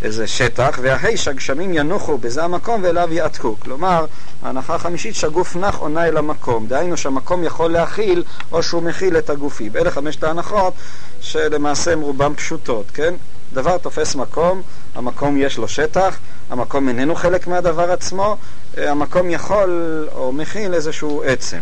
איזה 0.03 0.27
שטח, 0.27 0.79
וההי 0.83 1.17
שהגשמים 1.17 1.75
ינוחו 1.75 2.19
בזה 2.19 2.45
המקום 2.45 2.81
ואליו 2.83 3.13
יעתקו. 3.13 3.57
כלומר, 3.61 4.07
ההנחה 4.43 4.75
החמישית 4.75 5.15
שהגוף 5.15 5.57
נח 5.57 5.77
עונה 5.77 6.09
אל 6.09 6.17
המקום, 6.17 6.67
דהיינו 6.67 6.97
שהמקום 6.97 7.45
יכול 7.45 7.71
להכיל 7.73 8.25
או 8.53 8.63
שהוא 8.63 8.83
מכיל 8.83 9.19
את 9.19 9.31
הגופי. 9.31 9.71
באלה 9.71 9.91
חמשת 9.91 10.25
ההנחות 10.25 10.75
שלמעשה 11.21 11.93
הן 11.93 12.01
רובן 12.01 12.35
פשוטות, 12.35 12.87
כן? 12.95 13.15
דבר 13.53 13.79
תופס 13.79 14.15
מקום, 14.15 14.63
המקום 14.95 15.37
יש 15.37 15.59
לו 15.59 15.69
שטח, 15.69 16.19
המקום 16.51 16.89
איננו 16.89 17.15
חלק 17.15 17.47
מהדבר 17.47 17.93
עצמו, 17.93 18.37
אה, 18.79 18.91
המקום 18.91 19.31
יכול 19.31 20.09
או 20.13 20.33
מכיל 20.33 20.75
איזשהו 20.75 21.23
עצם. 21.27 21.61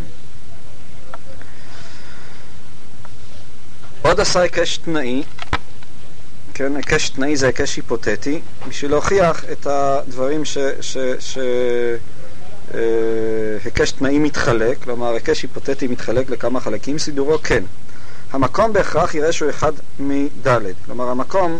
עוד 4.03 4.20
עשה 4.20 4.41
היקש 4.41 4.76
תנאי, 4.76 5.22
כן, 6.55 6.76
היקש 6.76 7.09
תנאי 7.09 7.36
זה 7.36 7.47
היקש 7.47 7.76
היפותטי, 7.76 8.41
בשביל 8.68 8.91
להוכיח 8.91 9.45
את 9.53 9.66
הדברים 9.66 10.45
ש... 10.45 10.59
ש, 10.80 10.99
ש 11.18 11.39
אה, 12.74 12.80
היקש 13.64 13.93
תנאי 13.93 14.18
מתחלק, 14.18 14.82
כלומר 14.82 15.12
היקש 15.12 15.43
היפותטי 15.43 15.86
מתחלק 15.86 16.30
לכמה 16.30 16.61
חלקים, 16.61 16.99
סידורו 16.99 17.39
כן. 17.39 17.64
המקום 18.33 18.72
בהכרח 18.72 19.14
יראה 19.14 19.33
שהוא 19.33 19.51
אחד 19.51 19.72
מד', 19.99 20.59
כלומר 20.87 21.09
המקום, 21.09 21.59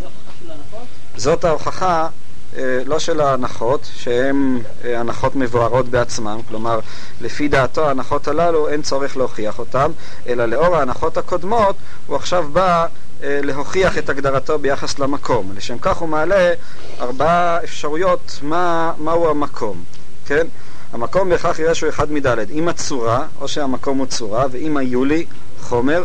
זאת 1.17 1.45
ההוכחה 1.45 2.09
אה, 2.57 2.83
לא 2.87 2.99
של 2.99 3.21
ההנחות, 3.21 3.89
שהן 3.95 4.59
אה, 4.85 5.01
הנחות 5.01 5.37
מבוארות 5.37 5.89
בעצמן, 5.89 6.39
כלומר 6.49 6.81
לפי 7.21 7.49
דעתו 7.49 7.89
ההנחות 7.89 8.29
הללו 8.29 8.69
אין 8.69 8.83
צורך 8.83 9.17
להוכיח 9.17 9.59
אותן, 9.59 9.91
אלא 10.27 10.47
לאור 10.47 10.77
ההנחות 10.77 11.17
הקודמות 11.17 11.77
הוא 12.07 12.17
עכשיו 12.17 12.45
בא 12.53 12.87
אה, 13.23 13.41
להוכיח 13.43 13.99
את 13.99 14.09
הגדרתו 14.09 14.59
ביחס 14.59 14.99
למקום. 14.99 15.53
לשם 15.57 15.79
כך 15.79 15.97
הוא 15.97 16.09
מעלה 16.09 16.53
ארבעה 17.01 17.65
אפשרויות 17.65 18.39
מה, 18.43 18.93
מהו 18.99 19.31
המקום, 19.31 19.85
כן? 20.27 20.47
המקום 20.93 21.29
בהכרח 21.29 21.59
יראה 21.59 21.75
שהוא 21.75 21.89
אחד 21.89 22.13
מדלת, 22.13 22.51
אם 22.51 22.69
הצורה, 22.69 23.27
או 23.41 23.49
שהמקום 23.49 23.99
הוא 23.99 24.07
צורה, 24.07 24.45
ואם 24.51 24.77
היו 24.77 25.05
לי 25.05 25.27
חומר, 25.61 26.05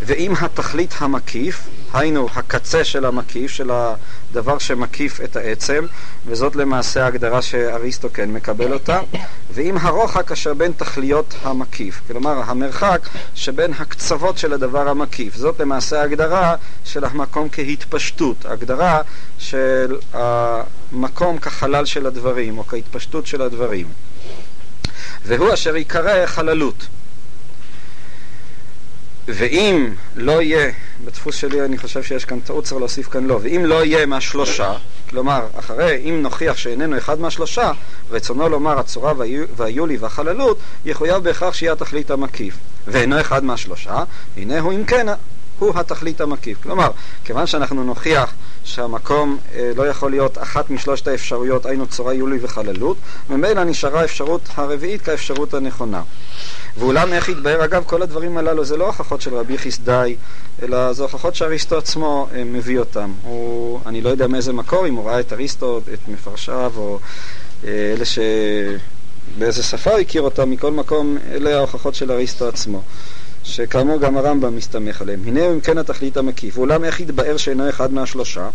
ואם 0.00 0.32
התכלית 0.40 0.94
המקיף, 0.98 1.68
היינו 1.92 2.28
הקצה 2.34 2.84
של 2.84 3.04
המקיף, 3.04 3.50
של 3.50 3.70
הדבר 3.70 4.58
שמקיף 4.58 5.20
את 5.20 5.36
העצם, 5.36 5.84
וזאת 6.26 6.56
למעשה 6.56 7.04
ההגדרה 7.04 7.42
שאריסטו 7.42 8.08
כן 8.12 8.30
מקבל 8.30 8.72
אותה, 8.72 9.00
ואם 9.54 9.76
הרוחק 9.80 10.32
אשר 10.32 10.54
בין 10.54 10.72
תכליות 10.72 11.34
המקיף, 11.42 12.00
כלומר 12.06 12.42
המרחק 12.46 13.08
שבין 13.34 13.72
הקצוות 13.72 14.38
של 14.38 14.52
הדבר 14.52 14.88
המקיף, 14.88 15.36
זאת 15.36 15.60
למעשה 15.60 16.00
ההגדרה 16.00 16.56
של 16.84 17.04
המקום 17.04 17.48
כהתפשטות, 17.52 18.46
הגדרה 18.46 19.02
של 19.38 19.96
המקום 20.12 21.38
כחלל 21.38 21.84
של 21.84 22.06
הדברים, 22.06 22.58
או 22.58 22.66
כהתפשטות 22.66 23.26
של 23.26 23.42
הדברים. 23.42 23.86
והוא 25.26 25.54
אשר 25.54 25.76
ייקרא 25.76 26.26
חללות. 26.26 26.86
ואם 29.28 29.90
לא 30.16 30.42
יהיה, 30.42 30.70
בדפוס 31.04 31.36
שלי 31.36 31.64
אני 31.64 31.78
חושב 31.78 32.02
שיש 32.02 32.24
כאן 32.24 32.40
טעות, 32.40 32.64
צריך 32.64 32.76
להוסיף 32.76 33.08
כאן 33.08 33.26
לא, 33.26 33.38
ואם 33.42 33.64
לא 33.64 33.84
יהיה 33.84 34.06
מהשלושה, 34.06 34.72
כלומר, 35.10 35.46
אחרי, 35.58 36.02
אם 36.04 36.22
נוכיח 36.22 36.56
שאיננו 36.56 36.98
אחד 36.98 37.20
מהשלושה, 37.20 37.72
רצונו 38.10 38.48
לומר 38.48 38.78
הצורה 38.78 39.12
והיו 39.56 39.86
לי 39.86 39.96
והחללות, 39.96 40.58
יחויב 40.84 41.16
בהכרח 41.16 41.54
שיהיה 41.54 41.72
התכלית 41.72 42.10
המקיף. 42.10 42.54
ואינו 42.86 43.20
אחד 43.20 43.44
מהשלושה, 43.44 44.04
הנה 44.36 44.60
הוא 44.60 44.72
אם 44.72 44.84
כן 44.84 45.06
הוא 45.58 45.72
התכלית 45.78 46.20
המקיף. 46.20 46.62
כלומר, 46.62 46.90
כיוון 47.24 47.46
שאנחנו 47.46 47.84
נוכיח 47.84 48.32
שהמקום 48.64 49.38
אה, 49.54 49.70
לא 49.76 49.88
יכול 49.88 50.10
להיות 50.10 50.38
אחת 50.38 50.70
משלושת 50.70 51.08
האפשרויות, 51.08 51.66
היינו 51.66 51.86
צורה, 51.86 52.14
יולי 52.14 52.38
וחללות, 52.40 52.96
ממילא 53.30 53.64
נשארה 53.64 54.00
האפשרות 54.00 54.48
הרביעית 54.54 55.02
כאפשרות 55.02 55.54
הנכונה. 55.54 56.02
ואולם 56.78 57.12
איך 57.12 57.28
יתבהר, 57.28 57.64
אגב, 57.64 57.84
כל 57.86 58.02
הדברים 58.02 58.38
הללו 58.38 58.64
זה 58.64 58.76
לא 58.76 58.86
הוכחות 58.86 59.20
של 59.20 59.34
רבי 59.34 59.58
חסדאי, 59.58 60.16
אלא 60.62 60.92
זה 60.92 61.02
הוכחות 61.02 61.34
שאריסטו 61.34 61.78
עצמו 61.78 62.28
אה, 62.34 62.44
מביא 62.44 62.78
אותם. 62.78 63.12
הוא, 63.22 63.80
אני 63.86 64.00
לא 64.00 64.08
יודע 64.08 64.26
מאיזה 64.26 64.52
מקור, 64.52 64.86
אם 64.86 64.94
הוא 64.94 65.08
ראה 65.08 65.20
את 65.20 65.32
אריסטו, 65.32 65.80
את 65.92 66.08
מפרשיו, 66.08 66.72
או 66.76 66.98
אלה 67.64 68.04
ש... 68.04 68.18
באיזה 69.38 69.62
שפה 69.62 69.90
הוא 69.90 69.98
הכיר 69.98 70.22
אותם, 70.22 70.50
מכל 70.50 70.70
מקום, 70.70 71.18
אלה 71.32 71.56
ההוכחות 71.56 71.94
של 71.94 72.12
אריסטו 72.12 72.48
עצמו. 72.48 72.82
שכאמור 73.44 74.00
גם 74.00 74.16
הרמב"ם 74.16 74.56
מסתמך 74.56 75.02
עליהם. 75.02 75.20
הנה 75.26 75.46
אם 75.46 75.60
כן 75.60 75.78
התכלית 75.78 76.16
המקיף, 76.16 76.58
ואולם 76.58 76.84
איך 76.84 77.00
יתבאר 77.00 77.36
שאינו 77.36 77.68
אחד 77.68 77.92
מהשלושה? 77.92 78.48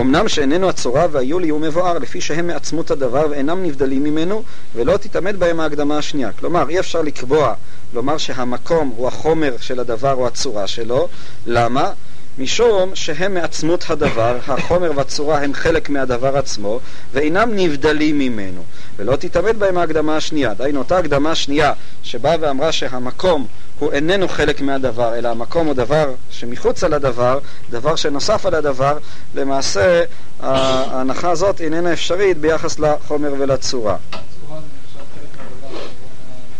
אמנם 0.00 0.28
שאיננו 0.28 0.68
הצורה 0.68 1.06
והיולי 1.10 1.48
הוא 1.48 1.60
מבואר, 1.60 1.98
לפי 1.98 2.20
שהם 2.20 2.46
מעצמות 2.46 2.90
הדבר 2.90 3.26
ואינם 3.30 3.62
נבדלים 3.62 4.04
ממנו, 4.04 4.42
ולא 4.74 4.96
תתעמד 4.96 5.36
בהם 5.38 5.60
ההקדמה 5.60 5.98
השנייה. 5.98 6.32
כלומר, 6.32 6.68
אי 6.68 6.80
אפשר 6.80 7.02
לקבוע, 7.02 7.54
לומר 7.94 8.18
שהמקום 8.18 8.92
הוא 8.96 9.08
החומר 9.08 9.54
של 9.60 9.80
הדבר 9.80 10.14
או 10.14 10.26
הצורה 10.26 10.66
שלו. 10.66 11.08
למה? 11.46 11.90
משום 12.38 12.90
שהם 12.94 13.34
מעצמות 13.34 13.84
הדבר, 13.90 14.38
החומר 14.48 14.90
והצורה 14.96 15.42
הם 15.42 15.54
חלק 15.54 15.90
מהדבר 15.90 16.36
עצמו, 16.36 16.80
ואינם 17.12 17.50
נבדלים 17.52 18.18
ממנו. 18.18 18.62
ולא 18.96 19.16
תתעמד 19.16 19.58
בהם 19.58 19.78
ההקדמה 19.78 20.16
השנייה. 20.16 20.54
דהיינו, 20.54 20.78
אותה 20.78 20.98
הקדמה 20.98 21.34
שנייה 21.34 21.72
שבאה 22.02 22.36
ואמרה 22.40 22.72
שהמקום 22.72 23.46
הוא 23.78 23.92
איננו 23.92 24.28
חלק 24.28 24.60
מהדבר, 24.60 25.14
אלא 25.14 25.28
המקום 25.28 25.66
הוא 25.66 25.74
דבר 25.74 26.14
שמחוץ 26.30 26.84
על 26.84 26.94
הדבר, 26.94 27.38
דבר 27.70 27.96
שנוסף 27.96 28.46
על 28.46 28.54
הדבר, 28.54 28.98
למעשה 29.34 30.02
ההנחה 30.40 31.30
הזאת 31.30 31.60
איננה 31.60 31.92
אפשרית 31.92 32.38
ביחס 32.38 32.78
לחומר 32.78 33.32
ולצורה. 33.38 33.96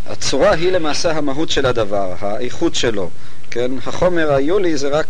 הצורה 0.07 0.51
היא 0.51 0.73
למעשה 0.73 1.13
המהות 1.13 1.51
של 1.51 1.67
הדבר, 1.67 2.15
האיכות 2.21 2.75
שלו, 2.75 3.11
כן? 3.51 3.71
החומר 3.87 4.33
היולי 4.33 4.77
זה 4.77 4.89
רק 4.89 5.07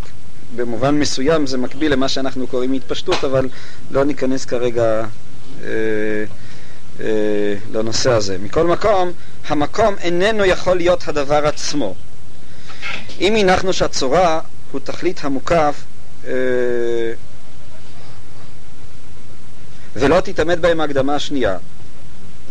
במובן 0.56 0.98
מסוים 0.98 1.46
זה 1.46 1.58
מקביל 1.58 1.92
למה 1.92 2.08
שאנחנו 2.08 2.46
קוראים 2.46 2.72
התפשטות, 2.72 3.24
אבל 3.24 3.48
לא 3.90 4.04
ניכנס 4.04 4.44
כרגע 4.44 5.04
אה, 5.64 5.68
אה, 7.00 7.54
לנושא 7.72 8.10
הזה. 8.10 8.38
מכל 8.38 8.66
מקום, 8.66 9.12
המקום 9.48 9.94
איננו 10.00 10.44
יכול 10.44 10.76
להיות 10.76 11.08
הדבר 11.08 11.46
עצמו. 11.46 11.94
אם 13.20 13.36
הנחנו 13.36 13.72
שהצורה 13.72 14.40
הוא 14.72 14.80
תכלית 14.84 15.24
המוקף 15.24 15.84
אה, 16.26 16.32
ולא 19.96 20.20
תתעמד 20.20 20.62
בהם 20.62 20.80
ההקדמה 20.80 21.14
השנייה, 21.14 21.56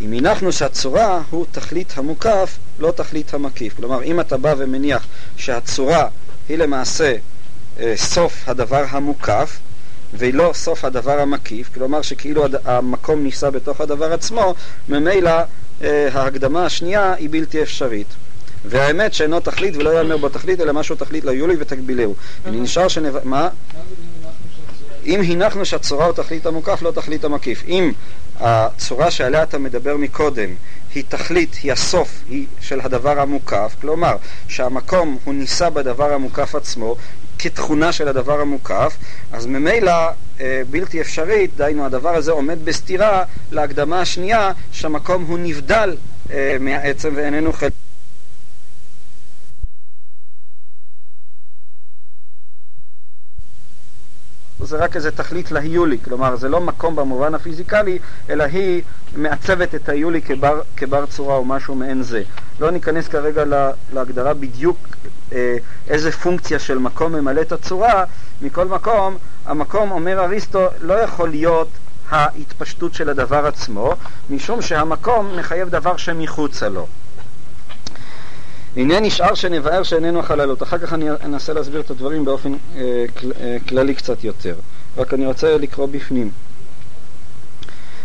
אם 0.00 0.12
הנחנו 0.12 0.52
שהצורה 0.52 1.22
הוא 1.30 1.46
תכלית 1.52 1.92
המוקף, 1.96 2.58
לא 2.78 2.90
תכלית 2.90 3.34
המקיף. 3.34 3.76
כלומר, 3.76 4.02
אם 4.02 4.20
אתה 4.20 4.36
בא 4.36 4.54
ומניח 4.58 5.06
שהצורה 5.36 6.08
היא 6.48 6.58
למעשה 6.58 7.16
סוף 7.96 8.48
הדבר 8.48 8.84
המוקף, 8.88 9.58
ולא 10.14 10.50
סוף 10.54 10.84
הדבר 10.84 11.20
המקיף, 11.20 11.70
כלומר 11.74 12.02
שכאילו 12.02 12.44
המקום 12.64 13.22
נישא 13.22 13.50
בתוך 13.50 13.80
הדבר 13.80 14.12
עצמו, 14.12 14.54
ממילא 14.88 15.30
אה, 15.82 16.08
ההקדמה 16.12 16.66
השנייה 16.66 17.14
היא 17.14 17.28
בלתי 17.30 17.62
אפשרית. 17.62 18.06
והאמת 18.64 19.14
שאינו 19.14 19.40
תכלית 19.40 19.76
ולא 19.76 19.98
יאמר 19.98 20.16
בו 20.16 20.28
תכלית, 20.28 20.60
אלא 20.60 20.72
משהו 20.72 20.96
תכלית 20.96 21.24
ליולי 21.24 21.54
ותגבילהו. 21.58 22.14
נשאר 22.46 22.88
שנב... 22.88 23.18
מה? 23.24 23.48
אם 25.06 25.20
הנחנו 25.20 25.64
שהצורה 25.64 26.06
הוא 26.06 26.12
תכלית 26.12 26.46
המוקף, 26.46 26.82
לא 26.82 26.90
תכלית 26.90 27.24
המקיף. 27.24 27.64
אם 27.66 27.92
הצורה 28.40 29.10
שעליה 29.10 29.42
אתה 29.42 29.58
מדבר 29.58 29.96
מקודם 29.96 30.48
היא 30.94 31.04
תכלית, 31.08 31.54
היא 31.62 31.72
הסוף 31.72 32.22
היא 32.28 32.46
של 32.60 32.80
הדבר 32.80 33.20
המוקף, 33.20 33.76
כלומר 33.80 34.16
שהמקום 34.48 35.18
הוא 35.24 35.34
נישא 35.34 35.68
בדבר 35.68 36.12
המוקף 36.12 36.54
עצמו, 36.54 36.96
כתכונה 37.42 37.92
של 37.92 38.08
הדבר 38.08 38.40
המוקף, 38.40 38.96
אז 39.32 39.46
ממילא 39.46 39.92
אה, 40.40 40.62
בלתי 40.70 41.00
אפשרית, 41.00 41.50
דהיינו 41.56 41.86
הדבר 41.86 42.14
הזה 42.14 42.32
עומד 42.32 42.64
בסתירה 42.64 43.24
להקדמה 43.52 44.00
השנייה 44.00 44.52
שהמקום 44.72 45.24
הוא 45.24 45.38
נבדל 45.38 45.96
אה, 46.30 46.56
מהעצם 46.60 47.12
ואיננו 47.16 47.52
חלק. 47.52 47.72
זה 54.60 54.76
רק 54.76 54.96
איזה 54.96 55.10
תכלית 55.10 55.50
להיולי, 55.50 55.98
כלומר 56.04 56.36
זה 56.36 56.48
לא 56.48 56.60
מקום 56.60 56.96
במובן 56.96 57.34
הפיזיקלי, 57.34 57.98
אלא 58.30 58.44
היא 58.44 58.82
מעצבת 59.16 59.74
את 59.74 59.88
היולי 59.88 60.22
כבר, 60.22 60.60
כבר 60.76 61.06
צורה 61.06 61.36
או 61.36 61.44
משהו 61.44 61.74
מעין 61.74 62.02
זה. 62.02 62.22
לא 62.60 62.70
ניכנס 62.70 63.08
כרגע 63.08 63.44
להגדרה 63.92 64.34
בדיוק 64.34 64.78
איזה 65.88 66.12
פונקציה 66.12 66.58
של 66.58 66.78
מקום 66.78 67.12
ממלא 67.12 67.40
את 67.40 67.52
הצורה, 67.52 68.04
מכל 68.42 68.64
מקום, 68.64 69.16
המקום, 69.46 69.90
אומר 69.90 70.24
אריסטו, 70.24 70.66
לא 70.80 70.94
יכול 70.94 71.28
להיות 71.28 71.68
ההתפשטות 72.10 72.94
של 72.94 73.08
הדבר 73.08 73.46
עצמו, 73.46 73.94
משום 74.30 74.62
שהמקום 74.62 75.36
מחייב 75.36 75.68
דבר 75.68 75.96
שמחוצה 75.96 76.68
לו. 76.68 76.86
הנה 78.76 79.00
נשאר 79.00 79.34
שנבאר 79.34 79.82
שאיננו 79.82 80.20
החללות. 80.20 80.62
אחר 80.62 80.78
כך 80.78 80.92
אני 80.92 81.10
אנסה 81.24 81.52
להסביר 81.52 81.80
את 81.80 81.90
הדברים 81.90 82.24
באופן 82.24 82.52
אה, 82.76 83.04
כל, 83.20 83.26
אה, 83.40 83.56
כללי 83.68 83.94
קצת 83.94 84.24
יותר. 84.24 84.54
רק 84.96 85.14
אני 85.14 85.26
רוצה 85.26 85.58
לקרוא 85.58 85.86
בפנים. 85.86 86.30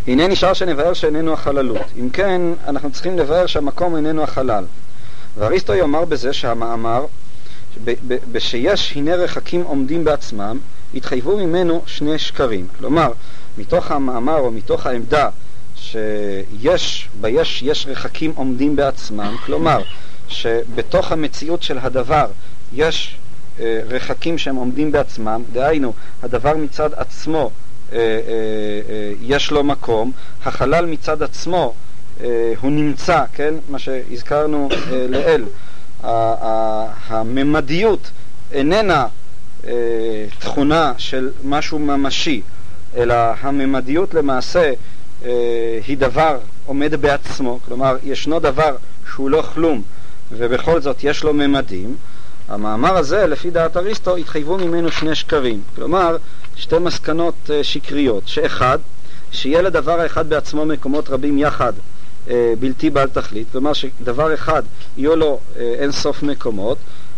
הנה 0.08 0.28
נשאר 0.28 0.54
שנבאר 0.54 0.94
שאיננו 0.94 1.34
החללות. 1.34 1.82
אם 2.00 2.10
כן, 2.10 2.42
אנחנו 2.68 2.92
צריכים 2.92 3.18
לבאר 3.18 3.46
שהמקום 3.46 3.96
איננו 3.96 4.24
החלל. 4.24 4.64
ואריסטו 5.38 5.74
יאמר 5.74 6.06
בזה 6.06 6.34
שהמאמר, 6.34 7.06
בשיש 8.32 8.94
הנה 8.96 9.16
רחקים 9.16 9.62
עומדים 9.62 10.04
בעצמם, 10.04 10.60
התחייבו 10.94 11.38
ממנו 11.38 11.82
שני 11.86 12.20
שקרים. 12.20 12.68
כלומר, 12.78 13.12
מתוך 13.58 13.92
המאמר 13.92 14.38
או 14.38 14.52
מתוך 14.52 14.86
העמדה 14.86 15.30
שיש, 15.76 17.10
ביש 17.22 17.64
יש 17.64 17.88
רחקים 17.88 18.32
עומדים 18.36 18.76
בעצמם, 18.76 19.36
כלומר, 19.46 19.82
שבתוך 20.28 21.12
המציאות 21.12 21.64
של 21.64 21.78
הדבר 21.78 22.28
יש 22.74 23.18
אה, 23.60 23.82
רחקים 23.90 24.38
שהם 24.38 24.56
עומדים 24.56 24.92
בעצמם, 24.92 25.44
דהיינו, 25.54 25.94
הדבר 26.24 26.58
מצד 26.58 26.90
עצמו 26.94 27.52
אה, 27.94 27.98
אה, 27.98 28.02
אה, 28.90 29.14
יש 29.22 29.52
לו 29.52 29.64
מקום, 29.64 30.12
החלל 30.46 30.86
מצד 30.86 31.24
עצמו 31.24 31.74
אה, 31.74 31.87
הוא 32.62 32.72
נמצא, 32.72 33.24
כן? 33.34 33.54
מה 33.70 33.80
שהזכרנו 33.80 34.70
אה, 34.72 35.06
לעיל. 35.10 35.46
הממדיות 37.08 38.12
איננה 38.52 39.08
אה, 39.68 39.74
תכונה 40.40 40.94
של 40.98 41.30
משהו 41.44 41.80
ממשי, 41.80 42.42
אלא 42.96 43.16
הממדיות 43.42 44.14
למעשה 44.14 44.72
היא 45.88 45.98
דבר 45.98 46.38
עומד 46.66 46.96
בעצמו, 46.96 47.60
כלומר 47.66 47.98
ישנו 48.04 48.40
דבר 48.40 48.76
שהוא 49.12 49.30
לא 49.30 49.42
כלום 49.42 49.82
ובכל 50.32 50.82
זאת 50.82 51.04
יש 51.04 51.24
לו 51.24 51.34
ממדים, 51.34 51.96
המאמר 52.48 52.98
הזה, 52.98 53.28
לפי 53.28 53.50
דעת 53.50 53.78
אריסטו, 53.78 54.16
התחייבו 54.16 54.58
ממנו 54.58 54.92
שני 54.92 55.16
שקרים, 55.16 55.62
כלומר 55.76 56.18
שתי 56.56 56.78
מסקנות 56.80 57.50
שקריות, 57.64 58.24
שאחד, 58.28 58.78
שיהיה 59.32 59.62
לדבר 59.62 60.00
האחד 60.00 60.30
בעצמו 60.30 60.66
מקומות 60.66 61.10
רבים 61.10 61.38
יחד. 61.38 61.74
אה, 61.74 61.97
בלתי 62.60 62.90
בעל 62.90 63.08
תכלית, 63.08 63.48
כלומר 63.52 63.74
שדבר 63.74 64.34
אחד 64.34 64.64
יהיו 64.98 65.16
לו 65.16 65.40
אה, 65.58 65.76
אין 65.80 65.92
סוף 65.92 66.24
מקומות, 66.24 66.78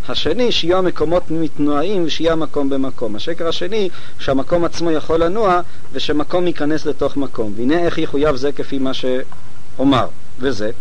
השני 0.10 0.52
שיהיו 0.52 0.78
המקומות 0.78 1.24
מתנועים 1.32 2.04
ושיהיה 2.06 2.34
המקום 2.34 2.70
במקום. 2.70 3.16
השקר 3.16 3.48
השני 3.48 3.90
שהמקום 4.20 4.66
עצמו 4.66 4.92
יכול 4.92 5.24
לנוע 5.24 5.62
ושמקום 5.94 6.48
ייכנס 6.48 6.86
לתוך 6.86 7.18
מקום. 7.18 7.54
והנה 7.56 7.80
איך 7.80 7.98
יחויב 7.98 8.36
זה 8.36 8.52
כפי 8.52 8.80
מה 8.80 8.92
שאומר, 8.94 10.08
וזה 10.40 10.72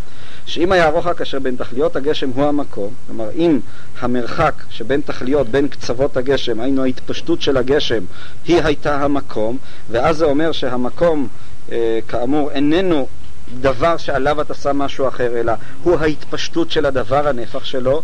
שאם 0.46 0.72
היה 0.72 0.86
הרוחק 0.86 1.20
אשר 1.20 1.38
בין 1.38 1.56
תכליות 1.56 1.96
הגשם 1.96 2.30
הוא 2.30 2.44
המקום, 2.44 2.94
כלומר 3.06 3.30
אם 3.34 3.60
המרחק 4.00 4.54
שבין 4.70 5.00
תכליות, 5.00 5.48
בין 5.48 5.68
קצוות 5.68 6.16
הגשם, 6.16 6.60
היינו 6.60 6.82
ההתפשטות 6.82 7.42
של 7.42 7.56
הגשם, 7.56 8.04
היא 8.46 8.60
הייתה 8.64 9.04
המקום, 9.04 9.58
ואז 9.90 10.16
זה 10.16 10.24
אומר 10.24 10.52
שהמקום 10.52 11.28
אה, 11.72 11.98
כאמור 12.08 12.50
איננו 12.50 13.06
דבר 13.61 13.96
שעליו 13.96 14.40
אתה 14.40 14.55
שם 14.55 14.78
משהו 14.78 15.09
אחר, 15.09 15.36
אלא 15.36 15.53
הוא 15.82 15.99
ההתפשטות 16.01 16.70
של 16.70 16.86
הדבר, 16.86 17.28
הנפח 17.28 17.64
שלו, 17.64 18.03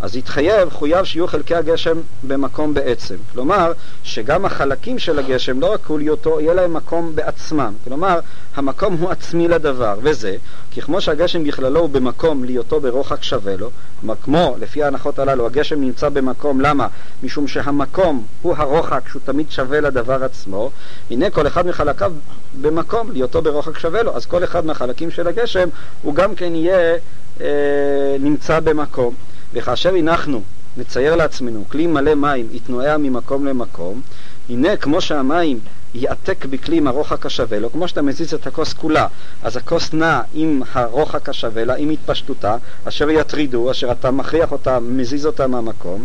אז 0.00 0.16
יתחייב, 0.16 0.70
חויב 0.70 1.04
שיהיו 1.04 1.26
חלקי 1.26 1.54
הגשם 1.54 1.98
במקום 2.22 2.74
בעצם. 2.74 3.14
כלומר, 3.32 3.72
שגם 4.02 4.44
החלקים 4.44 4.98
של 4.98 5.18
הגשם, 5.18 5.60
לא 5.60 5.72
רק 5.72 5.80
כוליותו, 5.86 6.40
יהיה 6.40 6.54
להם 6.54 6.74
מקום 6.74 7.14
בעצמם. 7.14 7.74
כלומר, 7.84 8.20
המקום 8.56 8.94
הוא 8.94 9.10
עצמי 9.10 9.48
לדבר, 9.48 9.94
וזה, 10.02 10.36
כי 10.70 10.80
כמו 10.80 11.00
שהגשם 11.00 11.44
בכללו 11.44 11.80
הוא 11.80 11.88
במקום 11.88 12.44
להיותו 12.44 12.80
ברוחק 12.80 13.22
שווה 13.22 13.56
לו, 13.56 13.70
כלומר, 14.00 14.14
כמו, 14.22 14.56
לפי 14.60 14.82
ההנחות 14.82 15.18
הללו, 15.18 15.46
הגשם 15.46 15.80
נמצא 15.80 16.08
במקום, 16.08 16.60
למה? 16.60 16.88
משום 17.22 17.48
שהמקום 17.48 18.24
הוא 18.42 18.54
הרוחק 18.56 19.08
שהוא 19.08 19.22
תמיד 19.24 19.50
שווה 19.50 19.80
לדבר 19.80 20.24
עצמו, 20.24 20.70
הנה 21.10 21.30
כל 21.30 21.46
אחד 21.46 21.66
מחלקיו 21.66 22.12
במקום 22.60 23.12
להיותו 23.12 23.42
ברוחק 23.42 23.78
שווה 23.78 24.02
לו, 24.02 24.16
אז 24.16 24.26
כל 24.26 24.44
אחד 24.44 24.66
מהחלקים 24.66 25.10
של 25.10 25.28
הגשם 25.28 25.68
הוא 26.02 26.14
גם 26.14 26.34
כן 26.34 26.54
יהיה, 26.54 26.96
אה, 27.40 28.16
נמצא 28.20 28.60
במקום. 28.60 29.14
וכאשר 29.52 29.94
הנחנו, 29.94 30.42
נצייר 30.76 31.16
לעצמנו, 31.16 31.64
כלי 31.68 31.86
מלא 31.86 32.14
מים 32.14 32.48
יתנועע 32.52 32.96
ממקום 32.96 33.46
למקום, 33.46 34.00
הנה 34.48 34.76
כמו 34.76 35.00
שהמים 35.00 35.58
יעתק 35.94 36.44
בכלי 36.44 36.76
עם 36.76 36.86
הרוחק 36.86 37.26
השווה 37.26 37.58
לו, 37.58 37.72
כמו 37.72 37.88
שאתה 37.88 38.02
מזיז 38.02 38.34
את 38.34 38.46
הכוס 38.46 38.72
כולה, 38.72 39.06
אז 39.42 39.56
הכוס 39.56 39.92
נע 39.92 40.20
עם 40.34 40.62
הרוחק 40.72 41.28
השווה 41.28 41.64
לה, 41.64 41.74
עם 41.74 41.90
התפשטותה, 41.90 42.56
אשר 42.84 43.10
יטרידו, 43.10 43.70
אשר 43.70 43.92
אתה 43.92 44.10
מכריח 44.10 44.52
אותה, 44.52 44.80
מזיז 44.80 45.26
אותה 45.26 45.46
מהמקום, 45.46 46.04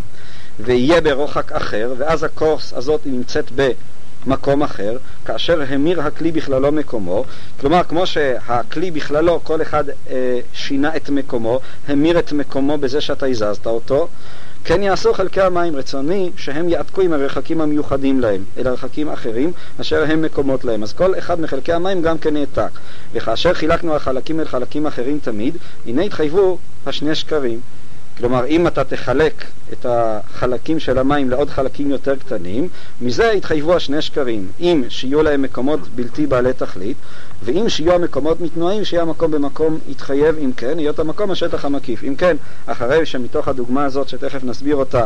ויהיה 0.59 1.01
ברוחק 1.01 1.51
אחר, 1.51 1.93
ואז 1.97 2.23
הכוס 2.23 2.73
הזאת 2.73 3.01
נמצאת 3.05 3.51
במקום 4.25 4.63
אחר, 4.63 4.97
כאשר 5.25 5.61
המיר 5.69 6.01
הכלי 6.01 6.31
בכללו 6.31 6.71
מקומו, 6.71 7.25
כלומר 7.59 7.83
כמו 7.83 8.07
שהכלי 8.07 8.91
בכללו, 8.91 9.39
כל 9.43 9.61
אחד 9.61 9.83
אה, 9.89 10.39
שינה 10.53 10.95
את 10.95 11.09
מקומו, 11.09 11.59
המיר 11.87 12.19
את 12.19 12.31
מקומו 12.31 12.77
בזה 12.77 13.01
שאתה 13.01 13.25
הזזת 13.25 13.67
אותו, 13.67 14.07
כן 14.63 14.83
יעשו 14.83 15.13
חלקי 15.13 15.41
המים 15.41 15.75
רצוני 15.75 16.31
שהם 16.37 16.69
יעתקו 16.69 17.01
עם 17.01 17.13
המרחקים 17.13 17.61
המיוחדים 17.61 18.19
להם 18.19 18.43
אל 18.57 18.67
הרחקים 18.67 19.09
אחרים 19.09 19.51
אשר 19.81 20.03
הם 20.07 20.21
מקומות 20.21 20.63
להם. 20.63 20.83
אז 20.83 20.93
כל 20.93 21.17
אחד 21.17 21.41
מחלקי 21.41 21.73
המים 21.73 22.01
גם 22.01 22.17
כן 22.17 22.33
נעתק. 22.33 22.69
וכאשר 23.13 23.53
חילקנו 23.53 23.95
החלקים 23.95 24.39
אל 24.39 24.45
חלקים 24.45 24.87
אחרים 24.87 25.19
תמיד, 25.23 25.57
הנה 25.85 26.01
התחייבו 26.01 26.57
השני 26.85 27.15
שקרים. 27.15 27.59
כלומר, 28.17 28.45
אם 28.45 28.67
אתה 28.67 28.83
תחלק 28.83 29.45
את 29.73 29.85
החלקים 29.89 30.79
של 30.79 30.97
המים 30.97 31.29
לעוד 31.29 31.49
חלקים 31.49 31.91
יותר 31.91 32.15
קטנים, 32.15 32.69
מזה 33.01 33.31
יתחייבו 33.35 33.75
השני 33.75 34.01
שקרים. 34.01 34.47
אם 34.59 34.83
שיהיו 34.89 35.23
להם 35.23 35.41
מקומות 35.41 35.79
בלתי 35.95 36.27
בעלי 36.27 36.53
תכלית, 36.53 36.97
ואם 37.43 37.69
שיהיו 37.69 37.93
המקומות 37.93 38.41
מתנועים, 38.41 38.85
שיהיה 38.85 39.03
המקום 39.03 39.31
במקום 39.31 39.79
יתחייב, 39.87 40.35
אם 40.37 40.51
כן, 40.57 40.77
להיות 40.77 40.99
המקום 40.99 41.31
השטח 41.31 41.65
המקיף. 41.65 42.03
אם 42.03 42.15
כן, 42.15 42.37
אחרי 42.65 43.05
שמתוך 43.05 43.47
הדוגמה 43.47 43.85
הזאת, 43.85 44.09
שתכף 44.09 44.43
נסביר 44.43 44.75
אותה, 44.75 45.05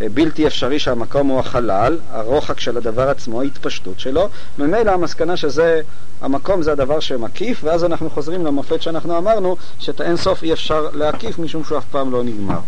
אה, 0.00 0.06
בלתי 0.14 0.46
אפשרי 0.46 0.78
שהמקום 0.78 1.28
הוא 1.28 1.40
החלל, 1.40 1.98
הרוחק 2.10 2.60
של 2.60 2.76
הדבר 2.76 3.08
עצמו, 3.08 3.40
ההתפשטות 3.40 4.00
שלו, 4.00 4.28
ממילא 4.58 4.90
המסקנה 4.90 5.36
שזה, 5.36 5.80
המקום 6.20 6.62
זה 6.62 6.72
הדבר 6.72 7.00
שמקיף, 7.00 7.60
ואז 7.64 7.84
אנחנו 7.84 8.10
חוזרים 8.10 8.46
למופת 8.46 8.82
שאנחנו 8.82 9.18
אמרנו, 9.18 9.56
שאת 9.78 10.00
האינסוף 10.00 10.42
אי 10.42 10.52
אפשר 10.52 10.88
להקיף 10.92 11.38
משום 11.38 11.64
שהוא 11.64 11.78
אף 11.78 11.84
פעם 11.90 12.12
לא 12.12 12.24
נגמר. 12.24 12.58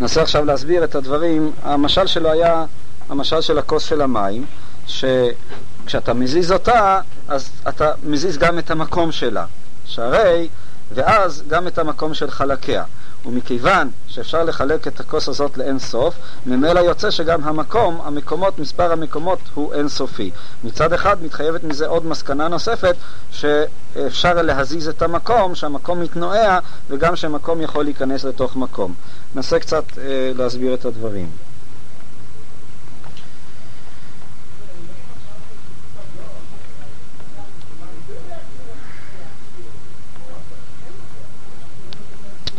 ננסה 0.00 0.22
עכשיו 0.22 0.44
להסביר 0.44 0.84
את 0.84 0.94
הדברים. 0.94 1.50
המשל 1.62 2.06
שלו 2.06 2.30
היה 2.30 2.64
המשל 3.08 3.40
של 3.40 3.58
הכוס 3.58 3.82
של 3.82 4.00
המים, 4.02 4.44
שכשאתה 5.88 6.14
מזיז 6.14 6.52
אותה, 6.52 7.00
אז 7.28 7.50
אתה 7.68 7.92
מזיז 8.04 8.38
גם 8.38 8.58
את 8.58 8.70
המקום 8.70 9.12
שלה. 9.12 9.44
שהרי, 9.86 10.48
ואז 10.94 11.42
גם 11.48 11.66
את 11.66 11.78
המקום 11.78 12.14
של 12.14 12.30
חלקיה. 12.30 12.84
ומכיוון 13.26 13.90
שאפשר 14.06 14.44
לחלק 14.44 14.86
את 14.88 15.00
הכוס 15.00 15.28
הזאת 15.28 15.56
לאין 15.58 15.78
סוף, 15.78 16.14
ממילא 16.46 16.80
יוצא 16.80 17.10
שגם 17.10 17.44
המקום, 17.44 18.00
המקומות, 18.04 18.58
מספר 18.58 18.92
המקומות 18.92 19.38
הוא 19.54 19.74
אין 19.74 19.88
סופי. 19.88 20.30
מצד 20.64 20.92
אחד 20.92 21.22
מתחייבת 21.22 21.64
מזה 21.64 21.86
עוד 21.86 22.06
מסקנה 22.06 22.48
נוספת, 22.48 22.96
שאפשר 23.30 24.42
להזיז 24.42 24.88
את 24.88 25.02
המקום, 25.02 25.54
שהמקום 25.54 26.00
מתנועע, 26.00 26.58
וגם 26.90 27.16
שמקום 27.16 27.60
יכול 27.60 27.84
להיכנס 27.84 28.24
לתוך 28.24 28.56
מקום. 28.56 28.94
ננסה 29.34 29.58
קצת 29.58 29.84
אה, 29.98 30.32
להסביר 30.34 30.74
את 30.74 30.84
הדברים. 30.84 31.47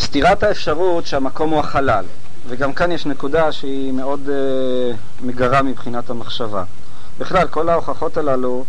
סתירת 0.09 0.43
האפשרות 0.43 1.05
שהמקום 1.05 1.49
הוא 1.49 1.59
החלל, 1.59 2.05
וגם 2.47 2.73
כאן 2.73 2.91
יש 2.91 3.05
נקודה 3.05 3.51
שהיא 3.51 3.91
מאוד 3.91 4.29
אה, 4.29 4.95
מגרה 5.21 5.61
מבחינת 5.61 6.09
המחשבה. 6.09 6.63
בכלל, 7.19 7.47
כל 7.47 7.69
ההוכחות 7.69 8.17
הללו, 8.17 8.65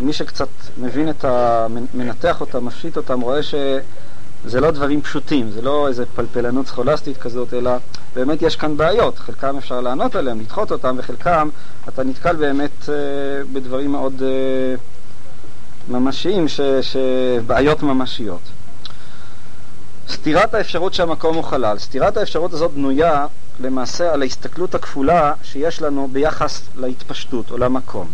מי 0.00 0.12
שקצת 0.12 0.48
מבין 0.78 1.10
את 1.10 1.24
ה... 1.24 1.66
מנתח 1.94 2.40
אותם, 2.40 2.64
מפשיט 2.64 2.96
אותם, 2.96 3.20
רואה 3.20 3.42
שזה 3.42 4.60
לא 4.60 4.70
דברים 4.70 5.02
פשוטים, 5.02 5.50
זה 5.50 5.62
לא 5.62 5.88
איזה 5.88 6.04
פלפלנות 6.14 6.66
סכולסטית 6.66 7.16
כזאת, 7.16 7.54
אלא 7.54 7.70
באמת 8.14 8.42
יש 8.42 8.56
כאן 8.56 8.76
בעיות. 8.76 9.18
חלקם 9.18 9.56
אפשר 9.56 9.80
לענות 9.80 10.16
עליהם, 10.16 10.40
לדחות 10.40 10.72
אותם, 10.72 10.96
וחלקם 10.98 11.48
אתה 11.88 12.04
נתקל 12.04 12.36
באמת 12.36 12.88
אה, 12.88 12.94
בדברים 13.52 13.92
מאוד 13.92 14.22
אה, 14.22 14.74
ממשיים, 15.88 16.48
ש... 16.48 16.60
ש... 16.60 16.96
בעיות 17.46 17.82
ממשיות. 17.82 18.55
סתירת 20.10 20.54
האפשרות 20.54 20.94
שהמקום 20.94 21.36
הוא 21.36 21.44
חלל. 21.44 21.78
סתירת 21.78 22.16
האפשרות 22.16 22.52
הזאת 22.52 22.70
בנויה 22.70 23.26
למעשה 23.60 24.12
על 24.12 24.22
ההסתכלות 24.22 24.74
הכפולה 24.74 25.32
שיש 25.42 25.82
לנו 25.82 26.08
ביחס 26.12 26.62
להתפשטות 26.76 27.50
או 27.50 27.58
למקום. 27.58 28.08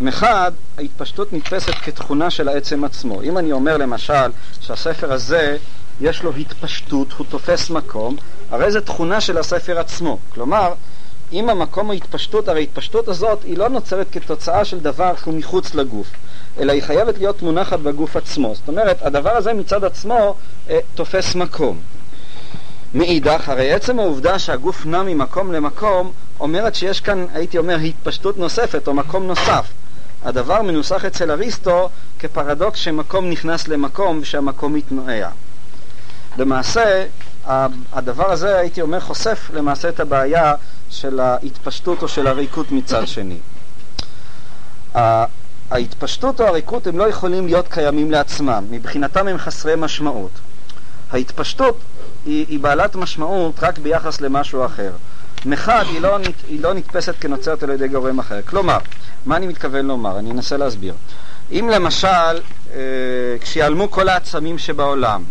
מחד, 0.00 0.52
ההתפשטות 0.78 1.32
נתפסת 1.32 1.74
כתכונה 1.74 2.30
של 2.30 2.48
העצם 2.48 2.84
עצמו. 2.84 3.22
אם 3.22 3.38
אני 3.38 3.52
אומר 3.52 3.76
למשל 3.76 4.30
שהספר 4.60 5.12
הזה 5.12 5.56
יש 6.00 6.22
לו 6.22 6.32
התפשטות, 6.36 7.12
הוא 7.12 7.26
תופס 7.30 7.70
מקום, 7.70 8.16
הרי 8.50 8.70
זו 8.70 8.80
תכונה 8.80 9.20
של 9.20 9.38
הספר 9.38 9.78
עצמו. 9.78 10.18
כלומר, 10.34 10.72
אם 11.32 11.50
המקום 11.50 11.90
ההתפשטות, 11.90 12.48
הרי 12.48 12.60
ההתפשטות 12.60 13.08
הזאת 13.08 13.42
היא 13.44 13.58
לא 13.58 13.68
נוצרת 13.68 14.06
כתוצאה 14.12 14.64
של 14.64 14.80
דבר 14.80 15.12
שהוא 15.16 15.34
מחוץ 15.34 15.74
לגוף. 15.74 16.06
אלא 16.60 16.72
היא 16.72 16.82
חייבת 16.82 17.18
להיות 17.18 17.42
מונחת 17.42 17.78
בגוף 17.78 18.16
עצמו. 18.16 18.54
זאת 18.54 18.68
אומרת, 18.68 19.02
הדבר 19.02 19.30
הזה 19.30 19.52
מצד 19.52 19.84
עצמו 19.84 20.34
אה, 20.70 20.78
תופס 20.94 21.34
מקום. 21.34 21.78
מאידך, 22.94 23.48
הרי 23.48 23.72
עצם 23.72 23.98
העובדה 23.98 24.38
שהגוף 24.38 24.86
נע 24.86 25.02
ממקום 25.02 25.52
למקום, 25.52 26.12
אומרת 26.40 26.74
שיש 26.74 27.00
כאן, 27.00 27.26
הייתי 27.34 27.58
אומר, 27.58 27.76
התפשטות 27.76 28.38
נוספת 28.38 28.88
או 28.88 28.94
מקום 28.94 29.26
נוסף. 29.26 29.66
הדבר 30.24 30.62
מנוסח 30.62 31.04
אצל 31.04 31.30
אריסטו 31.30 31.88
כפרדוקס 32.18 32.78
שמקום 32.78 33.30
נכנס 33.30 33.68
למקום 33.68 34.18
ושהמקום 34.22 34.74
מתנועע. 34.74 35.28
למעשה, 36.38 37.04
הדבר 37.92 38.30
הזה, 38.30 38.58
הייתי 38.58 38.80
אומר, 38.80 39.00
חושף 39.00 39.50
למעשה 39.54 39.88
את 39.88 40.00
הבעיה 40.00 40.54
של 40.90 41.20
ההתפשטות 41.20 42.02
או 42.02 42.08
של 42.08 42.26
הריקות 42.26 42.72
מצד 42.72 43.06
שני. 43.06 43.38
ההתפשטות 45.70 46.40
או 46.40 46.46
הריקות 46.46 46.86
הם 46.86 46.98
לא 46.98 47.08
יכולים 47.08 47.46
להיות 47.46 47.68
קיימים 47.68 48.10
לעצמם, 48.10 48.64
מבחינתם 48.70 49.28
הם 49.28 49.38
חסרי 49.38 49.72
משמעות. 49.76 50.30
ההתפשטות 51.12 51.78
היא, 52.26 52.46
היא 52.48 52.58
בעלת 52.58 52.96
משמעות 52.96 53.54
רק 53.62 53.78
ביחס 53.78 54.20
למשהו 54.20 54.64
אחר. 54.64 54.92
מחד 55.46 55.84
היא 55.88 56.00
לא, 56.00 56.18
היא 56.48 56.60
לא 56.60 56.74
נתפסת 56.74 57.14
כנוצרת 57.20 57.62
על 57.62 57.70
ידי 57.70 57.88
גורם 57.88 58.18
אחר. 58.18 58.40
כלומר, 58.44 58.78
מה 59.26 59.36
אני 59.36 59.46
מתכוון 59.46 59.86
לומר? 59.86 60.18
אני 60.18 60.30
אנסה 60.30 60.56
להסביר. 60.56 60.94
אם 61.52 61.70
למשל, 61.72 62.08
אה, 62.74 62.80
כשיעלמו 63.40 63.90
כל 63.90 64.08
העצמים 64.08 64.58
שבעולם, 64.58 65.24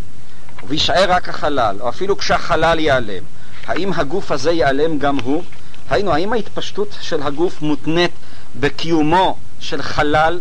ויישאר 0.68 1.06
רק 1.08 1.30
החלל, 1.30 1.78
או 1.80 1.90
אפילו 1.90 2.18
כשהחלל 2.18 2.80
ייעלם, 2.80 3.24
האם 3.68 3.94
הגוף 3.94 4.32
הזה 4.32 4.52
ייעלם 4.52 5.00
גם 5.00 5.20
הוא? 5.20 5.44
היינו, 5.90 6.14
האם 6.14 6.34
ההתפשטות 6.34 6.98
של 7.02 7.22
הגוף 7.22 7.62
מותנית 7.62 8.12
בקיומו 8.60 9.38
של 9.60 9.82
חלל, 9.82 10.40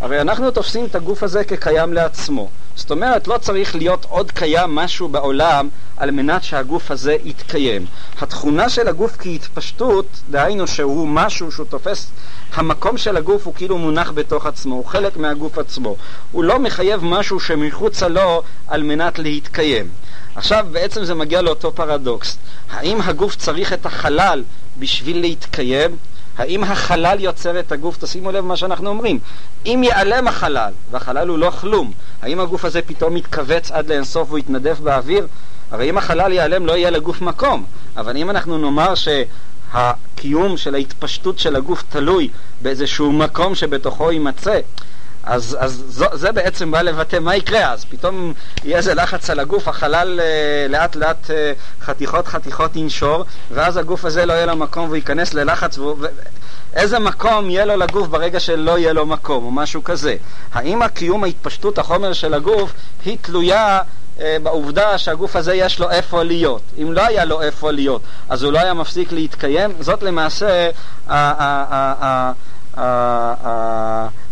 הרי 0.00 0.20
אנחנו 0.20 0.50
תופסים 0.50 0.84
את 0.84 0.94
הגוף 0.94 1.22
הזה 1.22 1.44
כקיים 1.44 1.92
לעצמו. 1.92 2.48
זאת 2.76 2.90
אומרת, 2.90 3.28
לא 3.28 3.38
צריך 3.38 3.74
להיות 3.74 4.06
עוד 4.08 4.30
קיים 4.30 4.74
משהו 4.74 5.08
בעולם 5.08 5.68
על 5.96 6.10
מנת 6.10 6.44
שהגוף 6.44 6.90
הזה 6.90 7.16
יתקיים. 7.24 7.86
התכונה 8.20 8.68
של 8.68 8.88
הגוף 8.88 9.16
כהתפשטות, 9.18 10.06
דהיינו 10.30 10.66
שהוא 10.66 11.08
משהו 11.08 11.52
שהוא 11.52 11.66
תופס, 11.66 12.10
המקום 12.54 12.98
של 12.98 13.16
הגוף 13.16 13.46
הוא 13.46 13.54
כאילו 13.54 13.78
מונח 13.78 14.10
בתוך 14.10 14.46
עצמו, 14.46 14.74
הוא 14.74 14.86
חלק 14.86 15.16
מהגוף 15.16 15.58
עצמו. 15.58 15.96
הוא 16.32 16.44
לא 16.44 16.58
מחייב 16.58 17.04
משהו 17.04 17.40
שמחוצה 17.40 18.08
לו 18.08 18.42
על 18.68 18.82
מנת 18.82 19.18
להתקיים. 19.18 19.88
עכשיו 20.34 20.66
בעצם 20.72 21.04
זה 21.04 21.14
מגיע 21.14 21.42
לאותו 21.42 21.72
פרדוקס. 21.72 22.38
האם 22.70 23.00
הגוף 23.00 23.36
צריך 23.36 23.72
את 23.72 23.86
החלל 23.86 24.44
בשביל 24.78 25.20
להתקיים? 25.20 25.96
האם 26.38 26.64
החלל 26.64 27.16
יוצר 27.20 27.60
את 27.60 27.72
הגוף? 27.72 27.96
תשימו 28.00 28.32
לב 28.32 28.44
מה 28.44 28.56
שאנחנו 28.56 28.88
אומרים. 28.88 29.18
אם 29.66 29.80
ייעלם 29.84 30.28
החלל, 30.28 30.72
והחלל 30.90 31.28
הוא 31.28 31.38
לא 31.38 31.50
כלום, 31.50 31.92
האם 32.22 32.40
הגוף 32.40 32.64
הזה 32.64 32.82
פתאום 32.82 33.16
יתכווץ 33.16 33.70
עד 33.70 33.88
לאינסוף 33.88 34.28
והוא 34.28 34.38
יתנדף 34.38 34.80
באוויר? 34.80 35.26
הרי 35.70 35.90
אם 35.90 35.98
החלל 35.98 36.32
ייעלם 36.32 36.66
לא 36.66 36.72
יהיה 36.72 36.90
לגוף 36.90 37.22
מקום. 37.22 37.64
אבל 37.96 38.16
אם 38.16 38.30
אנחנו 38.30 38.58
נאמר 38.58 38.94
שהקיום 38.94 40.56
של 40.56 40.74
ההתפשטות 40.74 41.38
של 41.38 41.56
הגוף 41.56 41.84
תלוי 41.88 42.28
באיזשהו 42.62 43.12
מקום 43.12 43.54
שבתוכו 43.54 44.12
יימצא, 44.12 44.58
אז, 45.24 45.56
אז 45.60 45.82
זו, 45.88 46.06
זה 46.12 46.32
בעצם 46.32 46.70
בא 46.70 46.82
לבטא 46.82 47.18
מה 47.18 47.36
יקרה 47.36 47.72
אז, 47.72 47.84
פתאום 47.84 48.32
יהיה 48.64 48.76
איזה 48.76 48.94
לחץ 48.94 49.30
על 49.30 49.40
הגוף, 49.40 49.68
החלל 49.68 50.20
אה, 50.20 50.66
לאט 50.68 50.96
לאט 50.96 51.30
אה, 51.30 51.52
חתיכות 51.80 52.26
חתיכות 52.26 52.76
ינשור, 52.76 53.24
ואז 53.50 53.76
הגוף 53.76 54.04
הזה 54.04 54.26
לא 54.26 54.32
יהיה 54.32 54.46
לו 54.46 54.56
מקום 54.56 54.84
והוא 54.84 54.96
ייכנס 54.96 55.34
ללחץ, 55.34 55.78
ו... 55.78 55.92
איזה 56.74 56.98
מקום 56.98 57.50
יהיה 57.50 57.64
לו 57.64 57.76
לגוף 57.76 58.08
ברגע 58.08 58.40
שלא 58.40 58.78
יהיה 58.78 58.92
לו 58.92 59.06
מקום, 59.06 59.44
או 59.44 59.50
משהו 59.50 59.84
כזה. 59.84 60.16
האם 60.52 60.82
הקיום 60.82 61.24
ההתפשטות 61.24 61.78
החומר 61.78 62.12
של 62.12 62.34
הגוף 62.34 62.72
היא 63.04 63.18
תלויה 63.22 63.80
אה, 64.20 64.36
בעובדה 64.42 64.98
שהגוף 64.98 65.36
הזה 65.36 65.54
יש 65.54 65.78
לו 65.78 65.90
איפה 65.90 66.22
להיות. 66.22 66.62
אם 66.82 66.92
לא 66.92 67.06
היה 67.06 67.24
לו 67.24 67.42
איפה 67.42 67.70
להיות, 67.70 68.02
אז 68.28 68.42
הוא 68.42 68.52
לא 68.52 68.58
היה 68.58 68.74
מפסיק 68.74 69.12
להתקיים. 69.12 69.72
זאת 69.80 70.02
למעשה 70.02 70.70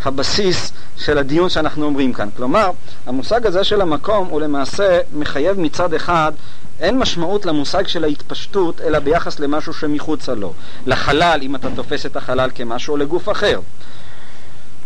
הבסיס 0.05 0.73
של 0.97 1.19
הדיון 1.19 1.49
שאנחנו 1.49 1.85
אומרים 1.85 2.13
כאן. 2.13 2.29
כלומר, 2.37 2.71
המושג 3.07 3.47
הזה 3.47 3.65
של 3.65 3.81
המקום 3.81 4.29
הוא 4.29 4.41
למעשה 4.41 5.01
מחייב 5.13 5.61
מצד 5.61 5.95
אחד 5.95 6.33
אין 6.81 6.99
משמעות 6.99 7.47
למושג 7.47 7.87
של 7.87 8.05
ההתפשטות 8.05 8.81
אלא 8.81 8.99
ביחס 8.99 9.41
למשהו 9.41 9.73
שמחוצה 9.73 10.35
לו. 10.35 10.53
לחלל, 10.87 11.39
אם 11.43 11.57
אתה 11.57 11.69
תופס 11.77 12.07
את 12.07 12.17
החלל 12.17 12.51
כמשהו, 12.55 12.93
או 12.93 12.97
לגוף 12.97 13.29
אחר. 13.29 13.61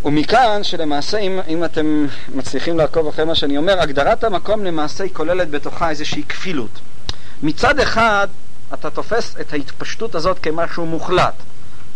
ומכאן 0.05 0.65
שלמעשה 0.65 1.19
אם, 1.19 1.41
אם 1.49 1.65
אתם 1.65 2.07
מצליחים 2.35 2.79
לעקוב 2.79 3.07
אחרי 3.07 3.25
מה 3.25 3.35
שאני 3.35 3.57
אומר, 3.57 3.81
הגדרת 3.81 4.25
המקום 4.25 4.65
למעשה 4.65 5.05
היא 5.05 5.13
כוללת 5.15 5.51
בתוכה 5.51 5.91
איזושהי 5.91 6.23
כפילות. 6.23 6.81
מצד 7.43 7.81
אחד 7.81 8.29
אתה 8.75 8.91
תופס 8.91 9.37
את 9.41 9.53
ההתפשטות 9.53 10.15
הזאת 10.15 10.39
כמשהו 10.39 10.87
מוחלט, 10.87 11.35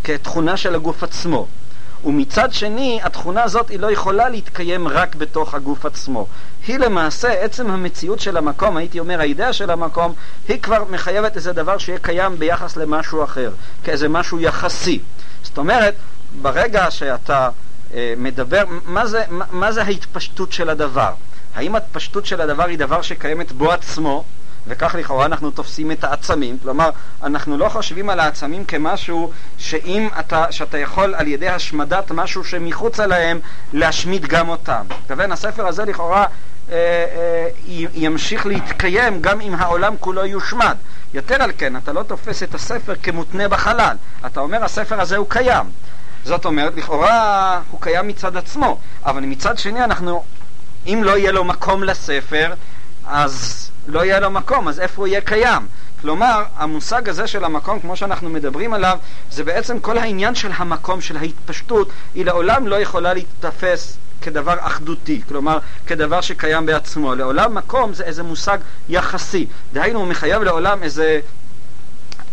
כתכונה 0.05 0.57
של 0.57 0.75
הגוף 0.75 1.03
עצמו. 1.03 1.47
ומצד 2.05 2.53
שני, 2.53 3.01
התכונה 3.03 3.43
הזאת 3.43 3.69
היא 3.69 3.81
לא 3.81 3.93
יכולה 3.93 4.29
להתקיים 4.29 4.89
רק 4.89 5.15
בתוך 5.15 5.55
הגוף 5.55 5.87
עצמו. 5.87 6.27
היא 6.67 6.79
למעשה, 6.79 7.33
עצם 7.45 7.71
המציאות 7.71 8.21
של 8.21 8.37
המקום, 8.37 8.77
הייתי 8.77 9.01
אומר, 9.01 9.21
האידאה 9.21 9.53
של 9.53 9.71
המקום, 9.71 10.13
היא 10.49 10.61
כבר 10.61 10.85
מחייבת 10.91 11.37
איזה 11.37 11.53
דבר 11.53 11.79
שיהיה 11.79 11.99
קיים 11.99 12.39
ביחס 12.39 12.77
למשהו 12.77 13.25
אחר, 13.25 13.51
כאיזה 13.85 14.09
משהו 14.09 14.41
יחסי. 14.41 15.01
זאת 15.43 15.59
אומרת, 15.59 15.95
ברגע 16.43 16.91
שאתה 16.91 17.49
אה, 17.95 18.15
מדבר, 18.17 18.65
מה 18.85 19.07
זה, 19.07 19.25
מה, 19.29 19.45
מה 19.51 19.73
זה 19.73 19.83
ההתפשטות 19.83 20.53
של 20.53 20.71
הדבר? 20.71 21.13
האם 21.55 21.75
ההתפשטות 21.75 22.27
של 22.27 22.41
הדבר 22.41 22.65
היא 22.65 22.79
דבר 22.79 23.03
שקיימת 23.03 23.53
בו 23.53 23.73
עצמו, 23.73 24.25
וכך 24.67 24.95
לכאורה 24.95 25.27
אנחנו 25.27 25.51
תופסים 25.51 25.93
את 25.93 26.05
העצמים, 26.05 26.59
כלומר 26.63 26.91
אנחנו 27.23 27.59
לא 27.59 27.69
חושבים 27.69 28.11
על 28.11 28.21
העצמים 28.21 28.65
כמשהו 28.65 29.33
שאם 29.59 30.09
אתה, 30.21 30.45
שאתה 30.51 30.79
יכול 30.79 31.15
על 31.15 31.27
ידי 31.27 31.49
השמדת 31.49 32.11
משהו 32.11 32.45
שמחוצה 32.45 33.07
להם 33.07 33.41
להשמיד 33.73 34.27
גם 34.27 34.49
אותם. 34.49 34.85
מתכוון 35.03 35.33
הספר 35.33 35.67
הזה 35.67 35.85
לכאורה 35.85 36.25
אה, 36.71 36.75
אה, 36.75 37.49
ימשיך 37.95 38.47
להתקיים 38.47 39.23
גם 39.23 39.41
אם 39.41 39.55
העולם 39.55 39.95
כולו 40.01 40.25
יושמד. 40.25 40.77
יותר 41.15 41.43
על 41.43 41.53
כן, 41.59 41.77
אתה 41.77 41.93
לא 41.93 42.03
תופס 42.03 42.43
את 42.43 42.55
הספר 42.55 42.95
כמותנה 43.03 43.49
בחלל, 43.49 43.97
אתה 44.27 44.41
אומר 44.41 44.65
הספר 44.65 45.01
הזה 45.01 45.17
הוא 45.17 45.27
קיים. 45.31 45.67
זאת 46.25 46.45
אומרת, 46.45 46.77
לכאורה 46.77 47.61
הוא 47.71 47.81
קיים 47.81 48.09
מצד 48.09 48.37
עצמו, 48.37 48.79
אבל 49.07 49.21
מצד 49.21 49.59
שני 49.59 49.85
אנחנו, 49.85 50.25
אם 50.87 51.01
לא 51.05 51.19
יהיה 51.19 51.33
לו 51.33 51.45
מקום 51.45 51.85
לספר, 51.85 52.55
אז 53.07 53.71
לא 53.89 54.05
יהיה 54.05 54.21
לו 54.21 54.31
מקום, 54.31 54.69
אז 54.69 54.81
איפה 54.81 55.03
הוא 55.03 55.09
יהיה 55.09 55.21
קיים? 55.21 55.67
כלומר, 56.01 56.45
המושג 56.57 57.09
הזה 57.09 57.27
של 57.27 57.45
המקום, 57.45 57.81
כמו 57.81 57.97
שאנחנו 57.97 58.31
מדברים 58.31 58.75
עליו, 58.75 58.99
זה 59.31 59.45
בעצם 59.45 59.81
כל 59.81 59.99
העניין 59.99 60.35
של 60.35 60.51
המקום, 60.57 61.01
של 61.01 61.17
ההתפשטות, 61.17 61.89
היא 62.15 62.25
לעולם 62.25 62.67
לא 62.67 62.77
יכולה 62.77 63.15
להתפס 63.15 63.99
כדבר 64.23 64.55
אחדותי, 64.59 65.23
כלומר 65.29 65.59
כדבר 65.87 66.21
שקיים 66.21 66.67
בעצמו. 66.67 67.15
לעולם 67.15 67.55
מקום 67.55 67.95
זה 67.95 68.05
איזה 68.05 68.23
מושג 68.23 68.59
יחסי, 68.89 69.47
דהיינו 69.73 69.99
הוא 69.99 70.09
מחייב 70.09 70.43
לעולם 70.43 70.83
איזה 70.83 71.21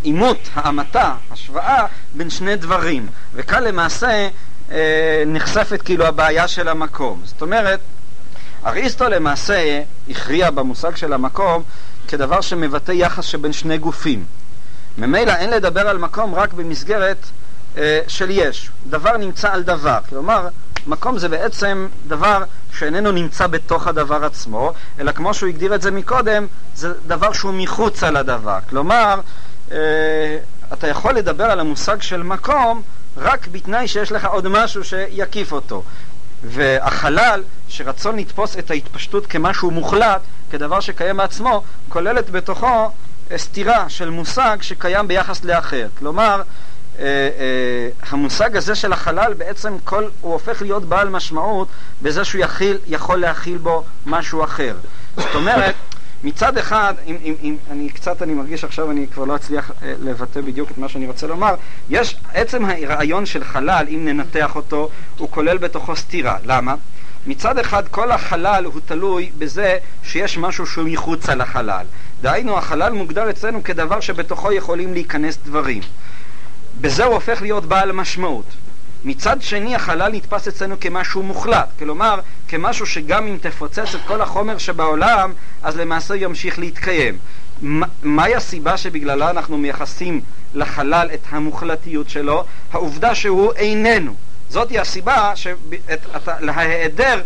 עימות, 0.03 0.49
האמתה, 0.56 1.14
השוואה 1.32 1.86
בין 2.14 2.30
שני 2.30 2.56
דברים, 2.56 3.08
וכאן 3.34 3.64
למעשה 3.64 4.30
אה, 4.72 5.24
נחשפת 5.26 5.82
כאילו 5.82 6.06
הבעיה 6.06 6.47
של 6.47 6.68
המקום. 6.68 7.22
זאת 7.24 7.41
אומרת, 7.41 7.80
אריסטו 8.66 9.09
למעשה 9.09 9.82
הכריע 10.09 10.51
במושג 10.51 10.95
של 10.95 11.13
המקום 11.13 11.63
כדבר 12.07 12.41
שמבטא 12.41 12.91
יחס 12.91 13.26
שבין 13.26 13.53
שני 13.53 13.78
גופים. 13.78 14.26
ממילא 14.97 15.32
אין 15.32 15.49
לדבר 15.49 15.88
על 15.88 15.97
מקום 15.97 16.36
רק 16.36 16.53
במסגרת 16.53 17.18
אה, 17.78 17.99
של 18.07 18.28
יש. 18.32 18.70
דבר 18.89 19.18
נמצא 19.18 19.53
על 19.53 19.63
דבר. 19.63 19.99
כלומר, 20.09 20.47
מקום 20.88 21.18
זה 21.18 21.30
בעצם 21.30 21.88
דבר 22.07 22.43
שאיננו 22.74 23.11
נמצא 23.11 23.47
בתוך 23.47 23.88
הדבר 23.88 24.26
עצמו, 24.26 24.74
אלא 24.99 25.11
כמו 25.11 25.34
שהוא 25.34 25.49
הגדיר 25.49 25.76
את 25.76 25.82
זה 25.82 25.91
מקודם, 25.91 26.47
זה 26.76 26.93
דבר 27.07 27.34
שהוא 27.34 27.53
מחוץ 27.53 28.03
על 28.03 28.18
הדבר. 28.18 28.59
כלומר, 28.70 29.20
אה, 29.72 29.78
אתה 30.74 30.88
יכול 30.88 31.13
לדבר 31.13 31.43
על 31.45 31.59
המושג 31.59 32.01
של 32.01 32.24
מקום 32.24 32.82
רק 33.18 33.47
בתנאי 33.47 33.88
שיש 33.88 34.11
לך 34.11 34.26
עוד 34.26 34.47
משהו 34.47 34.84
שיקיף 34.84 35.51
אותו. 35.51 35.84
והחלל, 36.43 37.43
שרצון 37.70 38.20
לתפוס 38.20 38.57
את 38.57 38.72
ההתפשטות 38.72 39.26
כמשהו 39.26 39.72
מוחלט, 39.72 40.22
כדבר 40.51 40.80
שקיים 40.80 41.18
מעצמו, 41.18 41.63
כוללת 41.89 42.30
בתוכו 42.30 42.91
סתירה 43.38 43.89
של 43.89 44.09
מושג 44.09 44.57
שקיים 44.61 45.07
ביחס 45.07 45.43
לאחר. 45.43 45.88
כלומר, 45.97 46.41
אה, 46.99 47.05
אה, 47.05 47.89
המושג 48.09 48.57
הזה 48.57 48.76
של 48.76 48.93
החלל 48.93 49.34
בעצם 49.34 49.78
כל, 49.84 50.03
הוא 50.22 50.34
הופך 50.34 50.61
להיות 50.61 50.86
בעל 50.86 51.09
משמעות 51.09 51.68
בזה 52.01 52.24
שהוא 52.24 52.41
יכיל, 52.41 52.78
יכול 52.88 53.20
להכיל 53.20 53.57
בו 53.57 53.84
משהו 54.05 54.43
אחר. 54.43 54.76
זאת 55.18 55.36
אומרת, 55.36 55.76
מצד 56.24 56.57
אחד, 56.57 56.93
אם, 57.07 57.16
אם, 57.24 57.34
אם 57.43 57.57
אני 57.72 57.89
קצת, 57.89 58.22
אני 58.22 58.34
מרגיש 58.34 58.63
עכשיו, 58.63 58.91
אני 58.91 59.07
כבר 59.07 59.26
לא 59.26 59.36
אצליח 59.36 59.72
אה, 59.84 59.93
לבטא 59.99 60.41
בדיוק 60.41 60.72
את 60.72 60.78
מה 60.78 60.89
שאני 60.89 61.07
רוצה 61.07 61.28
לומר, 61.28 61.55
יש 61.89 62.16
עצם 62.34 62.66
הרעיון 62.66 63.26
של 63.26 63.43
חלל, 63.43 63.86
אם 63.89 64.05
ננתח 64.05 64.55
אותו, 64.55 64.89
הוא 65.18 65.32
כולל 65.32 65.57
בתוכו 65.57 65.95
סתירה. 65.95 66.38
למה? 66.45 66.76
מצד 67.28 67.59
אחד 67.59 67.88
כל 67.88 68.11
החלל 68.11 68.65
הוא 68.65 68.82
תלוי 68.86 69.30
בזה 69.38 69.78
שיש 70.03 70.38
משהו 70.38 70.65
שהוא 70.65 70.89
מחוצה 70.89 71.36
לחלל. 71.36 71.86
דהיינו, 72.21 72.57
החלל 72.57 72.93
מוגדר 72.93 73.30
אצלנו 73.30 73.63
כדבר 73.63 73.99
שבתוכו 73.99 74.51
יכולים 74.51 74.93
להיכנס 74.93 75.38
דברים. 75.45 75.82
בזה 76.82 77.03
הוא 77.05 77.13
הופך 77.13 77.41
להיות 77.41 77.65
בעל 77.65 77.91
משמעות. 77.91 78.45
מצד 79.05 79.41
שני 79.41 79.76
החלל 79.76 80.11
נתפס 80.11 80.47
אצלנו 80.47 80.80
כמשהו 80.80 81.23
מוחלט, 81.23 81.69
כלומר 81.80 82.19
כמשהו 82.47 82.86
שגם 82.86 83.28
אם 83.28 83.38
תפוצץ 83.41 83.95
את 83.95 83.99
כל 84.07 84.21
החומר 84.21 84.57
שבעולם 84.57 85.34
אז 85.63 85.78
למעשה 85.78 86.15
ימשיך 86.15 86.59
להתקיים. 86.59 87.17
מהי 88.03 88.36
הסיבה 88.36 88.78
שבגללה 88.78 89.30
אנחנו 89.30 89.57
מייחסים 89.57 90.21
לחלל 90.53 91.09
את 91.13 91.19
המוחלטיות 91.30 92.09
שלו? 92.09 92.43
העובדה 92.73 93.15
שהוא 93.15 93.53
איננו. 93.53 94.15
זאתי 94.49 94.79
הסיבה 94.79 95.33
להיעדר, 96.39 97.21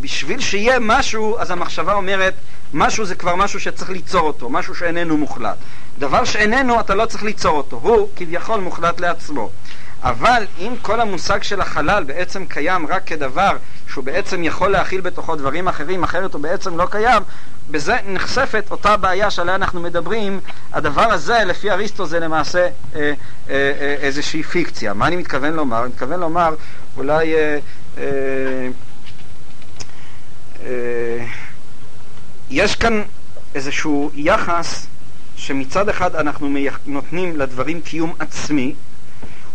בשביל 0.00 0.40
שיהיה 0.40 0.78
משהו, 0.80 1.38
אז 1.38 1.50
המחשבה 1.50 1.92
אומרת, 1.94 2.34
משהו 2.74 3.04
זה 3.04 3.14
כבר 3.14 3.34
משהו 3.34 3.60
שצריך 3.60 3.90
ליצור 3.90 4.20
אותו, 4.20 4.50
משהו 4.50 4.74
שאיננו 4.74 5.16
מוחלט. 5.16 5.56
דבר 5.98 6.24
שאיננו, 6.24 6.80
אתה 6.80 6.94
לא 6.94 7.06
צריך 7.06 7.22
ליצור 7.22 7.56
אותו, 7.56 7.80
הוא 7.82 8.08
כביכול 8.16 8.60
מוחלט 8.60 9.00
לעצמו. 9.00 9.50
אבל 10.02 10.46
אם 10.58 10.74
כל 10.82 11.00
המושג 11.00 11.42
של 11.42 11.60
החלל 11.60 12.04
בעצם 12.04 12.46
קיים 12.46 12.86
רק 12.86 13.04
כדבר 13.04 13.56
שהוא 13.88 14.04
בעצם 14.04 14.44
יכול 14.44 14.68
להכיל 14.68 15.00
בתוכו 15.00 15.36
דברים 15.36 15.68
אחרים, 15.68 16.02
אחרת 16.02 16.34
הוא 16.34 16.42
בעצם 16.42 16.76
לא 16.76 16.86
קיים, 16.90 17.22
בזה 17.70 17.96
נחשפת 18.06 18.64
אותה 18.70 18.96
בעיה 18.96 19.30
שעליה 19.30 19.54
אנחנו 19.54 19.80
מדברים, 19.80 20.40
הדבר 20.72 21.12
הזה 21.12 21.38
לפי 21.46 21.70
אריסטו 21.70 22.06
זה 22.06 22.20
למעשה 22.20 22.58
אה, 22.60 23.00
אה, 23.00 23.12
אה, 23.50 23.96
איזושהי 24.00 24.42
פיקציה. 24.42 24.94
מה 24.94 25.06
אני 25.06 25.16
מתכוון 25.16 25.52
לומר? 25.52 25.80
אני 25.80 25.88
מתכוון 25.88 26.20
לומר 26.20 26.54
אולי 26.96 27.34
אה, 27.34 27.58
אה, 27.98 28.68
אה, 30.66 31.26
יש 32.50 32.76
כאן 32.76 33.02
איזשהו 33.54 34.10
יחס 34.14 34.86
שמצד 35.36 35.88
אחד 35.88 36.16
אנחנו 36.16 36.48
נותנים 36.86 37.36
לדברים 37.36 37.80
קיום 37.80 38.14
עצמי 38.18 38.74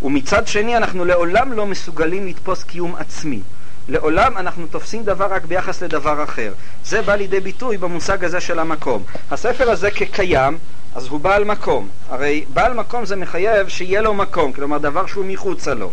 ומצד 0.01 0.47
שני 0.47 0.77
אנחנו 0.77 1.05
לעולם 1.05 1.53
לא 1.53 1.65
מסוגלים 1.65 2.27
לתפוס 2.27 2.63
קיום 2.63 2.95
עצמי. 2.95 3.41
לעולם 3.89 4.37
אנחנו 4.37 4.67
תופסים 4.67 5.03
דבר 5.03 5.25
רק 5.33 5.45
ביחס 5.45 5.83
לדבר 5.83 6.23
אחר. 6.23 6.53
זה 6.85 7.01
בא 7.01 7.15
לידי 7.15 7.39
ביטוי 7.39 7.77
במושג 7.77 8.23
הזה 8.23 8.39
של 8.41 8.59
המקום. 8.59 9.03
הספר 9.31 9.71
הזה 9.71 9.91
כקיים, 9.91 10.57
אז 10.95 11.07
הוא 11.07 11.19
בעל 11.19 11.43
מקום. 11.43 11.89
הרי 12.09 12.45
בעל 12.53 12.73
מקום 12.73 13.05
זה 13.05 13.15
מחייב 13.15 13.67
שיהיה 13.67 14.01
לו 14.01 14.13
מקום, 14.13 14.51
כלומר 14.53 14.77
דבר 14.77 15.05
שהוא 15.05 15.25
מחוצה 15.25 15.73
לו. 15.73 15.91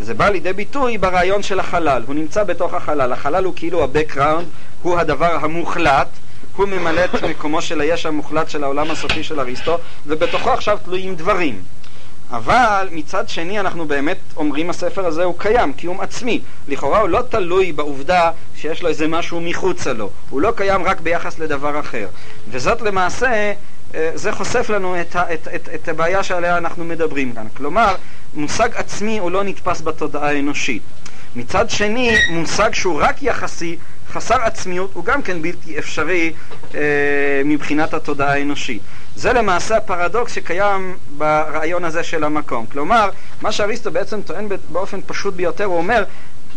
זה 0.00 0.14
בא 0.14 0.28
לידי 0.28 0.52
ביטוי 0.52 0.98
ברעיון 0.98 1.42
של 1.42 1.60
החלל, 1.60 2.02
הוא 2.06 2.14
נמצא 2.14 2.44
בתוך 2.44 2.74
החלל. 2.74 3.12
החלל 3.12 3.44
הוא 3.44 3.52
כאילו 3.56 3.84
ה-background, 3.84 4.44
הוא 4.82 4.98
הדבר 4.98 5.36
המוחלט, 5.40 6.08
הוא 6.56 6.66
ממלא 6.66 7.04
את 7.04 7.22
מקומו 7.24 7.62
של 7.62 7.80
היש 7.80 8.06
המוחלט 8.06 8.50
של 8.50 8.64
העולם 8.64 8.90
הסופי 8.90 9.24
של 9.24 9.40
אריסטו, 9.40 9.78
ובתוכו 10.06 10.50
עכשיו 10.50 10.78
תלויים 10.84 11.14
דברים. 11.14 11.62
אבל 12.30 12.88
מצד 12.92 13.28
שני 13.28 13.60
אנחנו 13.60 13.84
באמת 13.88 14.18
אומרים 14.36 14.70
הספר 14.70 15.06
הזה 15.06 15.24
הוא 15.24 15.34
קיים, 15.38 15.72
קיום 15.72 16.00
עצמי. 16.00 16.40
לכאורה 16.68 17.00
הוא 17.00 17.08
לא 17.08 17.22
תלוי 17.28 17.72
בעובדה 17.72 18.30
שיש 18.56 18.82
לו 18.82 18.88
איזה 18.88 19.08
משהו 19.08 19.40
מחוצה 19.40 19.92
לו, 19.92 20.10
הוא 20.30 20.40
לא 20.40 20.52
קיים 20.56 20.82
רק 20.82 21.00
ביחס 21.00 21.38
לדבר 21.38 21.80
אחר. 21.80 22.08
וזאת 22.50 22.82
למעשה, 22.82 23.52
אה, 23.94 24.10
זה 24.14 24.32
חושף 24.32 24.70
לנו 24.70 25.00
את, 25.00 25.16
את, 25.16 25.48
את, 25.54 25.68
את 25.74 25.88
הבעיה 25.88 26.22
שעליה 26.22 26.56
אנחנו 26.56 26.84
מדברים 26.84 27.32
כאן. 27.32 27.46
כלומר, 27.56 27.94
מושג 28.34 28.68
עצמי 28.74 29.18
הוא 29.18 29.30
לא 29.30 29.44
נתפס 29.44 29.80
בתודעה 29.80 30.28
האנושית. 30.28 30.82
מצד 31.36 31.70
שני, 31.70 32.16
מושג 32.30 32.74
שהוא 32.74 33.00
רק 33.02 33.22
יחסי, 33.22 33.76
חסר 34.12 34.42
עצמיות 34.42 34.90
הוא 34.94 35.04
גם 35.04 35.22
כן 35.22 35.42
בלתי 35.42 35.78
אפשרי 35.78 36.32
אה, 36.74 36.80
מבחינת 37.44 37.94
התודעה 37.94 38.32
האנושית. 38.32 38.82
זה 39.18 39.32
למעשה 39.32 39.76
הפרדוקס 39.76 40.32
שקיים 40.32 40.96
ברעיון 41.16 41.84
הזה 41.84 42.02
של 42.02 42.24
המקום. 42.24 42.66
כלומר, 42.66 43.10
מה 43.42 43.52
שאריסטו 43.52 43.90
בעצם 43.90 44.22
טוען 44.22 44.48
באופן 44.72 45.00
פשוט 45.06 45.34
ביותר, 45.34 45.64
הוא 45.64 45.76
אומר, 45.76 46.04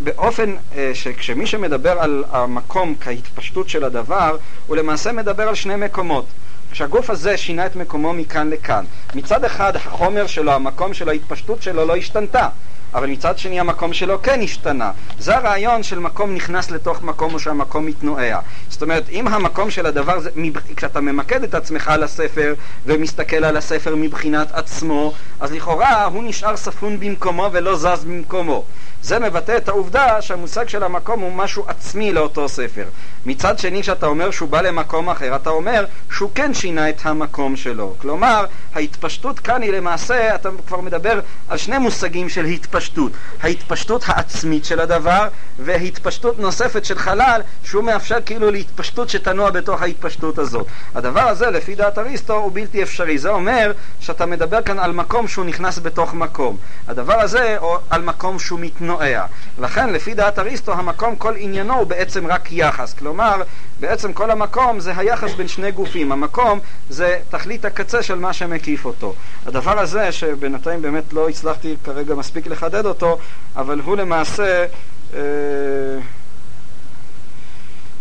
באופן 0.04 0.56
אה, 0.76 0.92
שכשמי 0.94 1.48
שמדבר 1.48 2.00
על 2.00 2.24
המקום 2.32 2.96
כהתפשטות 3.02 3.70
של 3.70 3.84
הדבר, 3.84 4.38
הוא 4.68 4.78
למעשה 4.78 5.12
מדבר 5.12 5.48
על 5.48 5.56
שני 5.56 5.76
מקומות. 5.76 6.26
כשהגוף 6.72 7.10
הזה 7.10 7.38
שינה 7.38 7.66
את 7.66 7.76
מקומו 7.76 8.14
מכאן 8.14 8.50
לכאן. 8.50 8.86
מצד 9.16 9.46
אחד 9.46 9.76
החומר 9.76 10.28
שלו, 10.28 10.52
המקום 10.52 10.94
שלו, 10.94 11.12
ההתפשטות 11.12 11.62
שלו 11.62 11.86
לא 11.86 11.96
השתנתה. 11.96 12.48
אבל 12.94 13.10
מצד 13.10 13.38
שני 13.38 13.60
המקום 13.60 13.94
שלו 13.94 14.22
כן 14.22 14.42
השתנה. 14.42 14.92
זה 15.20 15.38
הרעיון 15.38 15.84
של 15.84 16.00
מקום 16.00 16.36
נכנס 16.36 16.72
לתוך 16.72 17.02
מקום 17.02 17.34
או 17.34 17.40
שהמקום 17.40 17.86
מתנועע. 17.86 18.40
זאת 18.70 18.82
אומרת, 18.82 19.10
אם 19.10 19.28
המקום 19.28 19.72
של 19.72 19.86
הדבר 19.86 20.20
זה, 20.20 20.30
כשאתה 20.76 21.02
ממקד 21.02 21.44
את 21.44 21.54
עצמך 21.54 21.88
על 21.88 22.04
הספר 22.04 22.54
ומסתכל 22.86 23.44
על 23.44 23.58
הספר 23.58 23.96
מבחינת 23.96 24.52
עצמו, 24.52 25.14
אז 25.40 25.52
לכאורה 25.52 26.06
הוא 26.06 26.24
נשאר 26.24 26.58
ספון 26.58 27.00
במקומו 27.00 27.50
ולא 27.52 27.76
זז 27.76 28.06
במקומו. 28.06 28.64
זה 29.04 29.20
מבטא 29.20 29.58
את 29.58 29.70
העובדה 29.70 30.22
שהמושג 30.22 30.70
של 30.70 30.84
המקום 30.84 31.20
הוא 31.20 31.34
משהו 31.34 31.64
עצמי 31.68 32.14
לאותו 32.14 32.50
ספר. 32.50 32.86
מצד 33.26 33.60
שני, 33.60 33.82
כשאתה 33.82 34.06
אומר 34.06 34.32
שהוא 34.32 34.50
בא 34.50 34.62
למקום 34.62 35.10
אחר, 35.10 35.36
אתה 35.36 35.50
אומר 35.50 35.86
שהוא 36.12 36.30
כן 36.36 36.54
שינה 36.54 36.90
את 36.90 37.02
המקום 37.04 37.56
שלו. 37.56 37.96
כלומר, 37.98 38.46
ההתפשטות 38.76 39.40
כאן 39.40 39.62
היא 39.62 39.72
למעשה, 39.72 40.36
אתה 40.36 40.50
כבר 40.68 40.82
מדבר 40.82 41.20
על 41.50 41.58
שני 41.58 41.78
מושגים 41.78 42.30
של 42.30 42.46
התפשטות. 42.46 43.12
ההתפשטות 43.42 44.04
העצמית 44.08 44.66
של 44.66 44.80
הדבר, 44.80 45.28
והתפשטות 45.60 46.40
נוספת 46.40 46.86
של 46.86 46.98
חלל, 47.00 47.42
שהוא 47.64 47.84
מאפשר 47.84 48.18
כאילו 48.26 48.52
להתפשטות 48.52 49.10
שתנוע 49.10 49.50
בתוך 49.52 49.82
ההתפשטות 49.82 50.38
הזאת. 50.38 50.68
הדבר 50.96 51.22
הזה, 51.22 51.50
לפי 51.50 51.76
דעת 51.76 51.98
אריסטו, 51.98 52.34
הוא 52.34 52.52
בלתי 52.54 52.84
אפשרי. 52.84 53.18
זה 53.18 53.30
אומר 53.30 53.72
שאתה 54.00 54.26
מדבר 54.26 54.62
כאן 54.62 54.80
על 54.80 54.92
מקום 54.92 55.28
שהוא 55.28 55.46
נכנס 55.46 55.80
בתוך 55.80 56.14
מקום. 56.14 56.58
הדבר 56.88 57.20
הזה, 57.20 57.58
או 57.60 57.78
על 57.90 58.02
מקום 58.02 58.40
שהוא 58.40 58.60
מתנועע. 58.60 59.26
לכן, 59.60 59.94
לפי 59.94 60.14
דעת 60.14 60.40
אריסטו, 60.40 60.74
המקום, 60.74 61.16
כל 61.16 61.34
עניינו 61.38 61.74
הוא 61.74 61.88
בעצם 61.88 62.28
רק 62.28 62.52
יחס. 62.52 62.94
כלומר, 62.94 63.11
כלומר, 63.12 63.42
בעצם 63.80 64.14
כל 64.14 64.32
המקום 64.32 64.80
זה 64.80 64.98
היחס 64.98 65.34
בין 65.34 65.48
שני 65.48 65.72
גופים. 65.72 66.12
המקום 66.12 66.60
זה 66.90 67.20
תכלית 67.30 67.66
הקצה 67.66 68.04
של 68.04 68.16
מה 68.16 68.34
שמקיף 68.34 68.86
אותו. 68.86 69.14
הדבר 69.46 69.80
הזה, 69.80 70.12
שבינתיים 70.12 70.82
באמת 70.82 71.14
לא 71.14 71.30
הצלחתי 71.30 71.76
כרגע 71.84 72.16
מספיק 72.16 72.48
לחדד 72.48 72.86
אותו, 72.86 73.18
אבל 73.56 73.80
הוא 73.80 73.98
למעשה 73.98 74.66
אה, 75.14 75.20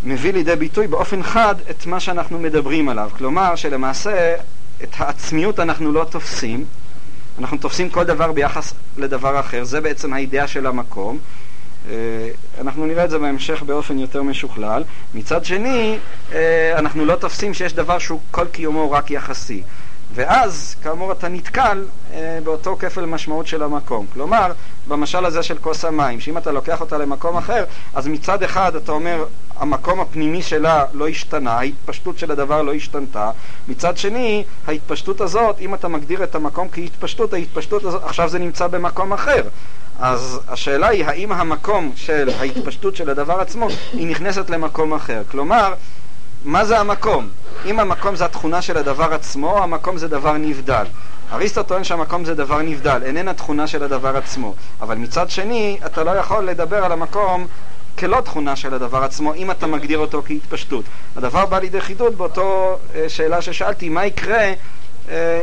מביא 0.05 0.33
לידי 0.33 0.57
ביטוי 0.57 0.87
באופן 0.87 1.23
חד 1.23 1.55
את 1.71 1.87
מה 1.87 2.01
שאנחנו 2.01 2.39
מדברים 2.39 2.89
עליו. 2.89 3.11
כלומר, 3.19 3.57
שלמעשה 3.57 4.35
את 4.83 4.91
העצמיות 4.97 5.61
אנחנו 5.61 5.93
לא 5.93 6.05
תופסים, 6.11 6.65
אנחנו 7.39 7.57
תופסים 7.57 7.91
כל 7.91 8.05
דבר 8.05 8.33
ביחס 8.33 8.75
לדבר 8.97 9.41
אחר, 9.41 9.65
זה 9.65 9.81
בעצם 9.81 10.13
האידאה 10.13 10.47
של 10.47 10.67
המקום. 10.67 11.19
אה, 11.89 12.29
אנחנו 12.61 12.87
נראה 12.87 13.05
את 13.05 13.11
זה 13.11 13.19
בהמשך 13.19 13.63
באופן 13.63 13.99
יותר 13.99 14.23
משוכלל. 14.23 14.85
מצד 15.15 15.45
שני, 15.45 15.99
אה, 16.33 16.79
אנחנו 16.79 17.05
לא 17.05 17.17
תופסים 17.17 17.55
שיש 17.55 17.73
דבר 17.73 17.99
שהוא 17.99 18.21
כל 18.31 18.47
קיומו 18.47 18.91
רק 18.91 19.11
יחסי. 19.11 19.63
ואז, 20.15 20.77
כאמור, 20.83 21.13
אתה 21.13 21.29
נתקל 21.29 21.85
אה, 22.13 22.39
באותו 22.45 22.77
כפל 22.77 23.07
משמעות 23.07 23.47
של 23.47 23.63
המקום. 23.63 24.07
כלומר, 24.13 24.53
במשל 24.89 25.25
הזה 25.25 25.43
של 25.43 25.59
כוס 25.59 25.85
המים, 25.85 26.21
שאם 26.21 26.39
אתה 26.39 26.53
לוקח 26.53 26.81
אותה 26.81 26.99
למקום 26.99 27.37
אחר, 27.37 27.65
אז 27.95 28.07
מצד 28.07 28.43
אחד 28.43 28.77
אתה 28.77 28.93
אומר, 28.93 29.25
המקום 29.57 30.01
הפנימי 30.01 30.43
שלה 30.43 30.85
לא 30.93 31.09
השתנה, 31.09 31.53
ההתפשטות 31.53 32.19
של 32.19 32.31
הדבר 32.31 32.63
לא 32.63 32.75
השתנתה. 32.75 33.31
מצד 33.69 33.97
שני, 33.97 34.45
ההתפשטות 34.67 35.21
הזאת, 35.21 35.57
אם 35.61 35.75
אתה 35.75 35.89
מגדיר 35.89 36.25
את 36.25 36.35
המקום 36.35 36.69
כהתפשטות, 36.73 37.33
ההתפשטות 37.33 37.85
הזאת, 37.85 38.05
עכשיו 38.05 38.29
זה 38.29 38.39
נמצא 38.39 38.67
במקום 38.67 39.13
אחר. 39.13 39.43
אז 40.01 40.41
השאלה 40.49 40.89
היא 40.89 41.05
האם 41.05 41.33
המקום 41.33 41.93
של 41.97 42.31
ההתפשטות 42.39 42.97
של 42.97 43.11
הדבר 43.11 43.41
עצמו 43.41 43.69
היא 43.93 44.07
נכנסת 44.07 44.51
למקום 44.51 44.95
אחר. 44.95 45.23
כלומר, 45.31 45.75
מה 46.45 46.65
זה 46.65 46.79
המקום? 46.79 47.29
אם 47.67 47.81
המקום 47.81 48.17
זה 48.17 48.25
התכונה 48.25 48.63
של 48.63 48.77
הדבר 48.77 49.15
עצמו, 49.15 49.63
המקום 49.63 49.99
זה 49.99 50.09
דבר 50.09 50.33
נבדל. 50.33 50.85
אריסטו 51.33 51.63
טוען 51.63 51.85
שהמקום 51.85 52.25
זה 52.25 52.35
דבר 52.35 52.63
נבדל, 52.63 53.03
איננה 53.05 53.35
תכונה 53.35 53.67
של 53.67 53.83
הדבר 53.83 54.17
עצמו. 54.17 54.55
אבל 54.81 54.97
מצד 54.97 55.31
שני, 55.31 55.79
אתה 55.87 56.05
לא 56.05 56.11
יכול 56.11 56.45
לדבר 56.45 56.85
על 56.85 56.93
המקום 56.93 57.47
כלא 57.99 58.21
תכונה 58.21 58.57
של 58.57 58.75
הדבר 58.75 59.05
עצמו, 59.05 59.35
אם 59.35 59.51
אתה 59.51 59.67
מגדיר 59.67 59.99
אותו 59.99 60.23
כהתפשטות. 60.27 60.85
הדבר 61.17 61.47
בא 61.47 61.59
לידי 61.59 61.81
חידוד 61.81 62.19
באותו 62.19 62.79
אה, 62.95 63.09
שאלה 63.09 63.43
ששאלתי, 63.43 63.89
מה 63.89 64.07
יקרה 64.07 64.53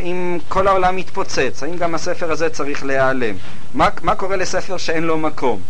אם 0.01 0.39
כל 0.47 0.68
העולם 0.68 0.95
מתפוצץ? 0.95 1.63
האם 1.63 1.78
גם 1.78 1.95
הספר 1.95 2.32
הזה 2.32 2.49
צריך 2.49 2.86
להיעלם? 2.86 3.36
מה, 3.74 3.89
מה 4.01 4.15
קורה 4.15 4.36
לספר 4.36 4.78
שאין 4.78 5.03
לו 5.03 5.18
מקום? 5.18 5.61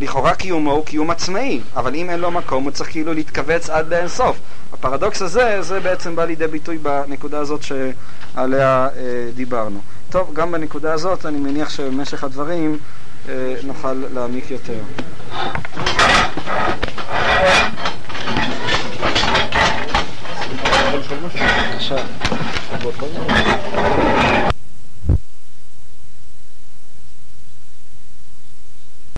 לכאורה 0.00 0.34
קיומו 0.34 0.72
הוא 0.72 0.84
קיום 0.84 1.10
עצמאי, 1.10 1.60
אבל 1.76 1.94
אם 1.94 2.10
אין 2.10 2.20
לו 2.20 2.30
מקום 2.30 2.64
הוא 2.64 2.70
צריך 2.70 2.90
כאילו 2.90 3.14
להתכווץ 3.14 3.70
עד 3.70 3.94
לאינסוף. 3.94 4.36
הפרדוקס 4.72 5.22
הזה, 5.22 5.62
זה 5.62 5.80
בעצם 5.80 6.16
בא 6.16 6.24
לידי 6.24 6.46
ביטוי 6.46 6.78
בנקודה 6.78 7.38
הזאת 7.38 7.60
שעליה 7.62 8.88
אה, 8.96 9.30
דיברנו. 9.34 9.80
טוב, 10.10 10.30
גם 10.34 10.52
בנקודה 10.52 10.92
הזאת 10.92 11.26
אני 11.26 11.38
מניח 11.38 11.70
שבמשך 11.70 12.24
הדברים 12.24 12.78
אה, 13.28 13.54
נוכל 13.62 13.92
להעמיק 13.92 14.50
יותר. 14.50 14.78
בבקשה. 21.82 21.96
Botou 22.80 23.08
né? 23.08 24.48